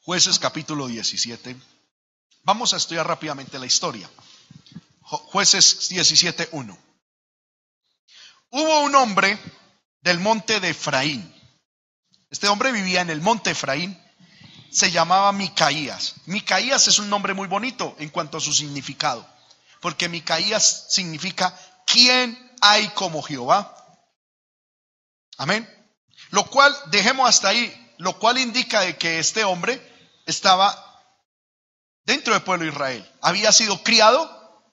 [0.08, 1.54] Jueces capítulo 17.
[2.44, 4.10] Vamos a estudiar rápidamente la historia.
[5.02, 6.78] Jueces 17.1.
[8.52, 9.38] Hubo un hombre
[10.00, 11.30] del monte de Efraín.
[12.30, 14.02] Este hombre vivía en el monte Efraín.
[14.72, 16.16] Se llamaba Micaías.
[16.26, 19.28] Micaías es un nombre muy bonito en cuanto a su significado.
[19.82, 21.54] Porque Micaías significa
[21.86, 23.76] ¿quién hay como Jehová?
[25.38, 25.68] Amén.
[26.30, 29.97] Lo cual, dejemos hasta ahí, lo cual indica de que este hombre
[30.28, 30.84] estaba
[32.06, 33.12] dentro del pueblo de Israel.
[33.22, 34.72] Había sido criado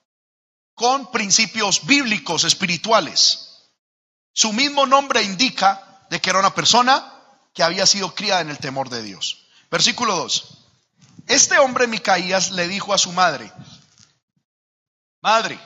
[0.75, 3.63] con principios bíblicos, espirituales.
[4.33, 7.11] Su mismo nombre indica de que era una persona
[7.53, 9.47] que había sido criada en el temor de Dios.
[9.71, 10.57] Versículo 2.
[11.27, 13.51] Este hombre Micaías le dijo a su madre,
[15.21, 15.59] Madre,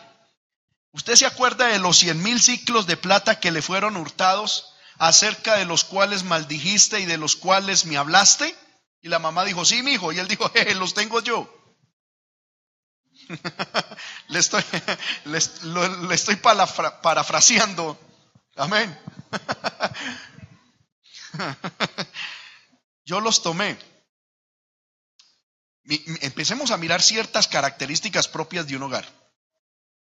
[0.91, 5.55] ¿Usted se acuerda de los cien mil ciclos de plata que le fueron hurtados, acerca
[5.55, 8.55] de los cuales maldijiste y de los cuales me hablaste?
[9.01, 10.11] Y la mamá dijo, sí, mi hijo.
[10.11, 11.55] Y él dijo, los tengo yo.
[14.27, 14.63] le estoy,
[15.25, 17.99] le, estoy parafraseando.
[18.55, 18.97] Amén.
[23.05, 23.77] yo los tomé.
[26.21, 29.07] Empecemos a mirar ciertas características propias de un hogar.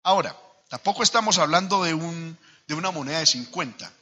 [0.03, 0.37] Ahora,
[0.69, 3.93] tampoco estamos hablando de, un, de una moneda de 50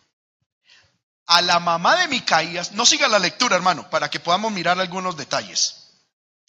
[1.30, 5.16] a la mamá de Micaías, no siga la lectura, hermano, para que podamos mirar algunos
[5.16, 5.76] detalles.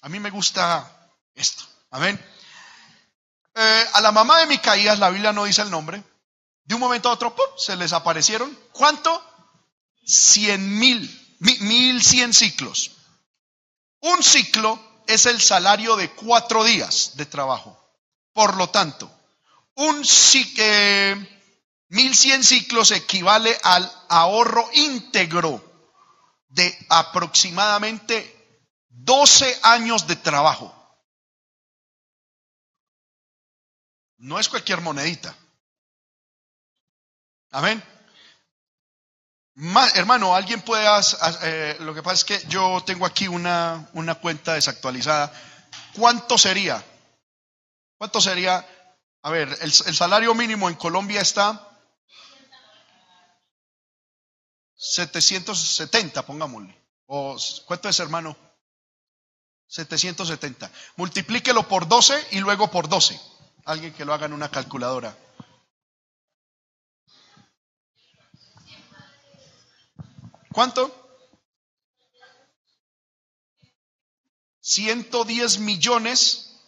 [0.02, 0.92] A mí me gusta
[1.36, 1.64] esto.
[1.92, 2.20] Amén.
[3.54, 6.04] Eh, a la mamá de Micaías, la Biblia no dice el nombre.
[6.64, 7.46] De un momento a otro, ¡pum!
[7.58, 8.58] se les aparecieron.
[8.72, 9.24] ¿Cuánto?
[10.04, 12.90] Cien mil, mil cien ciclos.
[14.00, 17.80] Un ciclo es el salario de cuatro días de trabajo.
[18.34, 19.12] Por lo tanto,
[19.76, 20.64] un ciclo
[21.92, 25.62] 1100 ciclos equivale al ahorro íntegro
[26.48, 30.74] de aproximadamente 12 años de trabajo.
[34.20, 35.36] No es cualquier monedita.
[37.52, 37.84] Amén.
[39.96, 40.88] hermano, alguien puede,
[41.44, 45.34] eh, lo que pasa es que yo tengo aquí una, una cuenta desactualizada.
[45.94, 46.82] ¿Cuánto sería?
[47.98, 48.66] ¿Cuánto sería?
[49.24, 51.68] A ver, el, el salario mínimo en Colombia está
[54.82, 56.76] 770, pongámosle.
[57.06, 58.36] O, ¿Cuánto es, hermano?
[59.68, 60.72] 770.
[60.96, 63.22] Multiplíquelo por 12 y luego por 12.
[63.66, 65.16] Alguien que lo haga en una calculadora.
[70.52, 70.92] ¿Cuánto?
[74.62, 76.60] 110 millones.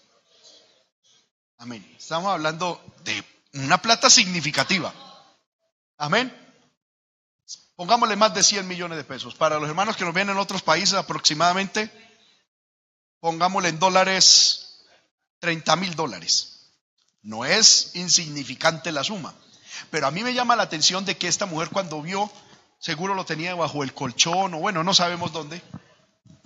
[1.57, 1.95] Amén.
[1.97, 4.93] Estamos hablando de una plata significativa.
[5.97, 6.42] Amén.
[7.83, 9.35] Pongámosle más de 100 millones de pesos.
[9.35, 11.91] Para los hermanos que nos vienen en otros países aproximadamente,
[13.19, 14.85] pongámosle en dólares
[15.39, 16.71] 30 mil dólares.
[17.23, 19.35] No es insignificante la suma.
[19.91, 22.31] Pero a mí me llama la atención de que esta mujer cuando vio,
[22.79, 25.61] seguro lo tenía bajo el colchón o bueno, no sabemos dónde.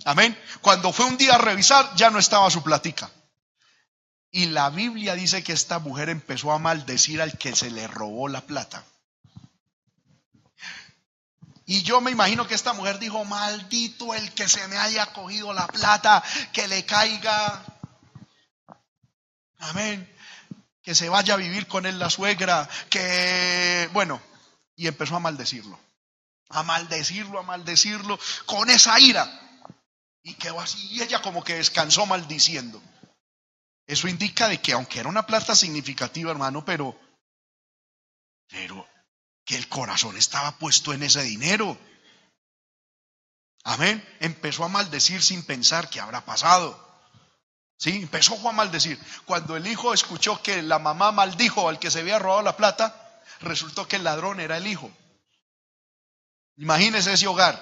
[0.04, 0.36] Amén.
[0.60, 3.12] Cuando fue un día a revisar, ya no estaba su platica.
[4.32, 8.26] Y la Biblia dice que esta mujer empezó a maldecir al que se le robó
[8.26, 8.84] la plata.
[11.70, 15.52] Y yo me imagino que esta mujer dijo, maldito el que se me haya cogido
[15.52, 17.62] la plata, que le caiga.
[19.58, 20.10] Amén.
[20.80, 24.18] Que se vaya a vivir con él la suegra, que, bueno,
[24.76, 25.78] y empezó a maldecirlo.
[26.48, 29.28] A maldecirlo, a maldecirlo, con esa ira.
[30.22, 32.80] Y quedó así, y ella como que descansó maldiciendo.
[33.86, 36.98] Eso indica de que aunque era una plata significativa, hermano, pero,
[38.48, 38.88] pero
[39.48, 41.78] que el corazón estaba puesto en ese dinero.
[43.64, 44.06] Amén.
[44.20, 46.78] Empezó a maldecir sin pensar qué habrá pasado.
[47.78, 49.00] Sí, empezó a maldecir.
[49.24, 53.22] Cuando el hijo escuchó que la mamá maldijo al que se había robado la plata,
[53.40, 54.90] resultó que el ladrón era el hijo.
[56.58, 57.58] Imagínese ese hogar.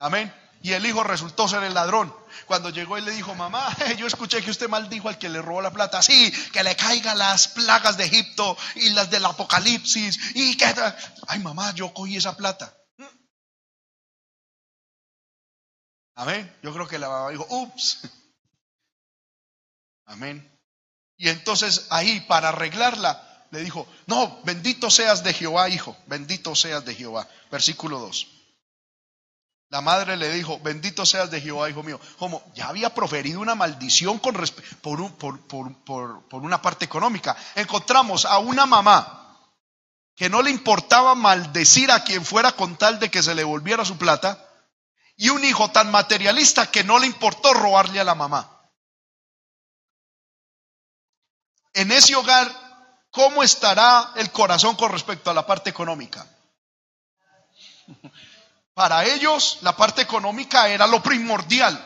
[0.00, 0.34] Amén.
[0.60, 2.14] Y el hijo resultó ser el ladrón.
[2.46, 5.62] Cuando llegó y le dijo, mamá, yo escuché que usted maldijo al que le robó
[5.62, 6.02] la plata.
[6.02, 10.18] Sí, que le caigan las plagas de Egipto y las del Apocalipsis.
[10.34, 10.66] Y que...
[11.28, 12.74] Ay, mamá, yo cogí esa plata.
[16.16, 16.52] Amén.
[16.62, 18.00] Yo creo que la mamá dijo, ups.
[20.06, 20.44] Amén.
[21.16, 26.84] Y entonces ahí, para arreglarla, le dijo, no, bendito seas de Jehová, hijo, bendito seas
[26.84, 27.28] de Jehová.
[27.50, 28.37] Versículo 2.
[29.70, 32.00] La madre le dijo, bendito seas de Jehová, hijo mío.
[32.18, 34.34] Como ya había proferido una maldición con
[34.80, 37.36] por, por, por una parte económica.
[37.54, 39.18] Encontramos a una mamá
[40.18, 43.84] que no le importaba maldecir a quien fuera con tal de que se le volviera
[43.84, 44.44] su plata,
[45.16, 48.50] y un hijo tan materialista que no le importó robarle a la mamá.
[51.74, 52.50] En ese hogar,
[53.12, 56.26] ¿cómo estará el corazón con respecto a la parte económica?
[58.78, 61.76] Para ellos la parte económica era lo primordial.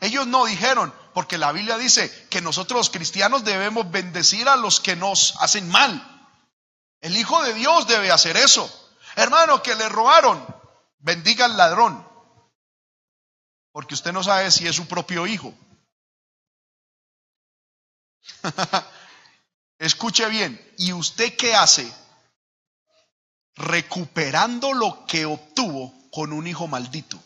[0.00, 4.80] Ellos no dijeron, porque la Biblia dice que nosotros los cristianos debemos bendecir a los
[4.80, 6.02] que nos hacen mal.
[7.02, 8.66] El Hijo de Dios debe hacer eso.
[9.14, 10.42] Hermano, que le robaron,
[11.00, 12.08] bendiga al ladrón.
[13.70, 15.52] Porque usted no sabe si es su propio hijo.
[19.78, 21.92] Escuche bien, ¿y usted qué hace
[23.56, 27.18] recuperando lo que obtuvo con un hijo maldito.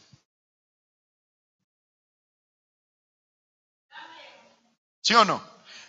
[5.00, 5.42] ¿Sí o no?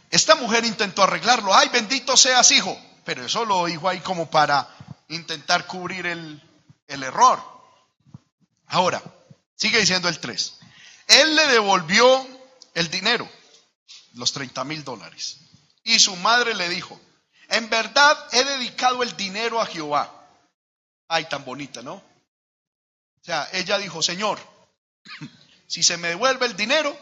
[0.09, 1.53] Esta mujer intentó arreglarlo.
[1.53, 2.77] Ay, bendito seas, hijo.
[3.03, 4.67] Pero eso lo dijo ahí como para
[5.09, 6.41] intentar cubrir el,
[6.87, 7.41] el error.
[8.67, 9.01] Ahora,
[9.55, 10.59] sigue diciendo el 3.
[11.07, 12.27] Él le devolvió
[12.75, 13.27] el dinero,
[14.13, 15.37] los 30 mil dólares.
[15.83, 16.99] Y su madre le dijo,
[17.49, 20.18] en verdad he dedicado el dinero a Jehová.
[21.09, 21.95] Ay, tan bonita, ¿no?
[21.95, 24.39] O sea, ella dijo, Señor,
[25.67, 26.95] si se me devuelve el dinero,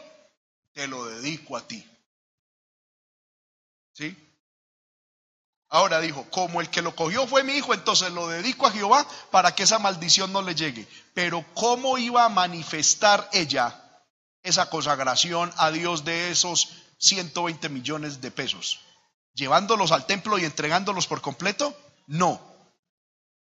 [0.72, 1.86] te lo dedico a ti.
[3.92, 4.16] ¿Sí?
[5.70, 9.06] Ahora dijo, como el que lo cogió fue mi hijo, entonces lo dedico a Jehová
[9.30, 10.88] para que esa maldición no le llegue.
[11.12, 13.84] Pero ¿cómo iba a manifestar ella
[14.42, 18.80] esa consagración a Dios de esos 120 millones de pesos?
[19.34, 21.76] ¿Llevándolos al templo y entregándolos por completo?
[22.06, 22.47] No.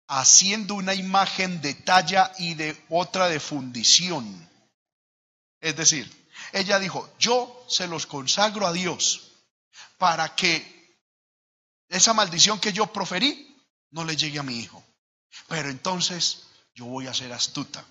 [0.08, 4.48] Haciendo una imagen de talla y de otra de fundición.
[5.60, 6.10] Es decir,
[6.52, 9.32] ella dijo, yo se los consagro a Dios
[9.98, 10.76] para que
[11.88, 13.56] esa maldición que yo proferí
[13.90, 14.84] no le llegue a mi hijo.
[15.48, 17.84] Pero entonces yo voy a ser astuta.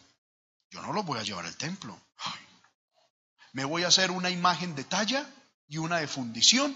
[0.69, 1.99] Yo no lo voy a llevar al templo.
[3.53, 5.25] Me voy a hacer una imagen de talla
[5.67, 6.75] y una de fundición.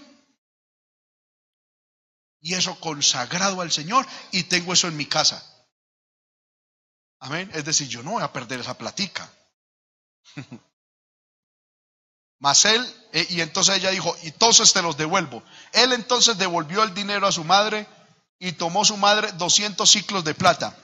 [2.40, 5.44] Y eso consagrado al Señor y tengo eso en mi casa.
[7.18, 7.50] Amén.
[7.54, 9.30] Es decir, yo no voy a perder esa platica.
[12.38, 15.42] Mas él, eh, y entonces ella dijo, entonces te los devuelvo.
[15.72, 17.86] Él entonces devolvió el dinero a su madre
[18.38, 20.74] y tomó su madre 200 ciclos de plata.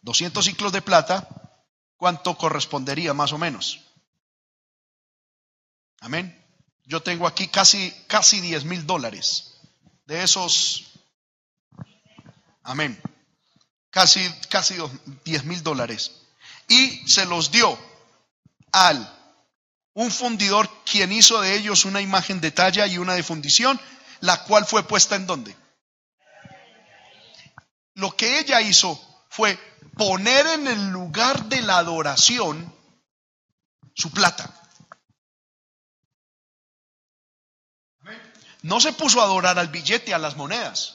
[0.00, 1.28] 200 ciclos de plata,
[1.96, 3.80] ¿cuánto correspondería más o menos?
[6.00, 6.42] Amén.
[6.84, 9.53] Yo tengo aquí casi, casi 10 mil dólares.
[10.06, 10.84] De esos,
[12.62, 13.00] amén.
[13.90, 14.76] Casi, casi
[15.24, 16.12] 10 mil dólares.
[16.68, 17.78] Y se los dio
[18.72, 19.10] al
[19.94, 23.80] un fundidor quien hizo de ellos una imagen de talla y una de fundición,
[24.20, 25.56] la cual fue puesta en dónde.
[27.94, 29.00] Lo que ella hizo
[29.30, 29.56] fue
[29.96, 32.74] poner en el lugar de la adoración
[33.94, 34.52] su plata.
[38.64, 40.94] No se puso a adorar al billete, a las monedas.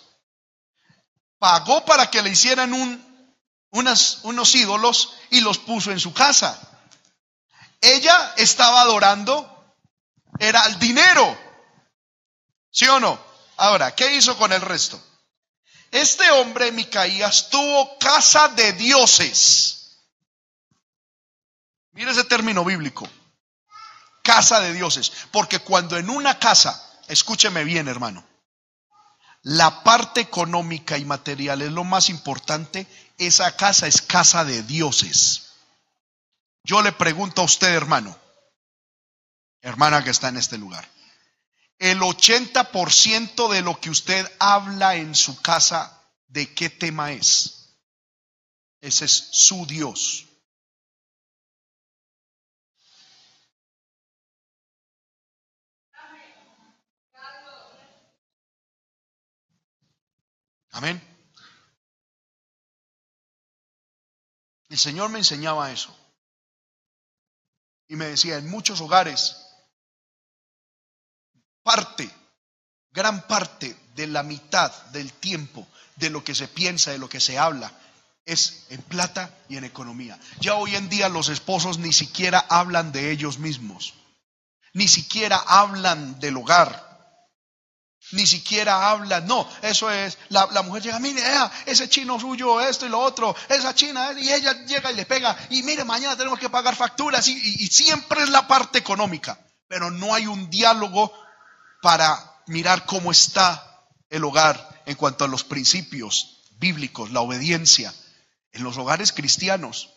[1.38, 3.36] Pagó para que le hicieran un,
[3.70, 6.60] unos ídolos y los puso en su casa.
[7.80, 9.76] Ella estaba adorando,
[10.40, 11.38] era el dinero.
[12.72, 13.20] ¿Sí o no?
[13.58, 15.00] Ahora, ¿qué hizo con el resto?
[15.92, 20.00] Este hombre, Micaías, tuvo casa de dioses.
[21.92, 23.08] Mire ese término bíblico.
[24.24, 25.12] Casa de dioses.
[25.32, 28.24] Porque cuando en una casa, escúcheme bien hermano,
[29.44, 32.88] la parte económica y material es lo más importante,
[33.18, 35.54] esa casa es casa de dioses.
[36.64, 38.18] Yo le pregunto a usted, hermano,
[39.62, 40.88] hermana que está en este lugar,
[41.80, 47.78] el 80% de lo que usted habla en su casa, ¿de qué tema es?
[48.82, 50.29] Ese es su Dios.
[60.80, 61.02] Amén.
[64.70, 65.94] El Señor me enseñaba eso.
[67.90, 69.36] Y me decía, en muchos hogares,
[71.64, 72.10] parte,
[72.92, 77.20] gran parte de la mitad del tiempo de lo que se piensa, de lo que
[77.20, 77.74] se habla,
[78.26, 80.18] es en plata y en economía.
[80.40, 83.96] Ya hoy en día los esposos ni siquiera hablan de ellos mismos,
[84.72, 86.89] ni siquiera hablan del hogar,
[88.12, 91.22] ni siquiera habla, no, eso es, la, mujer llega, mire,
[91.66, 95.38] ese chino suyo, esto y lo otro, esa china, y ella llega y le pega,
[95.50, 99.92] y mire, mañana tenemos que pagar facturas, y, y siempre es la parte económica, pero
[99.92, 101.14] no hay un diálogo
[101.82, 102.18] para
[102.48, 107.94] mirar cómo está el hogar en cuanto a los principios bíblicos, la obediencia.
[108.52, 109.92] En los hogares cristianos,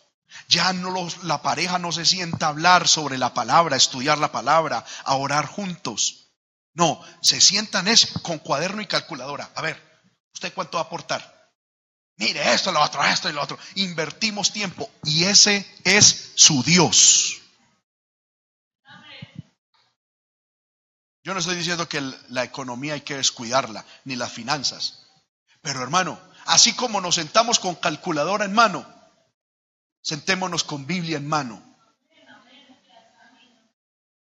[0.47, 4.31] ya no los, la pareja no se sienta a hablar sobre la palabra, estudiar la
[4.31, 6.22] palabra, a orar juntos
[6.73, 9.51] no, se sientan es con cuaderno y calculadora.
[9.55, 10.01] A ver,
[10.33, 11.51] ¿usted cuánto va a aportar?
[12.17, 13.57] Mire esto, lo otro, esto y lo otro.
[13.75, 17.41] Invertimos tiempo y ese es su Dios.
[21.23, 25.07] Yo no estoy diciendo que la economía hay que descuidarla, ni las finanzas.
[25.61, 28.85] Pero hermano, así como nos sentamos con calculadora en mano,
[30.01, 31.72] sentémonos con Biblia en mano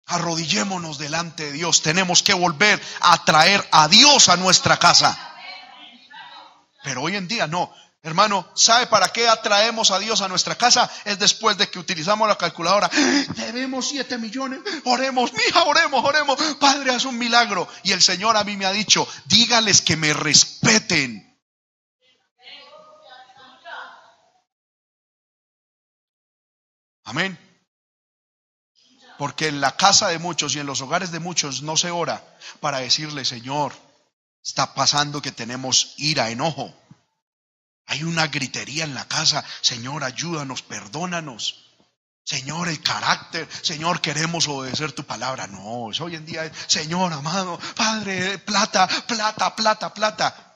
[0.09, 1.81] Arrodillémonos delante de Dios.
[1.81, 5.17] Tenemos que volver a traer a Dios a nuestra casa.
[6.83, 7.71] Pero hoy en día no.
[8.01, 10.89] Hermano, ¿sabe para qué atraemos a Dios a nuestra casa?
[11.03, 12.89] Es después de que utilizamos la calculadora.
[13.35, 14.61] Debemos siete millones.
[14.85, 16.39] Oremos, mija, oremos, oremos.
[16.59, 17.67] Padre, haz un milagro.
[17.83, 21.25] Y el Señor a mí me ha dicho, dígales que me respeten.
[27.03, 27.48] Amén.
[29.19, 32.23] Porque en la casa de muchos y en los hogares de muchos no se ora
[32.61, 33.73] para decirle, Señor,
[34.41, 36.73] está pasando que tenemos ira, enojo.
[37.85, 39.43] Hay una gritería en la casa.
[39.59, 41.65] Señor, ayúdanos, perdónanos.
[42.23, 43.45] Señor, el carácter.
[43.61, 45.47] Señor, queremos obedecer tu palabra.
[45.47, 50.55] No, hoy en día Señor, amado, Padre, plata, plata, plata, plata.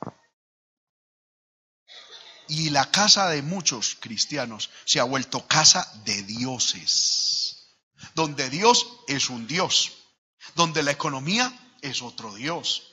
[2.48, 7.53] Y la casa de muchos cristianos se ha vuelto casa de dioses.
[8.16, 9.94] Donde Dios es un Dios.
[10.56, 12.84] Donde la economía es otro Dios.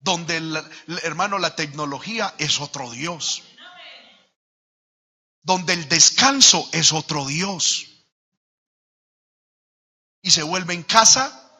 [0.00, 0.36] Donde,
[1.02, 3.42] hermano, la tecnología es otro Dios
[5.44, 7.86] donde el descanso es otro Dios.
[10.22, 11.50] Y se vuelve en casa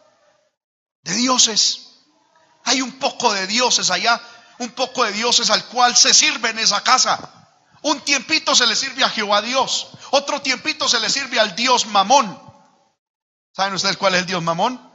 [1.03, 2.01] de dioses.
[2.65, 4.21] Hay un poco de dioses allá,
[4.59, 7.31] un poco de dioses al cual se sirve en esa casa.
[7.83, 11.85] Un tiempito se le sirve a Jehová Dios, otro tiempito se le sirve al Dios
[11.87, 12.43] Mamón.
[13.55, 14.93] ¿Saben ustedes cuál es el Dios Mamón?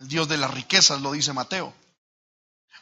[0.00, 1.72] El Dios de las riquezas, lo dice Mateo.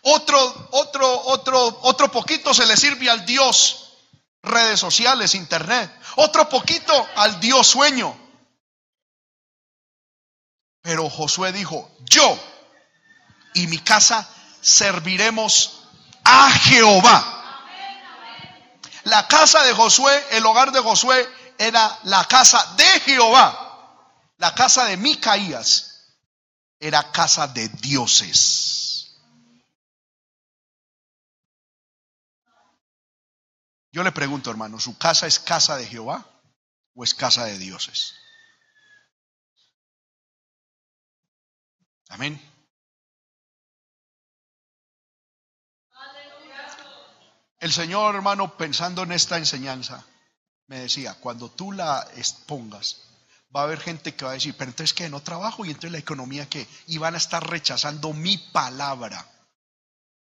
[0.02, 3.96] Otro, otro, otro, otro poquito se le sirve al Dios
[4.42, 5.90] redes sociales, internet.
[6.16, 8.16] Otro poquito al Dios sueño.
[10.82, 12.38] Pero Josué dijo, yo
[13.54, 14.28] y mi casa
[14.60, 15.82] serviremos
[16.24, 17.30] a Jehová.
[19.04, 21.28] La casa de Josué, el hogar de Josué
[21.58, 23.63] era la casa de Jehová.
[24.36, 26.16] La casa de Micaías
[26.78, 29.20] era casa de dioses.
[33.92, 36.26] Yo le pregunto, hermano, ¿su casa es casa de Jehová
[36.94, 38.14] o es casa de dioses?
[42.08, 42.40] Amén.
[47.60, 50.04] El Señor, hermano, pensando en esta enseñanza,
[50.66, 53.03] me decía, cuando tú la expongas,
[53.54, 55.92] va a haber gente que va a decir, pero entonces que no trabajo y entonces
[55.92, 59.30] la economía que, y van a estar rechazando mi palabra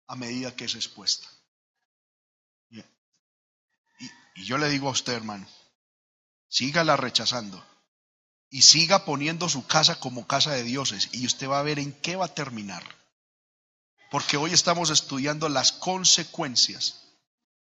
[0.07, 1.27] a medida que es expuesta.
[4.35, 5.45] Y yo le digo a usted, hermano,
[6.47, 7.61] sígala rechazando
[8.49, 11.91] y siga poniendo su casa como casa de dioses y usted va a ver en
[11.91, 12.83] qué va a terminar.
[14.11, 17.03] Porque hoy estamos estudiando las consecuencias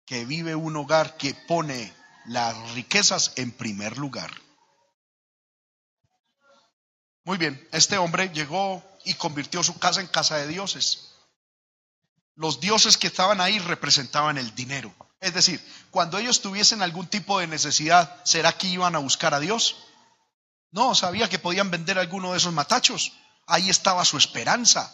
[0.06, 1.92] que vive un hogar que pone
[2.24, 4.32] las riquezas en primer lugar.
[7.24, 11.14] Muy bien, este hombre llegó y convirtió su casa en casa de dioses.
[12.36, 14.94] Los dioses que estaban ahí representaban el dinero.
[15.20, 19.40] Es decir, cuando ellos tuviesen algún tipo de necesidad, ¿será que iban a buscar a
[19.40, 19.76] Dios?
[20.70, 23.12] No, sabía que podían vender alguno de esos matachos.
[23.46, 24.92] Ahí estaba su esperanza.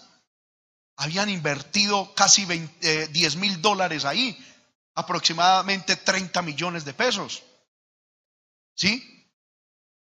[0.97, 4.39] Habían invertido casi 10 eh, mil dólares ahí,
[4.95, 7.43] aproximadamente 30 millones de pesos.
[8.75, 9.20] ¿Sí?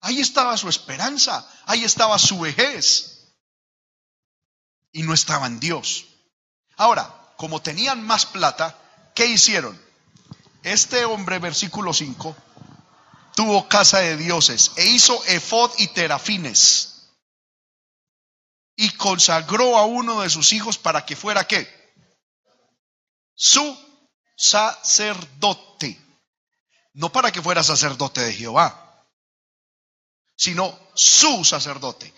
[0.02, 3.34] Ahí estaba su esperanza, ahí estaba su vejez.
[4.92, 6.06] Y no estaba en Dios.
[6.78, 8.78] Ahora, como tenían más plata,
[9.14, 9.80] ¿qué hicieron?
[10.64, 12.36] Este hombre, versículo 5,
[13.36, 16.90] tuvo casa de dioses e hizo efod y terafines
[18.82, 21.68] y consagró a uno de sus hijos para que fuera qué?
[23.36, 23.78] Su
[24.38, 26.02] sacerdote.
[26.94, 28.89] No para que fuera sacerdote de Jehová,
[30.40, 32.14] sino su sacerdote.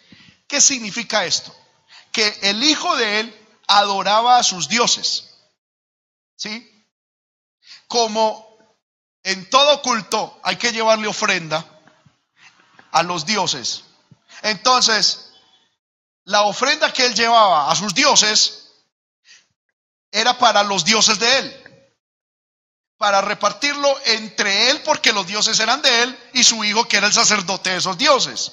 [0.47, 1.53] ¿Qué significa esto?
[2.11, 5.27] Que el hijo de él adoraba a sus dioses.
[6.35, 6.71] ¿Sí?
[7.91, 8.57] como
[9.21, 11.65] en todo culto hay que llevarle ofrenda
[12.93, 13.83] a los dioses.
[14.43, 15.33] Entonces,
[16.23, 18.71] la ofrenda que él llevaba a sus dioses
[20.09, 21.60] era para los dioses de él,
[23.01, 27.07] para repartirlo entre él porque los dioses eran de él y su hijo que era
[27.07, 28.51] el sacerdote de esos dioses.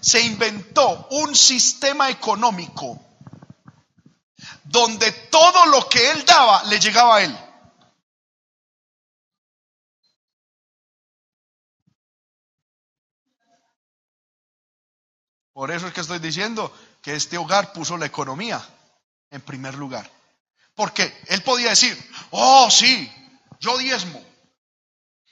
[0.00, 3.00] Se inventó un sistema económico
[4.64, 7.38] donde todo lo que él daba le llegaba a él.
[15.52, 18.60] Por eso es que estoy diciendo que este hogar puso la economía
[19.30, 20.10] en primer lugar.
[20.74, 21.96] Porque él podía decir,
[22.30, 23.12] oh sí,
[23.60, 24.22] yo diezmo.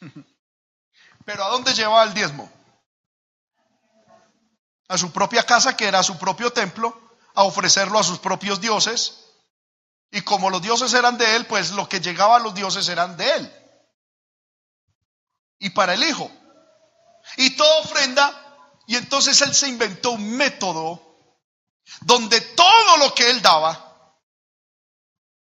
[1.24, 2.50] Pero ¿a dónde llevaba el diezmo?
[4.88, 9.18] A su propia casa, que era su propio templo, a ofrecerlo a sus propios dioses
[10.10, 13.16] Y como los dioses eran de él, pues lo que llegaba a los dioses eran
[13.16, 13.52] de él.
[15.58, 16.30] Y para el hijo.
[17.38, 18.38] Y toda ofrenda.
[18.86, 21.00] Y entonces él se inventó un método
[22.02, 23.91] donde todo lo que él daba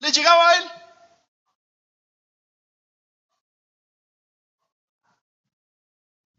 [0.01, 0.71] le llegaba a él.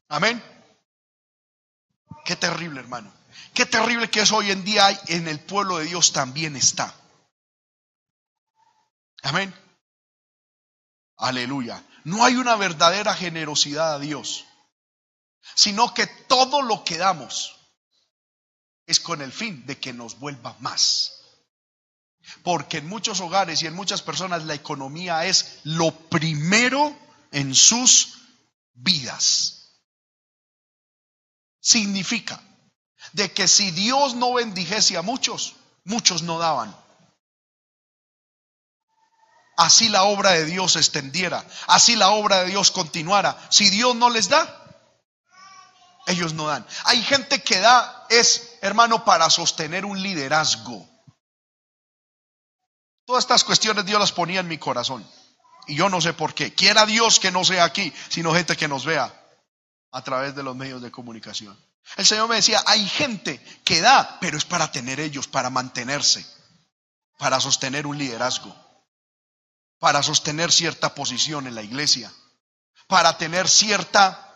[0.08, 0.42] Amén.
[2.24, 3.12] Qué terrible, hermano.
[3.54, 6.94] Qué terrible que eso hoy en día hay en el pueblo de Dios también está.
[9.22, 9.54] Amén.
[11.16, 11.82] Aleluya.
[12.04, 14.44] No hay una verdadera generosidad a Dios,
[15.54, 17.56] sino que todo lo que damos
[18.86, 21.21] es con el fin de que nos vuelva más.
[22.42, 26.96] Porque en muchos hogares y en muchas personas la economía es lo primero
[27.30, 28.18] en sus
[28.74, 29.70] vidas.
[31.60, 32.40] Significa
[33.12, 35.54] de que si Dios no bendijese a muchos,
[35.84, 36.74] muchos no daban
[39.56, 43.38] así la obra de Dios se extendiera, así la obra de Dios continuara.
[43.50, 44.58] Si Dios no les da,
[46.06, 46.66] ellos no dan.
[46.84, 50.88] Hay gente que da es, hermano, para sostener un liderazgo.
[53.04, 55.06] Todas estas cuestiones Dios las ponía en mi corazón.
[55.66, 56.54] Y yo no sé por qué.
[56.54, 59.12] Quiera Dios que no sea aquí, sino gente que nos vea
[59.90, 61.56] a través de los medios de comunicación.
[61.96, 66.24] El Señor me decía, hay gente que da, pero es para tener ellos, para mantenerse,
[67.18, 68.54] para sostener un liderazgo
[69.82, 72.12] para sostener cierta posición en la iglesia,
[72.86, 74.28] para tener cierta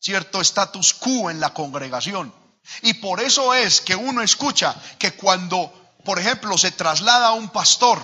[0.00, 2.34] cierto status quo en la congregación.
[2.82, 5.72] Y por eso es que uno escucha que cuando,
[6.08, 8.02] por ejemplo, se traslada a un pastor,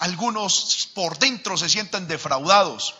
[0.00, 2.96] algunos por dentro se sienten defraudados.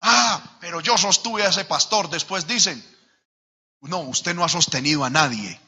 [0.00, 2.10] Ah, pero yo sostuve a ese pastor.
[2.10, 2.84] Después dicen,
[3.82, 5.60] no, usted no ha sostenido a nadie.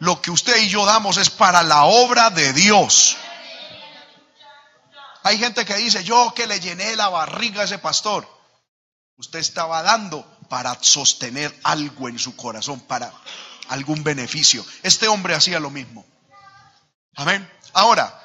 [0.00, 3.16] Lo que usted y yo damos es para la obra de Dios.
[5.22, 8.26] Hay gente que dice, yo que le llené la barriga a ese pastor.
[9.18, 13.12] Usted estaba dando para sostener algo en su corazón, para
[13.68, 14.64] algún beneficio.
[14.82, 16.04] Este hombre hacía lo mismo.
[17.14, 17.48] Amén.
[17.72, 18.18] Ahora,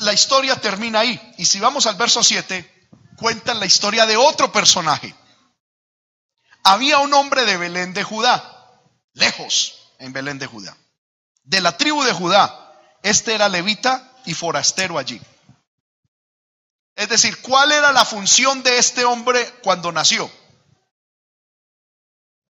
[0.00, 1.34] la historia termina ahí.
[1.38, 5.14] Y si vamos al verso 7, cuentan la historia de otro personaje.
[6.62, 8.80] Había un hombre de Belén de Judá,
[9.12, 10.76] lejos en Belén de Judá.
[11.44, 15.20] De la tribu de Judá, este era levita y forastero allí.
[16.96, 20.30] Es decir, ¿cuál era la función de este hombre cuando nació?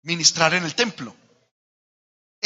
[0.03, 1.15] Ministrar en el templo.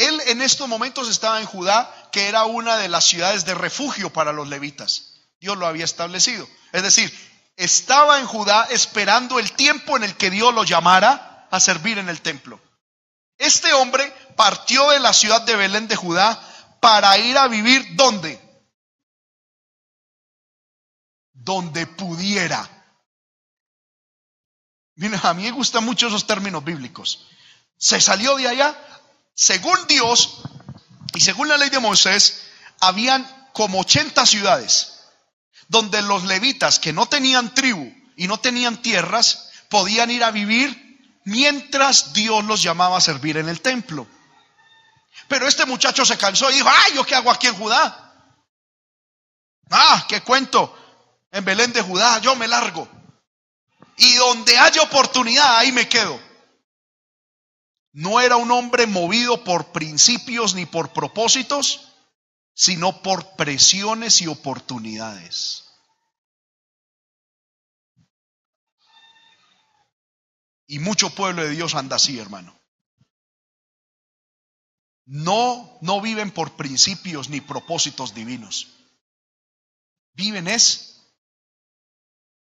[0.00, 4.12] Él en estos momentos estaba en Judá, que era una de las ciudades de refugio
[4.12, 5.14] para los levitas.
[5.40, 6.48] Dios lo había establecido.
[6.72, 7.12] Es decir,
[7.56, 12.08] estaba en Judá esperando el tiempo en el que Dios lo llamara a servir en
[12.08, 12.60] el templo.
[13.38, 16.40] Este hombre partió de la ciudad de Belén de Judá
[16.80, 18.40] para ir a vivir ¿dónde?
[21.32, 22.68] donde pudiera.
[24.96, 27.26] Mira, a mí me gustan mucho esos términos bíblicos.
[27.76, 28.76] Se salió de allá,
[29.40, 30.42] según Dios
[31.14, 32.42] y según la ley de Moisés,
[32.78, 34.98] habían como 80 ciudades
[35.68, 41.20] donde los levitas que no tenían tribu y no tenían tierras podían ir a vivir
[41.24, 44.06] mientras Dios los llamaba a servir en el templo.
[45.26, 48.12] Pero este muchacho se cansó y dijo, ay, ¿yo qué hago aquí en Judá?
[49.70, 50.76] Ah, ¿qué cuento?
[51.32, 52.86] en Belén de Judá, yo me largo.
[53.96, 56.29] Y donde haya oportunidad, ahí me quedo.
[57.92, 61.88] No era un hombre movido por principios ni por propósitos,
[62.54, 65.64] sino por presiones y oportunidades.
[70.66, 72.56] Y mucho pueblo de Dios anda así, hermano.
[75.04, 78.68] No, no viven por principios ni propósitos divinos.
[80.12, 81.02] Viven es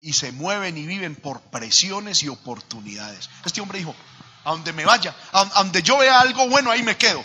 [0.01, 3.31] y se mueven y viven por presiones y oportunidades.
[3.47, 3.97] Este hombre dijo,
[4.49, 7.23] a donde me vaya, a donde yo vea algo bueno, ahí me quedo.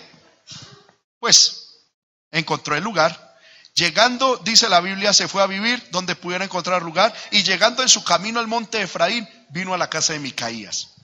[1.19, 1.87] Pues
[2.31, 3.37] encontró el lugar.
[3.75, 7.87] Llegando, dice la Biblia, se fue a vivir donde pudiera encontrar lugar y llegando en
[7.87, 10.95] su camino al monte Efraín, vino a la casa de Micaías.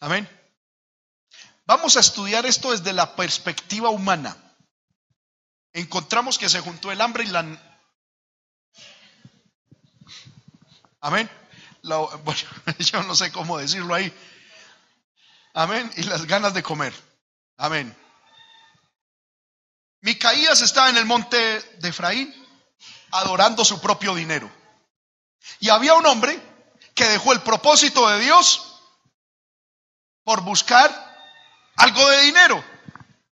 [0.00, 0.28] Amén.
[1.64, 4.36] Vamos a estudiar esto desde la perspectiva humana.
[5.72, 7.56] Encontramos que se juntó el hambre y la
[11.00, 11.30] Amén.
[12.24, 12.40] bueno,
[12.78, 14.12] yo no sé cómo decirlo ahí.
[15.52, 15.90] Amén.
[15.96, 16.94] Y las ganas de comer.
[17.58, 17.94] Amén.
[20.00, 21.36] Micaías estaba en el monte
[21.78, 22.34] de Efraín
[23.12, 24.50] adorando su propio dinero.
[25.60, 26.40] Y había un hombre
[26.94, 28.80] que dejó el propósito de Dios
[30.24, 30.90] por buscar
[31.76, 32.64] algo de dinero.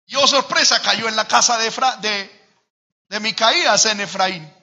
[0.05, 2.47] Y oh sorpresa, cayó en la casa de, de,
[3.09, 4.53] de Micaías en Efraín.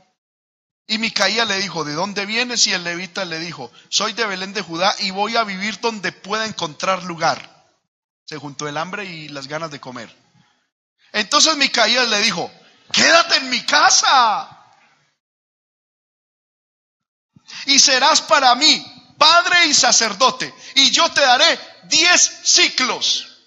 [0.92, 2.66] Y Micaías le dijo, ¿de dónde vienes?
[2.66, 6.12] Y el levita le dijo, soy de Belén de Judá y voy a vivir donde
[6.12, 7.64] pueda encontrar lugar.
[8.26, 10.14] Se juntó el hambre y las ganas de comer.
[11.12, 12.52] Entonces Micaías le dijo,
[12.92, 14.50] quédate en mi casa.
[17.64, 18.84] Y serás para mí
[19.16, 20.54] padre y sacerdote.
[20.74, 23.46] Y yo te daré diez ciclos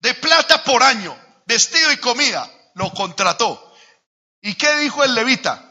[0.00, 1.14] de plata por año,
[1.44, 2.50] vestido y comida.
[2.72, 3.76] Lo contrató.
[4.40, 5.65] ¿Y qué dijo el levita?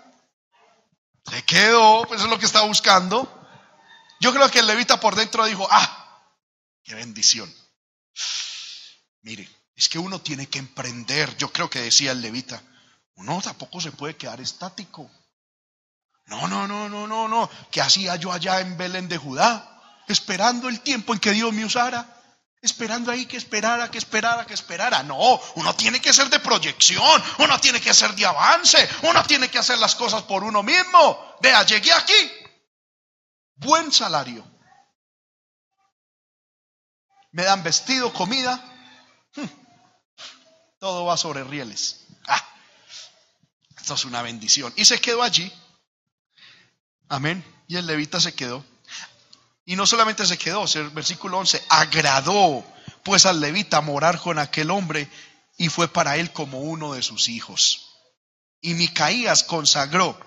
[1.30, 3.32] Se quedó, pues es lo que estaba buscando.
[4.20, 6.22] Yo creo que el levita por dentro dijo, ah,
[6.84, 7.54] qué bendición.
[9.22, 11.36] Mire, es que uno tiene que emprender.
[11.38, 12.62] Yo creo que decía el levita,
[13.16, 15.10] uno tampoco se puede quedar estático.
[16.28, 17.50] No, no, no, no, no, no.
[17.72, 19.72] ¿Qué hacía yo allá en Belén de Judá?
[20.08, 22.15] Esperando el tiempo en que Dios me usara.
[22.66, 25.04] Esperando ahí que esperara, que esperara, que esperara.
[25.04, 29.50] No, uno tiene que ser de proyección, uno tiene que ser de avance, uno tiene
[29.50, 31.38] que hacer las cosas por uno mismo.
[31.42, 32.32] Vea, llegué aquí.
[33.58, 34.44] Buen salario.
[37.34, 38.60] Me dan vestido, comida.
[39.36, 39.46] Hmm.
[40.80, 42.08] Todo va sobre rieles.
[42.28, 42.44] Ah,
[43.78, 44.74] esto es una bendición.
[44.76, 45.54] Y se quedó allí.
[47.10, 47.46] Amén.
[47.68, 48.66] Y el levita se quedó.
[49.66, 52.64] Y no solamente se quedó, el versículo 11, agradó
[53.04, 55.10] pues al levita morar con aquel hombre
[55.58, 57.88] y fue para él como uno de sus hijos.
[58.62, 60.20] Y Micaías consagró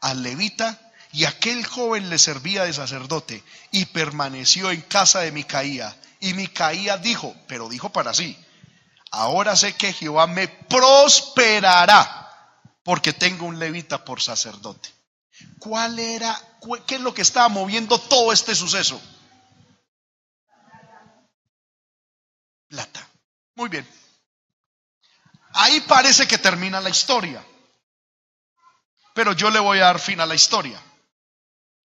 [0.00, 0.78] al levita
[1.12, 3.42] y aquel joven le servía de sacerdote
[3.72, 5.94] y permaneció en casa de Micaías.
[6.20, 8.36] Y Micaías dijo, pero dijo para sí,
[9.10, 12.20] ahora sé que Jehová me prosperará
[12.84, 14.99] porque tengo un levita por sacerdote.
[15.58, 16.36] ¿Cuál era,
[16.86, 19.00] qué es lo que estaba moviendo todo este suceso?
[22.68, 23.06] Plata.
[23.56, 23.86] Muy bien.
[25.52, 27.44] Ahí parece que termina la historia.
[29.14, 30.80] Pero yo le voy a dar fin a la historia.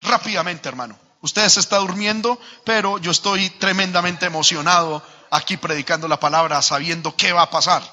[0.01, 0.97] Rápidamente, hermano.
[1.21, 7.33] Usted se está durmiendo, pero yo estoy tremendamente emocionado aquí predicando la palabra, sabiendo qué
[7.33, 7.83] va a pasar.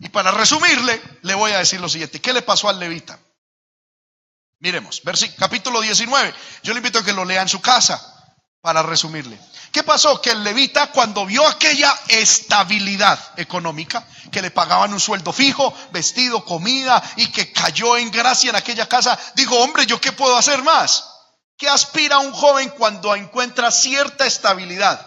[0.00, 2.20] Y para resumirle, le voy a decir lo siguiente.
[2.20, 3.20] ¿Qué le pasó al levita?
[4.60, 5.00] Miremos,
[5.38, 6.34] capítulo 19.
[6.62, 7.98] Yo le invito a que lo lea en su casa
[8.60, 9.40] para resumirle.
[9.72, 10.20] ¿Qué pasó?
[10.20, 16.44] Que el levita cuando vio aquella estabilidad económica, que le pagaban un sueldo fijo, vestido,
[16.44, 20.62] comida y que cayó en gracia en aquella casa, dijo, hombre, ¿yo qué puedo hacer
[20.62, 21.08] más?
[21.56, 25.00] ¿Qué aspira un joven cuando encuentra cierta estabilidad?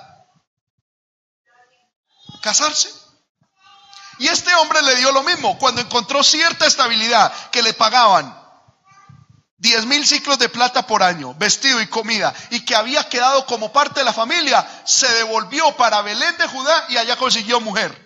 [2.41, 2.89] Casarse.
[4.17, 8.42] Y este hombre le dio lo mismo, cuando encontró cierta estabilidad, que le pagaban
[9.57, 13.71] diez mil ciclos de plata por año, vestido y comida, y que había quedado como
[13.71, 18.03] parte de la familia, se devolvió para Belén de Judá y allá consiguió mujer.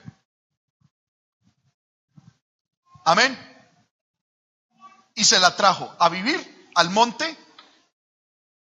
[3.06, 3.38] Amén.
[5.16, 7.38] Y se la trajo a vivir al monte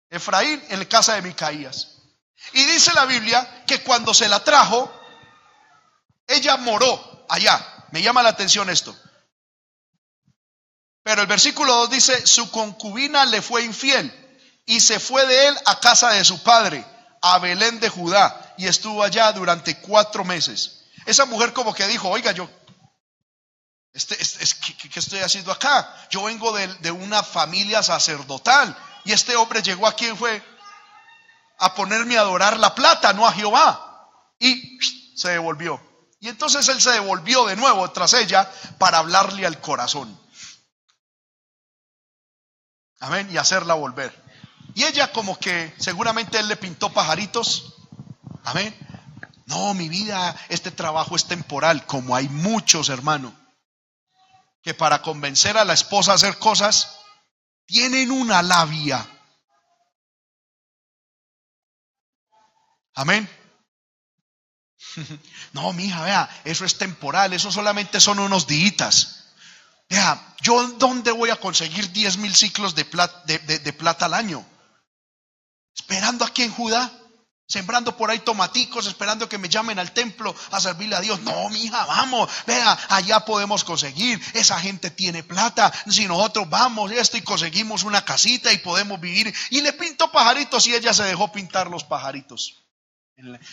[0.10, 1.95] Efraín en la casa de Micaías.
[2.53, 4.91] Y dice la Biblia que cuando se la trajo,
[6.27, 7.85] ella moró allá.
[7.91, 8.95] Me llama la atención esto.
[11.06, 14.11] Pero el versículo 2 dice, su concubina le fue infiel
[14.65, 16.84] y se fue de él a casa de su padre,
[17.22, 20.86] a Belén de Judá, y estuvo allá durante cuatro meses.
[21.06, 22.49] Esa mujer como que dijo, oiga, yo,
[23.94, 26.07] este, ¿qué, estoy haciendo acá?
[26.10, 30.44] Yo vengo de, de una familia sacerdotal y este hombre llegó aquí y fue
[31.60, 34.10] a ponerme a adorar la plata, no a Jehová.
[34.40, 34.80] Y
[35.15, 35.80] se devolvió.
[36.19, 40.24] Y entonces él se devolvió de nuevo tras ella para hablarle al corazón.
[42.99, 43.27] Amén.
[43.31, 44.13] Y hacerla volver.
[44.73, 47.76] Y ella como que seguramente él le pintó pajaritos.
[48.43, 48.76] Amén.
[49.45, 53.34] No, mi vida, este trabajo es temporal, como hay muchos, hermano,
[54.63, 56.97] que para convencer a la esposa a hacer cosas,
[57.67, 59.05] tienen una labia.
[62.95, 63.30] Amén.
[65.53, 69.24] No, mija, vea, eso es temporal, eso solamente son unos días.
[69.89, 74.45] Vea, ¿yo dónde voy a conseguir 10 mil ciclos de plata, de, plata al año?
[75.75, 76.91] Esperando aquí en Judá,
[77.47, 81.19] sembrando por ahí tomaticos, esperando que me llamen al templo a servirle a Dios.
[81.21, 84.19] No, mija, vamos, vea, allá podemos conseguir.
[84.33, 85.71] Esa gente tiene plata.
[85.87, 89.33] Si nosotros vamos esto y conseguimos una casita y podemos vivir.
[89.51, 92.65] Y le pinto pajaritos y ella se dejó pintar los pajaritos.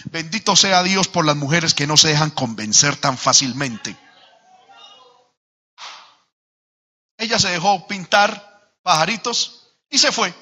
[0.04, 3.96] Bendito sea Dios por las mujeres que no se dejan convencer tan fácilmente.
[7.22, 10.34] Ella se dejó pintar pajaritos y se fue.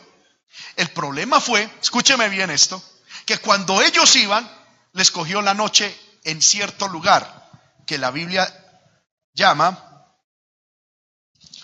[0.77, 2.83] El problema fue, escúcheme bien esto,
[3.27, 4.51] que cuando ellos iban,
[4.95, 5.95] les cogió la noche
[6.25, 7.39] en cierto lugar.
[7.87, 8.49] que la Biblia
[9.35, 10.07] llama,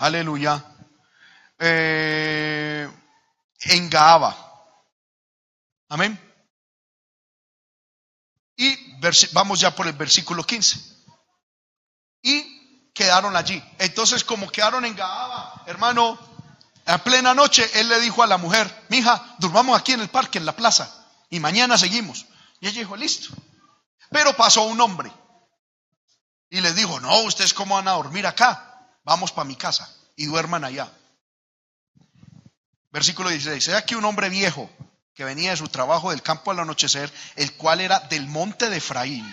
[0.01, 0.62] aleluya,
[1.59, 2.90] eh,
[3.60, 4.36] en Gaaba.
[5.88, 6.20] Amén.
[8.56, 9.01] Y
[9.32, 10.78] vamos ya por el versículo 15.
[12.22, 12.55] Y
[12.97, 13.62] quedaron allí.
[13.78, 16.18] Entonces, como quedaron en Gaaba, hermano,
[16.86, 20.39] a plena noche, él le dijo a la mujer, mija, durmamos aquí en el parque,
[20.39, 22.24] en la plaza, y mañana seguimos.
[22.59, 23.28] Y ella dijo, listo.
[24.10, 25.12] Pero pasó un hombre
[26.48, 30.24] y les dijo, no, ustedes cómo van a dormir acá, vamos para mi casa y
[30.24, 30.90] duerman allá.
[32.93, 34.70] Versículo 16, sea aquí un hombre viejo
[35.12, 38.78] que venía de su trabajo del campo al anochecer, el cual era del monte de
[38.78, 39.27] Efraín,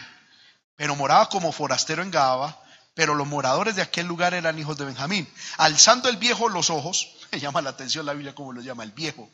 [0.76, 2.63] pero moraba como forastero en Gaba,
[2.94, 5.28] pero los moradores de aquel lugar eran hijos de Benjamín.
[5.58, 8.92] Alzando el viejo los ojos, me llama la atención la Biblia como lo llama, el
[8.92, 9.30] viejo,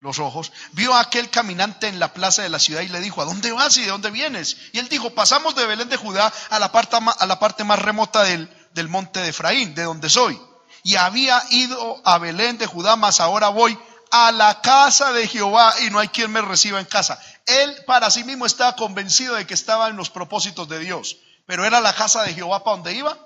[0.00, 3.22] los ojos, vio a aquel caminante en la plaza de la ciudad y le dijo,
[3.22, 4.56] ¿a dónde vas y de dónde vienes?
[4.72, 7.78] Y él dijo, pasamos de Belén de Judá a la parte, a la parte más
[7.78, 10.40] remota del, del monte de Efraín, de donde soy.
[10.82, 13.76] Y había ido a Belén de Judá, mas ahora voy
[14.10, 17.18] a la casa de Jehová y no hay quien me reciba en casa.
[17.46, 21.16] Él para sí mismo estaba convencido de que estaba en los propósitos de Dios.
[21.46, 23.16] Pero era la casa de Jehová para donde iba.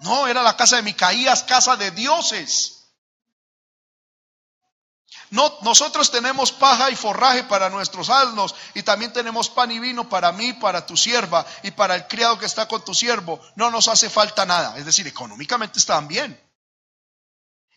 [0.00, 2.74] No, era la casa de Micaías, casa de dioses.
[5.30, 10.08] No, nosotros tenemos paja y forraje para nuestros asnos y también tenemos pan y vino
[10.08, 13.38] para mí, para tu sierva y para el criado que está con tu siervo.
[13.54, 14.78] No nos hace falta nada.
[14.78, 16.47] Es decir, económicamente estaban bien.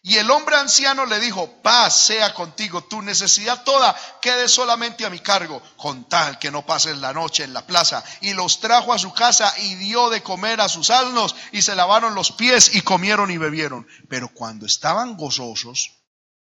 [0.03, 5.11] Y el hombre anciano le dijo, paz sea contigo, tu necesidad toda quede solamente a
[5.11, 8.03] mi cargo, con tal que no pases la noche en la plaza.
[8.21, 11.75] Y los trajo a su casa y dio de comer a sus asnos y se
[11.75, 13.87] lavaron los pies y comieron y bebieron.
[14.09, 15.91] Pero cuando estaban gozosos,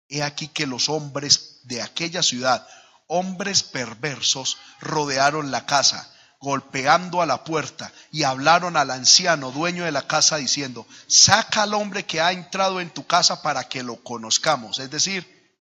[0.09, 2.66] he aquí que los hombres de aquella ciudad,
[3.09, 9.92] hombres perversos, rodearon la casa golpeando a la puerta y hablaron al anciano, dueño de
[9.92, 14.02] la casa, diciendo, saca al hombre que ha entrado en tu casa para que lo
[14.02, 14.78] conozcamos.
[14.78, 15.58] Es decir,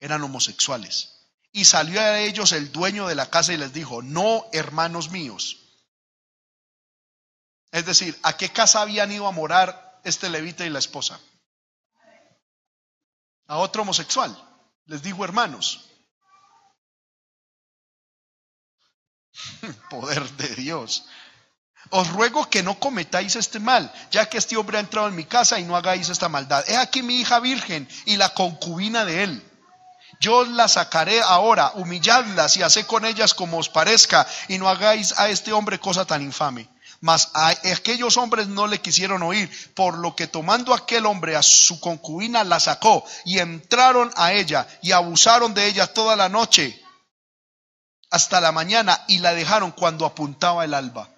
[0.00, 1.14] eran homosexuales.
[1.52, 5.56] Y salió a ellos el dueño de la casa y les dijo, no, hermanos míos.
[7.70, 11.20] Es decir, ¿a qué casa habían ido a morar este levita y la esposa?
[13.46, 14.36] A otro homosexual.
[14.86, 15.87] Les dijo, hermanos.
[19.90, 21.04] Poder de Dios.
[21.90, 25.24] Os ruego que no cometáis este mal, ya que este hombre ha entrado en mi
[25.24, 26.64] casa y no hagáis esta maldad.
[26.68, 29.44] He aquí mi hija virgen y la concubina de él.
[30.20, 35.14] Yo la sacaré ahora, humilladlas y haced con ellas como os parezca, y no hagáis
[35.18, 36.68] a este hombre cosa tan infame.
[37.00, 41.42] Mas a aquellos hombres no le quisieron oír, por lo que tomando aquel hombre a
[41.42, 46.82] su concubina la sacó, y entraron a ella, y abusaron de ella toda la noche
[48.10, 51.08] hasta la mañana y la dejaron cuando apuntaba el alba.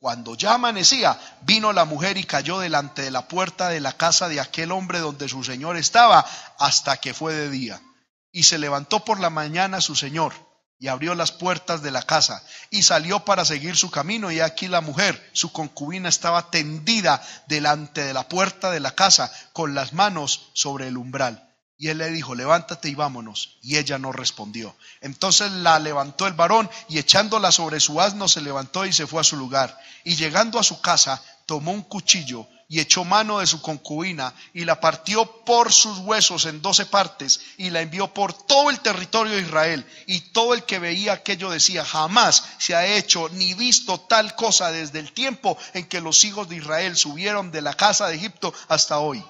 [0.00, 4.28] Cuando ya amanecía, vino la mujer y cayó delante de la puerta de la casa
[4.28, 6.24] de aquel hombre donde su señor estaba
[6.58, 7.82] hasta que fue de día.
[8.30, 10.34] Y se levantó por la mañana su señor
[10.78, 14.68] y abrió las puertas de la casa y salió para seguir su camino y aquí
[14.68, 19.92] la mujer, su concubina, estaba tendida delante de la puerta de la casa con las
[19.92, 21.47] manos sobre el umbral.
[21.80, 23.56] Y él le dijo, levántate y vámonos.
[23.62, 24.74] Y ella no respondió.
[25.00, 29.20] Entonces la levantó el varón y echándola sobre su asno se levantó y se fue
[29.20, 29.78] a su lugar.
[30.02, 34.64] Y llegando a su casa, tomó un cuchillo y echó mano de su concubina y
[34.64, 39.36] la partió por sus huesos en doce partes y la envió por todo el territorio
[39.36, 39.86] de Israel.
[40.06, 44.72] Y todo el que veía aquello decía, jamás se ha hecho ni visto tal cosa
[44.72, 48.52] desde el tiempo en que los hijos de Israel subieron de la casa de Egipto
[48.66, 49.24] hasta hoy.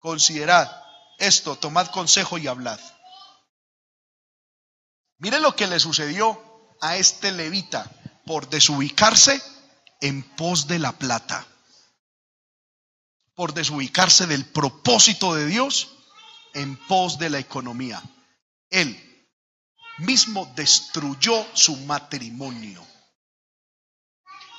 [0.00, 0.87] Considerad
[1.18, 2.80] esto, tomad consejo y hablad.
[5.18, 7.90] Miren lo que le sucedió a este levita
[8.24, 9.42] por desubicarse
[10.00, 11.46] en pos de la plata,
[13.34, 15.88] por desubicarse del propósito de Dios
[16.54, 18.00] en pos de la economía.
[18.70, 19.04] Él
[19.98, 22.86] mismo destruyó su matrimonio.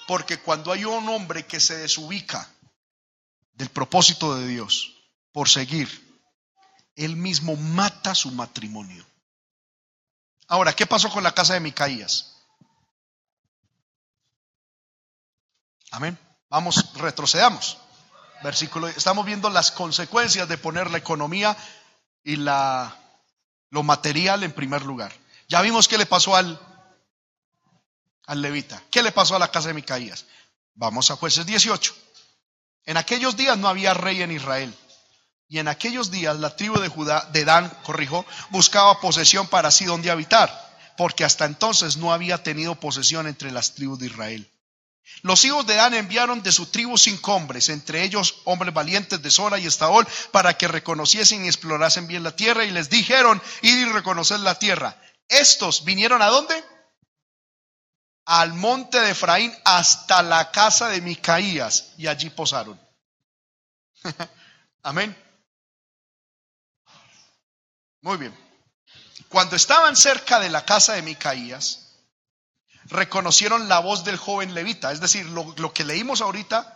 [0.08, 2.52] Porque cuando hay un hombre que se desubica
[3.54, 4.96] del propósito de Dios
[5.32, 6.09] por seguir
[7.00, 9.06] él mismo mata su matrimonio.
[10.48, 12.36] Ahora, ¿qué pasó con la casa de Micaías?
[15.92, 16.18] Amén.
[16.50, 17.78] Vamos, retrocedamos.
[18.44, 21.56] Versículo, estamos viendo las consecuencias de poner la economía
[22.24, 22.96] y la,
[23.70, 25.14] lo material en primer lugar.
[25.48, 26.60] Ya vimos qué le pasó al,
[28.26, 28.82] al levita.
[28.92, 30.26] ¿Qué le pasó a la casa de Micaías?
[30.74, 31.94] Vamos a jueces 18.
[32.86, 34.74] En aquellos días no había rey en Israel.
[35.50, 39.84] Y en aquellos días la tribu de Judá, de Dan, corrijo, buscaba posesión para sí
[39.84, 40.50] donde habitar,
[40.96, 44.48] porque hasta entonces no había tenido posesión entre las tribus de Israel.
[45.24, 49.32] Los hijos de Dan enviaron de su tribu cinco hombres, entre ellos hombres valientes de
[49.32, 53.76] Sora y Estaol, para que reconociesen y explorasen bien la tierra, y les dijeron, id
[53.76, 55.02] y reconocer la tierra.
[55.28, 56.64] Estos vinieron a dónde?
[58.26, 62.80] Al monte de Efraín hasta la casa de Micaías, y allí posaron.
[64.84, 65.29] Amén.
[68.02, 68.36] Muy bien.
[69.28, 71.90] Cuando estaban cerca de la casa de Micaías,
[72.86, 74.92] reconocieron la voz del joven levita.
[74.92, 76.76] Es decir, lo, que leímos ahorita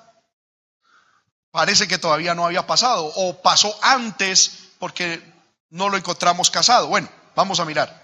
[1.52, 5.22] parece que todavía no había pasado o pasó antes porque
[5.70, 6.88] no lo encontramos casado.
[6.88, 8.02] Bueno, vamos a mirar.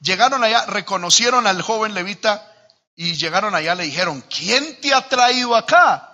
[0.00, 2.48] Llegaron allá, reconocieron al joven levita
[2.94, 6.08] y llegaron allá, le dijeron, ¿quién te ha traído acá?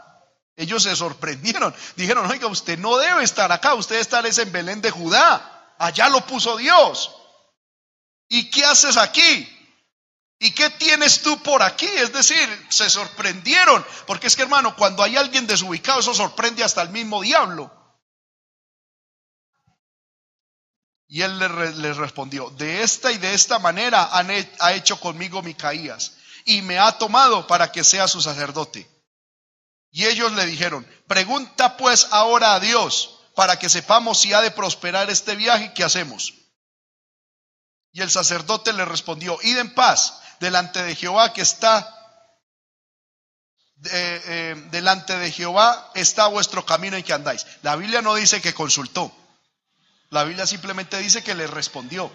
[0.56, 1.74] Ellos se sorprendieron.
[1.96, 5.57] Dijeron, oiga, usted no debe estar acá, usted está en Belén de Judá.
[5.78, 7.14] Allá lo puso Dios.
[8.28, 9.54] ¿Y qué haces aquí?
[10.40, 11.86] ¿Y qué tienes tú por aquí?
[11.86, 16.82] Es decir, se sorprendieron, porque es que hermano, cuando hay alguien desubicado, eso sorprende hasta
[16.82, 17.74] el mismo diablo.
[21.08, 26.12] Y él les respondió, de esta y de esta manera ha hecho conmigo Micaías,
[26.44, 28.88] y me ha tomado para que sea su sacerdote.
[29.90, 34.50] Y ellos le dijeron, pregunta pues ahora a Dios, para que sepamos si ha de
[34.50, 36.34] prosperar este viaje que hacemos.
[37.92, 41.88] Y el sacerdote le respondió, id en paz delante de Jehová que está
[43.92, 47.46] eh, delante de Jehová está vuestro camino en que andáis.
[47.62, 49.16] La Biblia no dice que consultó.
[50.10, 52.10] La Biblia simplemente dice que le respondió.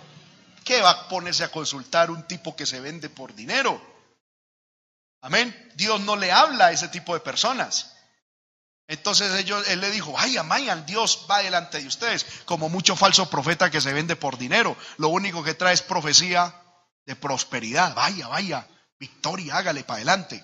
[0.65, 3.81] ¿Qué va a ponerse a consultar un tipo que se vende por dinero?
[5.21, 5.71] Amén.
[5.75, 7.92] Dios no le habla a ese tipo de personas.
[8.87, 13.29] Entonces ellos, él le dijo, vaya, vayan, Dios va delante de ustedes, como mucho falso
[13.29, 14.75] profeta que se vende por dinero.
[14.97, 16.53] Lo único que trae es profecía
[17.05, 17.95] de prosperidad.
[17.95, 18.67] Vaya, vaya,
[18.99, 20.43] victoria, hágale para adelante.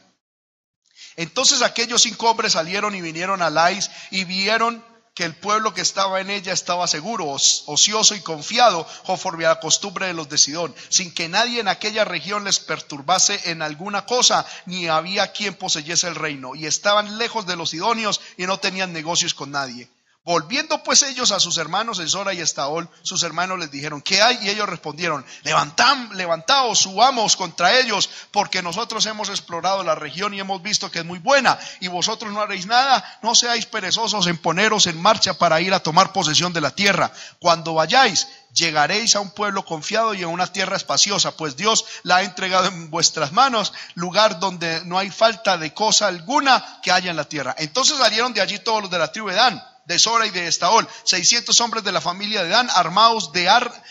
[1.15, 4.83] Entonces aquellos cinco hombres salieron y vinieron a Lais y vieron
[5.19, 9.59] que el pueblo que estaba en ella estaba seguro, ocioso y confiado, conforme a la
[9.59, 14.05] costumbre de los de Sidón, sin que nadie en aquella región les perturbase en alguna
[14.05, 18.61] cosa, ni había quien poseyese el reino, y estaban lejos de los sidonios y no
[18.61, 19.89] tenían negocios con nadie.
[20.25, 24.21] Volviendo pues ellos a sus hermanos en Sora y Estaol, sus hermanos les dijeron, ¿qué
[24.21, 24.37] hay?
[24.41, 30.39] Y ellos respondieron, Levantam, levantaos, subamos contra ellos, porque nosotros hemos explorado la región y
[30.39, 34.37] hemos visto que es muy buena, y vosotros no haréis nada, no seáis perezosos en
[34.37, 37.11] poneros en marcha para ir a tomar posesión de la tierra.
[37.39, 42.17] Cuando vayáis, llegaréis a un pueblo confiado y a una tierra espaciosa, pues Dios la
[42.17, 47.09] ha entregado en vuestras manos, lugar donde no hay falta de cosa alguna que haya
[47.09, 47.55] en la tierra.
[47.57, 50.47] Entonces salieron de allí todos los de la tribu de Dan de Sora y de
[50.47, 53.49] Estaol, 600 hombres de la familia de Dan armados de,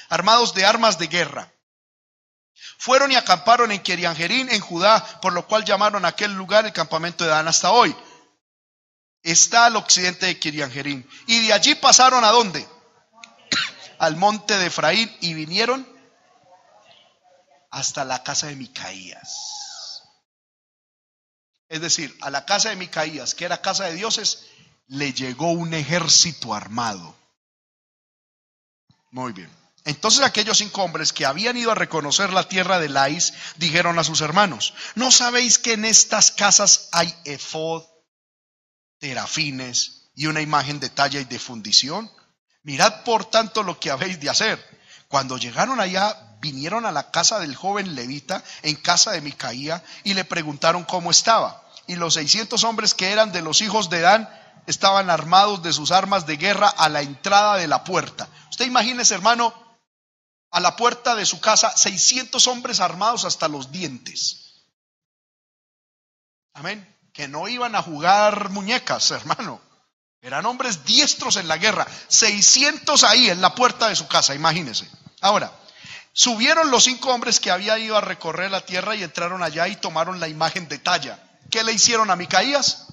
[0.09, 1.53] armados de armas de guerra.
[2.79, 6.73] Fueron y acamparon en Keriangerín, en Judá, por lo cual llamaron a aquel lugar el
[6.73, 7.97] campamento de Dan hasta hoy.
[9.25, 11.09] Está al occidente de Kirianjerín.
[11.27, 12.65] Y de allí pasaron a dónde?
[13.99, 15.85] al monte de Efraín y vinieron
[17.73, 20.05] hasta la casa de Micaías.
[21.69, 24.48] Es decir, a la casa de Micaías, que era casa de dioses,
[24.89, 27.15] le llegó un ejército armado.
[29.11, 29.51] Muy bien.
[29.85, 34.05] Entonces aquellos cinco hombres que habían ido a reconocer la tierra de Lais dijeron a
[34.05, 37.85] sus hermanos, ¿no sabéis que en estas casas hay efod,
[38.99, 42.11] terafines y una imagen de talla y de fundición?
[42.63, 44.63] Mirad por tanto lo que habéis de hacer.
[45.09, 50.13] Cuando llegaron allá, vinieron a la casa del joven levita, en casa de Micaía, y
[50.13, 51.67] le preguntaron cómo estaba.
[51.87, 54.29] Y los seiscientos hombres que eran de los hijos de Dan
[54.69, 58.29] estaban armados de sus armas de guerra a la entrada de la puerta.
[58.51, 59.55] Usted imagínese, hermano,
[60.51, 64.67] a la puerta de su casa, 600 hombres armados hasta los dientes.
[66.53, 66.87] Amén.
[67.15, 69.61] Que no iban a jugar muñecas, hermano.
[70.21, 71.87] Eran hombres diestros en la guerra.
[72.09, 74.87] 600 ahí en la puerta de su casa, imagínese.
[75.23, 75.51] Ahora,
[76.13, 79.77] subieron los cinco hombres que había ido a recorrer la tierra y entraron allá y
[79.77, 81.19] tomaron la imagen de talla.
[81.51, 82.88] ¿Qué le hicieron a Micaías?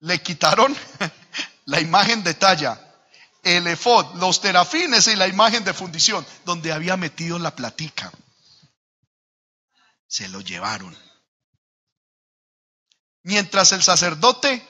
[0.00, 0.76] Le quitaron
[1.66, 2.80] la imagen de talla,
[3.42, 8.12] el efod, los terafines y la imagen de fundición, donde había metido la platica.
[10.08, 10.96] Se lo llevaron.
[13.22, 14.66] Mientras el sacerdote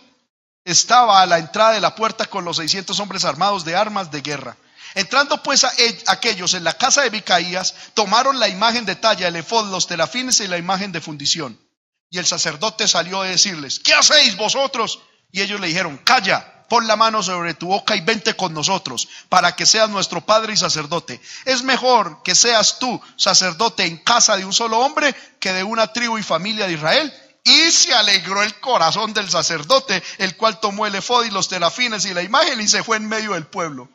[0.64, 4.20] estaba a la entrada de la puerta con los 600 hombres armados de armas de
[4.20, 4.56] guerra.
[4.94, 5.72] Entrando pues a
[6.06, 10.40] aquellos en la casa de Micaías, tomaron la imagen de talla, el efod, los terafines
[10.40, 11.60] y la imagen de fundición.
[12.08, 15.00] Y el sacerdote salió a decirles, ¿qué hacéis vosotros?
[15.30, 19.08] Y ellos le dijeron, calla, pon la mano sobre tu boca y vente con nosotros,
[19.28, 21.20] para que seas nuestro padre y sacerdote.
[21.44, 25.92] Es mejor que seas tú sacerdote en casa de un solo hombre que de una
[25.92, 27.12] tribu y familia de Israel.
[27.44, 32.04] Y se alegró el corazón del sacerdote, el cual tomó el efod y los terafines
[32.04, 33.88] y la imagen y se fue en medio del pueblo.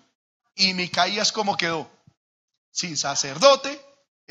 [0.56, 1.92] Y Micaías, ¿cómo quedó?
[2.72, 3.81] Sin sacerdote,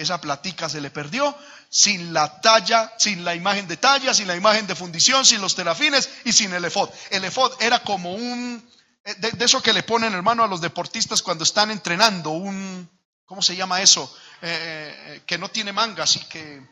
[0.01, 1.36] esa platica se le perdió,
[1.68, 5.55] sin la talla, sin la imagen de talla, sin la imagen de fundición, sin los
[5.55, 6.90] terafines y sin el efod.
[7.10, 8.66] El efod era como un,
[9.05, 12.89] eh, de, eso que le ponen, hermano, a los deportistas cuando están entrenando, un,
[13.27, 14.10] ¿cómo se llama eso?
[14.40, 16.66] Eh, eh, que no tiene mangas y que,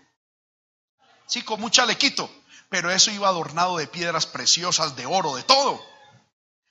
[1.27, 2.31] sí, con un chalequito,
[2.71, 5.85] pero eso iba adornado de piedras preciosas, de oro, de todo.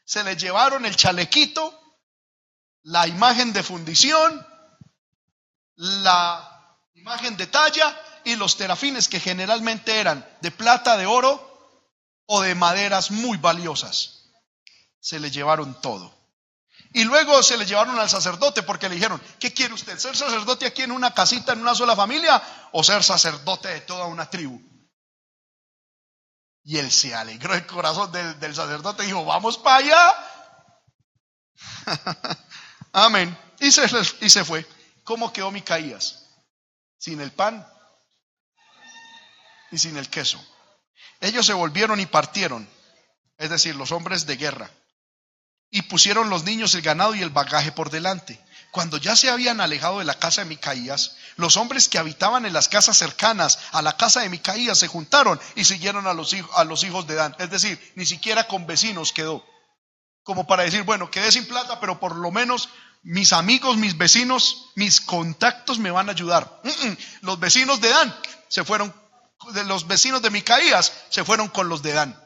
[0.05, 1.79] Se le llevaron el chalequito,
[2.81, 4.45] la imagen de fundición,
[5.77, 11.47] la imagen de talla y los terafines que generalmente eran de plata, de oro
[12.25, 14.25] o de maderas muy valiosas.
[14.99, 16.13] Se le llevaron todo.
[16.93, 19.97] Y luego se le llevaron al sacerdote porque le dijeron, ¿qué quiere usted?
[19.97, 22.41] ¿Ser sacerdote aquí en una casita, en una sola familia
[22.71, 24.59] o ser sacerdote de toda una tribu?
[26.63, 30.15] Y él se alegró el corazón del, del sacerdote y dijo, vamos para allá.
[32.93, 33.37] Amén.
[33.59, 33.85] Y se,
[34.21, 34.65] y se fue.
[35.07, 36.25] ¿Cómo quedó Micaías?
[36.97, 37.65] Sin el pan
[39.71, 40.37] y sin el queso.
[41.21, 42.67] Ellos se volvieron y partieron,
[43.37, 44.69] es decir, los hombres de guerra,
[45.69, 48.37] y pusieron los niños, el ganado y el bagaje por delante.
[48.71, 52.51] Cuando ya se habían alejado de la casa de Micaías, los hombres que habitaban en
[52.51, 56.51] las casas cercanas a la casa de Micaías se juntaron y siguieron a los, hijos,
[56.57, 57.33] a los hijos de Dan.
[57.39, 59.45] Es decir, ni siquiera con vecinos quedó.
[60.23, 62.67] Como para decir, bueno, quedé sin plata, pero por lo menos
[63.07, 66.61] mis amigos, mis vecinos, mis contactos me van a ayudar.
[67.21, 68.19] Los vecinos de Dan
[68.49, 68.93] se fueron,
[69.65, 72.21] los vecinos de Micaías se fueron con los de Dan.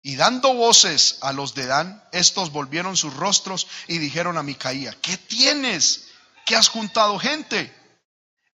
[0.00, 4.96] Y dando voces a los de Dan, estos volvieron sus rostros y dijeron a Micaías,
[5.02, 6.06] ¿qué tienes?
[6.46, 7.74] ¿Qué has juntado gente?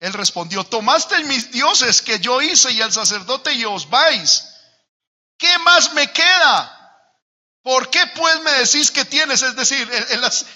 [0.00, 4.48] Él respondió, tomaste mis dioses que yo hice y el sacerdote y os vais.
[5.38, 6.79] ¿Qué más me queda?
[7.62, 9.42] ¿Por qué pues me decís que tienes?
[9.42, 9.88] Es decir,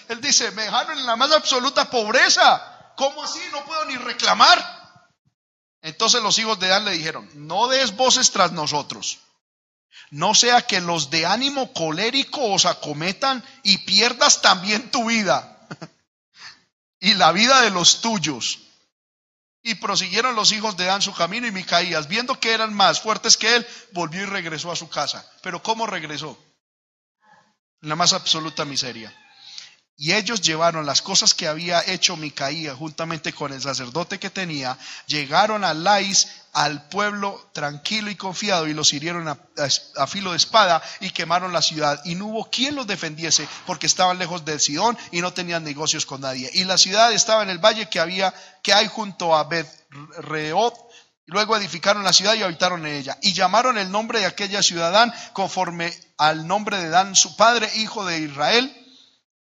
[0.09, 2.93] él, dice, me dejaron en la más absoluta pobreza.
[2.97, 3.41] ¿Cómo así?
[3.53, 4.85] No puedo ni reclamar.
[5.83, 9.19] Entonces los hijos de Dan le dijeron, no des voces tras nosotros.
[10.11, 15.69] No sea que los de ánimo colérico os acometan y pierdas también tu vida
[17.01, 18.61] y la vida de los tuyos.
[19.63, 23.37] Y prosiguieron los hijos de Dan su camino y Micaías, viendo que eran más fuertes
[23.37, 25.31] que él, volvió y regresó a su casa.
[25.43, 26.39] Pero ¿cómo regresó?
[27.85, 29.15] La más absoluta miseria.
[29.97, 34.77] Y ellos llevaron las cosas que había hecho Micaía juntamente con el sacerdote que tenía,
[35.07, 40.83] llegaron a Lais, al pueblo tranquilo y confiado, y los hirieron a, filo de espada
[41.01, 42.01] y quemaron la ciudad.
[42.05, 46.07] Y no hubo quien los defendiese, porque estaban lejos de Sidón y no tenían negocios
[46.07, 46.51] con nadie.
[46.55, 49.69] Y la ciudad estaba en el valle que había, que hay junto a Bet
[50.19, 50.75] Reot,
[51.27, 53.19] Luego edificaron la ciudad y habitaron en ella.
[53.23, 58.05] Y llamaron el nombre de aquella ciudad conforme al nombre de Dan, su padre, hijo
[58.05, 58.73] de Israel,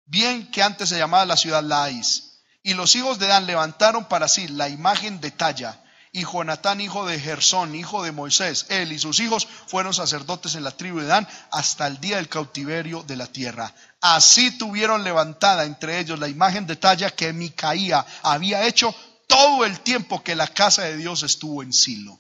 [0.06, 2.42] bien que antes se llamaba la ciudad Laís.
[2.64, 5.80] Y los hijos de Dan levantaron para sí la imagen de talla.
[6.12, 10.64] Y Jonatán, hijo de Gersón, hijo de Moisés, él y sus hijos fueron sacerdotes en
[10.64, 13.72] la tribu de Dan hasta el día del cautiverio de la tierra.
[14.02, 18.96] Así tuvieron levantada entre ellos la imagen de talla que Micaía había hecho
[19.30, 22.20] todo el tiempo que la casa de Dios estuvo en Silo.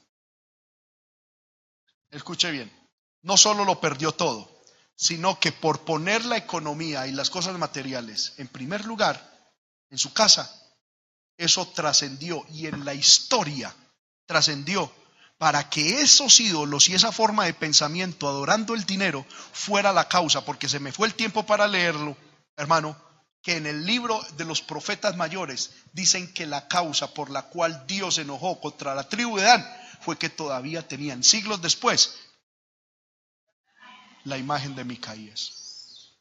[2.11, 2.71] Escuche bien,
[3.23, 4.61] no solo lo perdió todo,
[4.95, 9.19] sino que por poner la economía y las cosas materiales en primer lugar
[9.89, 10.55] en su casa,
[11.35, 13.75] eso trascendió y en la historia
[14.27, 14.91] trascendió
[15.39, 20.45] para que esos ídolos y esa forma de pensamiento adorando el dinero fuera la causa,
[20.45, 22.15] porque se me fue el tiempo para leerlo,
[22.55, 22.95] hermano,
[23.49, 27.87] que en el libro de los profetas mayores dicen que la causa por la cual
[27.87, 29.67] Dios enojó contra la tribu de Dan
[30.01, 32.13] fue que todavía tenían siglos después
[34.23, 36.13] la imagen de Micaías.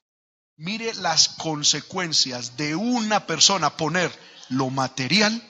[0.56, 4.10] Mire las consecuencias de una persona poner
[4.48, 5.42] lo material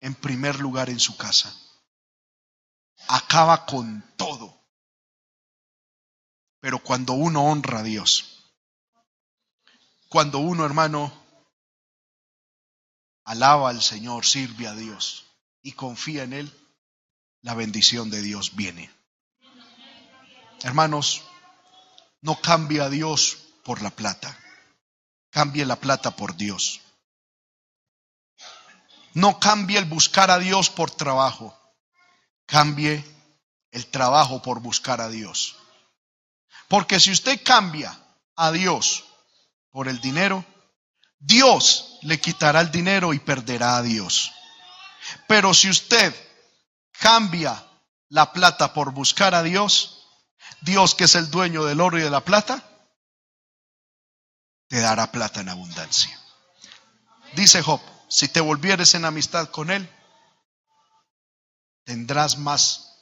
[0.00, 1.54] en primer lugar en su casa.
[3.08, 4.62] Acaba con todo.
[6.60, 8.31] Pero cuando uno honra a Dios,
[10.12, 11.10] cuando uno, hermano,
[13.24, 15.24] alaba al Señor, sirve a Dios
[15.62, 16.52] y confía en Él,
[17.40, 18.90] la bendición de Dios viene.
[20.60, 21.22] Hermanos,
[22.20, 24.38] no cambie a Dios por la plata,
[25.30, 26.82] cambie la plata por Dios.
[29.14, 31.58] No cambie el buscar a Dios por trabajo,
[32.44, 33.02] cambie
[33.70, 35.56] el trabajo por buscar a Dios.
[36.68, 37.98] Porque si usted cambia
[38.36, 39.04] a Dios
[39.72, 40.44] por el dinero,
[41.18, 44.32] Dios le quitará el dinero y perderá a Dios.
[45.26, 46.14] Pero si usted
[46.92, 47.66] cambia
[48.08, 50.06] la plata por buscar a Dios,
[50.60, 52.62] Dios que es el dueño del oro y de la plata,
[54.68, 56.18] te dará plata en abundancia.
[57.34, 59.88] Dice Job, si te volvieres en amistad con Él,
[61.84, 62.92] tendrás más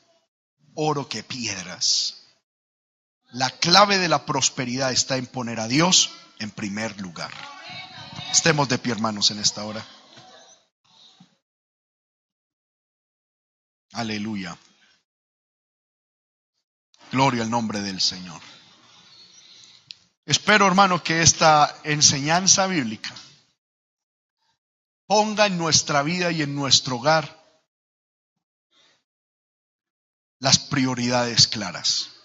[0.74, 2.28] oro que piedras.
[3.32, 6.10] La clave de la prosperidad está en poner a Dios
[6.40, 7.30] en primer lugar.
[8.32, 9.86] Estemos de pie, hermanos, en esta hora.
[13.92, 14.56] Aleluya.
[17.12, 18.40] Gloria al nombre del Señor.
[20.24, 23.14] Espero, hermano, que esta enseñanza bíblica
[25.06, 27.38] ponga en nuestra vida y en nuestro hogar
[30.38, 32.19] las prioridades claras.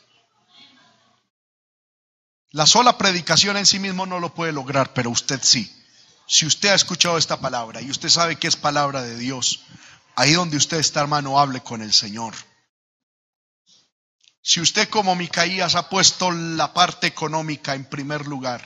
[2.55, 5.69] La sola predicación en sí mismo no lo puede lograr, pero usted sí.
[6.25, 9.63] Si usted ha escuchado esta palabra y usted sabe que es palabra de Dios,
[10.15, 12.33] ahí donde usted está, hermano, hable con el Señor.
[14.41, 18.65] Si usted como Micaías ha puesto la parte económica en primer lugar,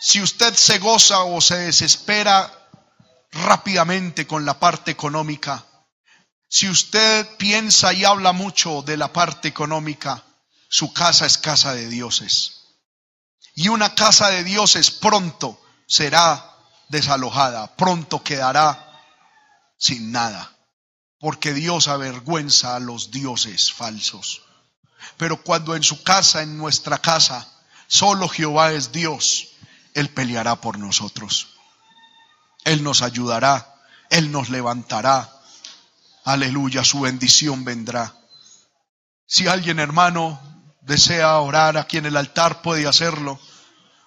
[0.00, 2.70] si usted se goza o se desespera
[3.32, 5.62] rápidamente con la parte económica,
[6.48, 10.24] si usted piensa y habla mucho de la parte económica,
[10.70, 12.57] su casa es casa de dioses.
[13.58, 16.54] Y una casa de dioses pronto será
[16.90, 19.02] desalojada, pronto quedará
[19.76, 20.52] sin nada,
[21.18, 24.42] porque Dios avergüenza a los dioses falsos.
[25.16, 27.48] Pero cuando en su casa, en nuestra casa,
[27.88, 29.48] solo Jehová es Dios,
[29.92, 31.48] Él peleará por nosotros.
[32.62, 33.74] Él nos ayudará,
[34.08, 35.32] Él nos levantará.
[36.22, 38.14] Aleluya, su bendición vendrá.
[39.26, 40.40] Si alguien, hermano,
[40.82, 43.40] desea orar aquí en el altar, puede hacerlo.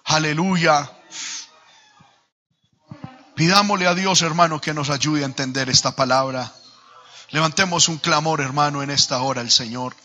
[0.04, 0.90] Aleluya.
[3.34, 6.52] Pidámosle a Dios, hermano, que nos ayude a entender esta palabra.
[7.30, 9.96] Levantemos un clamor, hermano, en esta hora al Señor.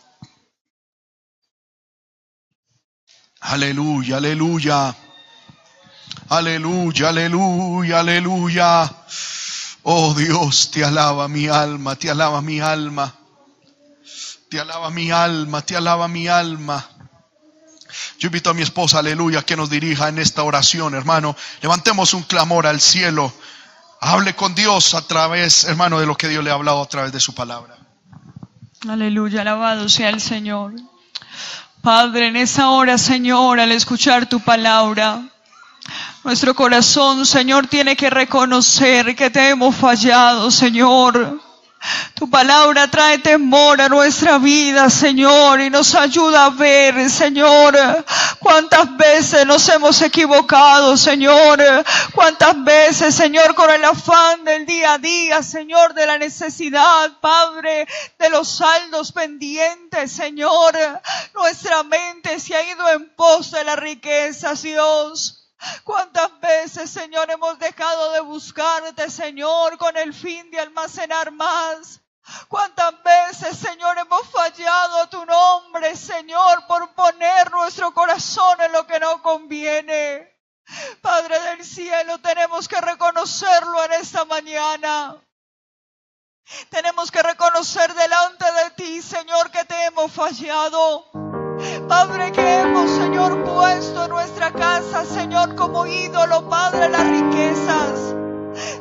[3.42, 4.96] Aleluya, aleluya.
[6.30, 8.96] Aleluya, aleluya, aleluya.
[9.84, 13.14] Oh Dios, te alaba mi alma, te alaba mi alma.
[14.50, 16.97] Te alaba mi alma, te alaba mi alma.
[18.20, 21.36] Yo invito a mi esposa, aleluya, que nos dirija en esta oración, hermano.
[21.62, 23.34] Levantemos un clamor al cielo.
[24.00, 27.12] Hable con Dios a través, hermano, de lo que Dios le ha hablado a través
[27.12, 27.78] de su palabra.
[28.88, 30.74] Aleluya, alabado sea el Señor.
[31.82, 35.22] Padre, en esa hora, Señor, al escuchar tu palabra,
[36.24, 41.42] nuestro corazón, Señor, tiene que reconocer que te hemos fallado, Señor.
[42.16, 47.78] Tu palabra trae temor a nuestra vida, Señor, y nos ayuda a ver, Señor,
[48.40, 51.60] cuántas veces nos hemos equivocado, Señor,
[52.14, 57.88] cuántas veces, Señor, con el afán del día a día, Señor, de la necesidad, Padre,
[58.18, 60.76] de los saldos pendientes, Señor,
[61.36, 65.47] nuestra mente se ha ido en pos de las riquezas, Dios.
[65.84, 72.02] ¿Cuántas veces, Señor, hemos dejado de buscarte, Señor, con el fin de almacenar más?
[72.48, 78.86] ¿Cuántas veces, Señor, hemos fallado a tu nombre, Señor, por poner nuestro corazón en lo
[78.86, 80.36] que no conviene?
[81.02, 85.16] Padre del cielo, tenemos que reconocerlo en esta mañana.
[86.70, 91.27] Tenemos que reconocer delante de ti, Señor, que te hemos fallado.
[91.88, 98.16] Padre, que hemos, Señor, puesto en nuestra casa, Señor, como ídolo, Padre, las riquezas.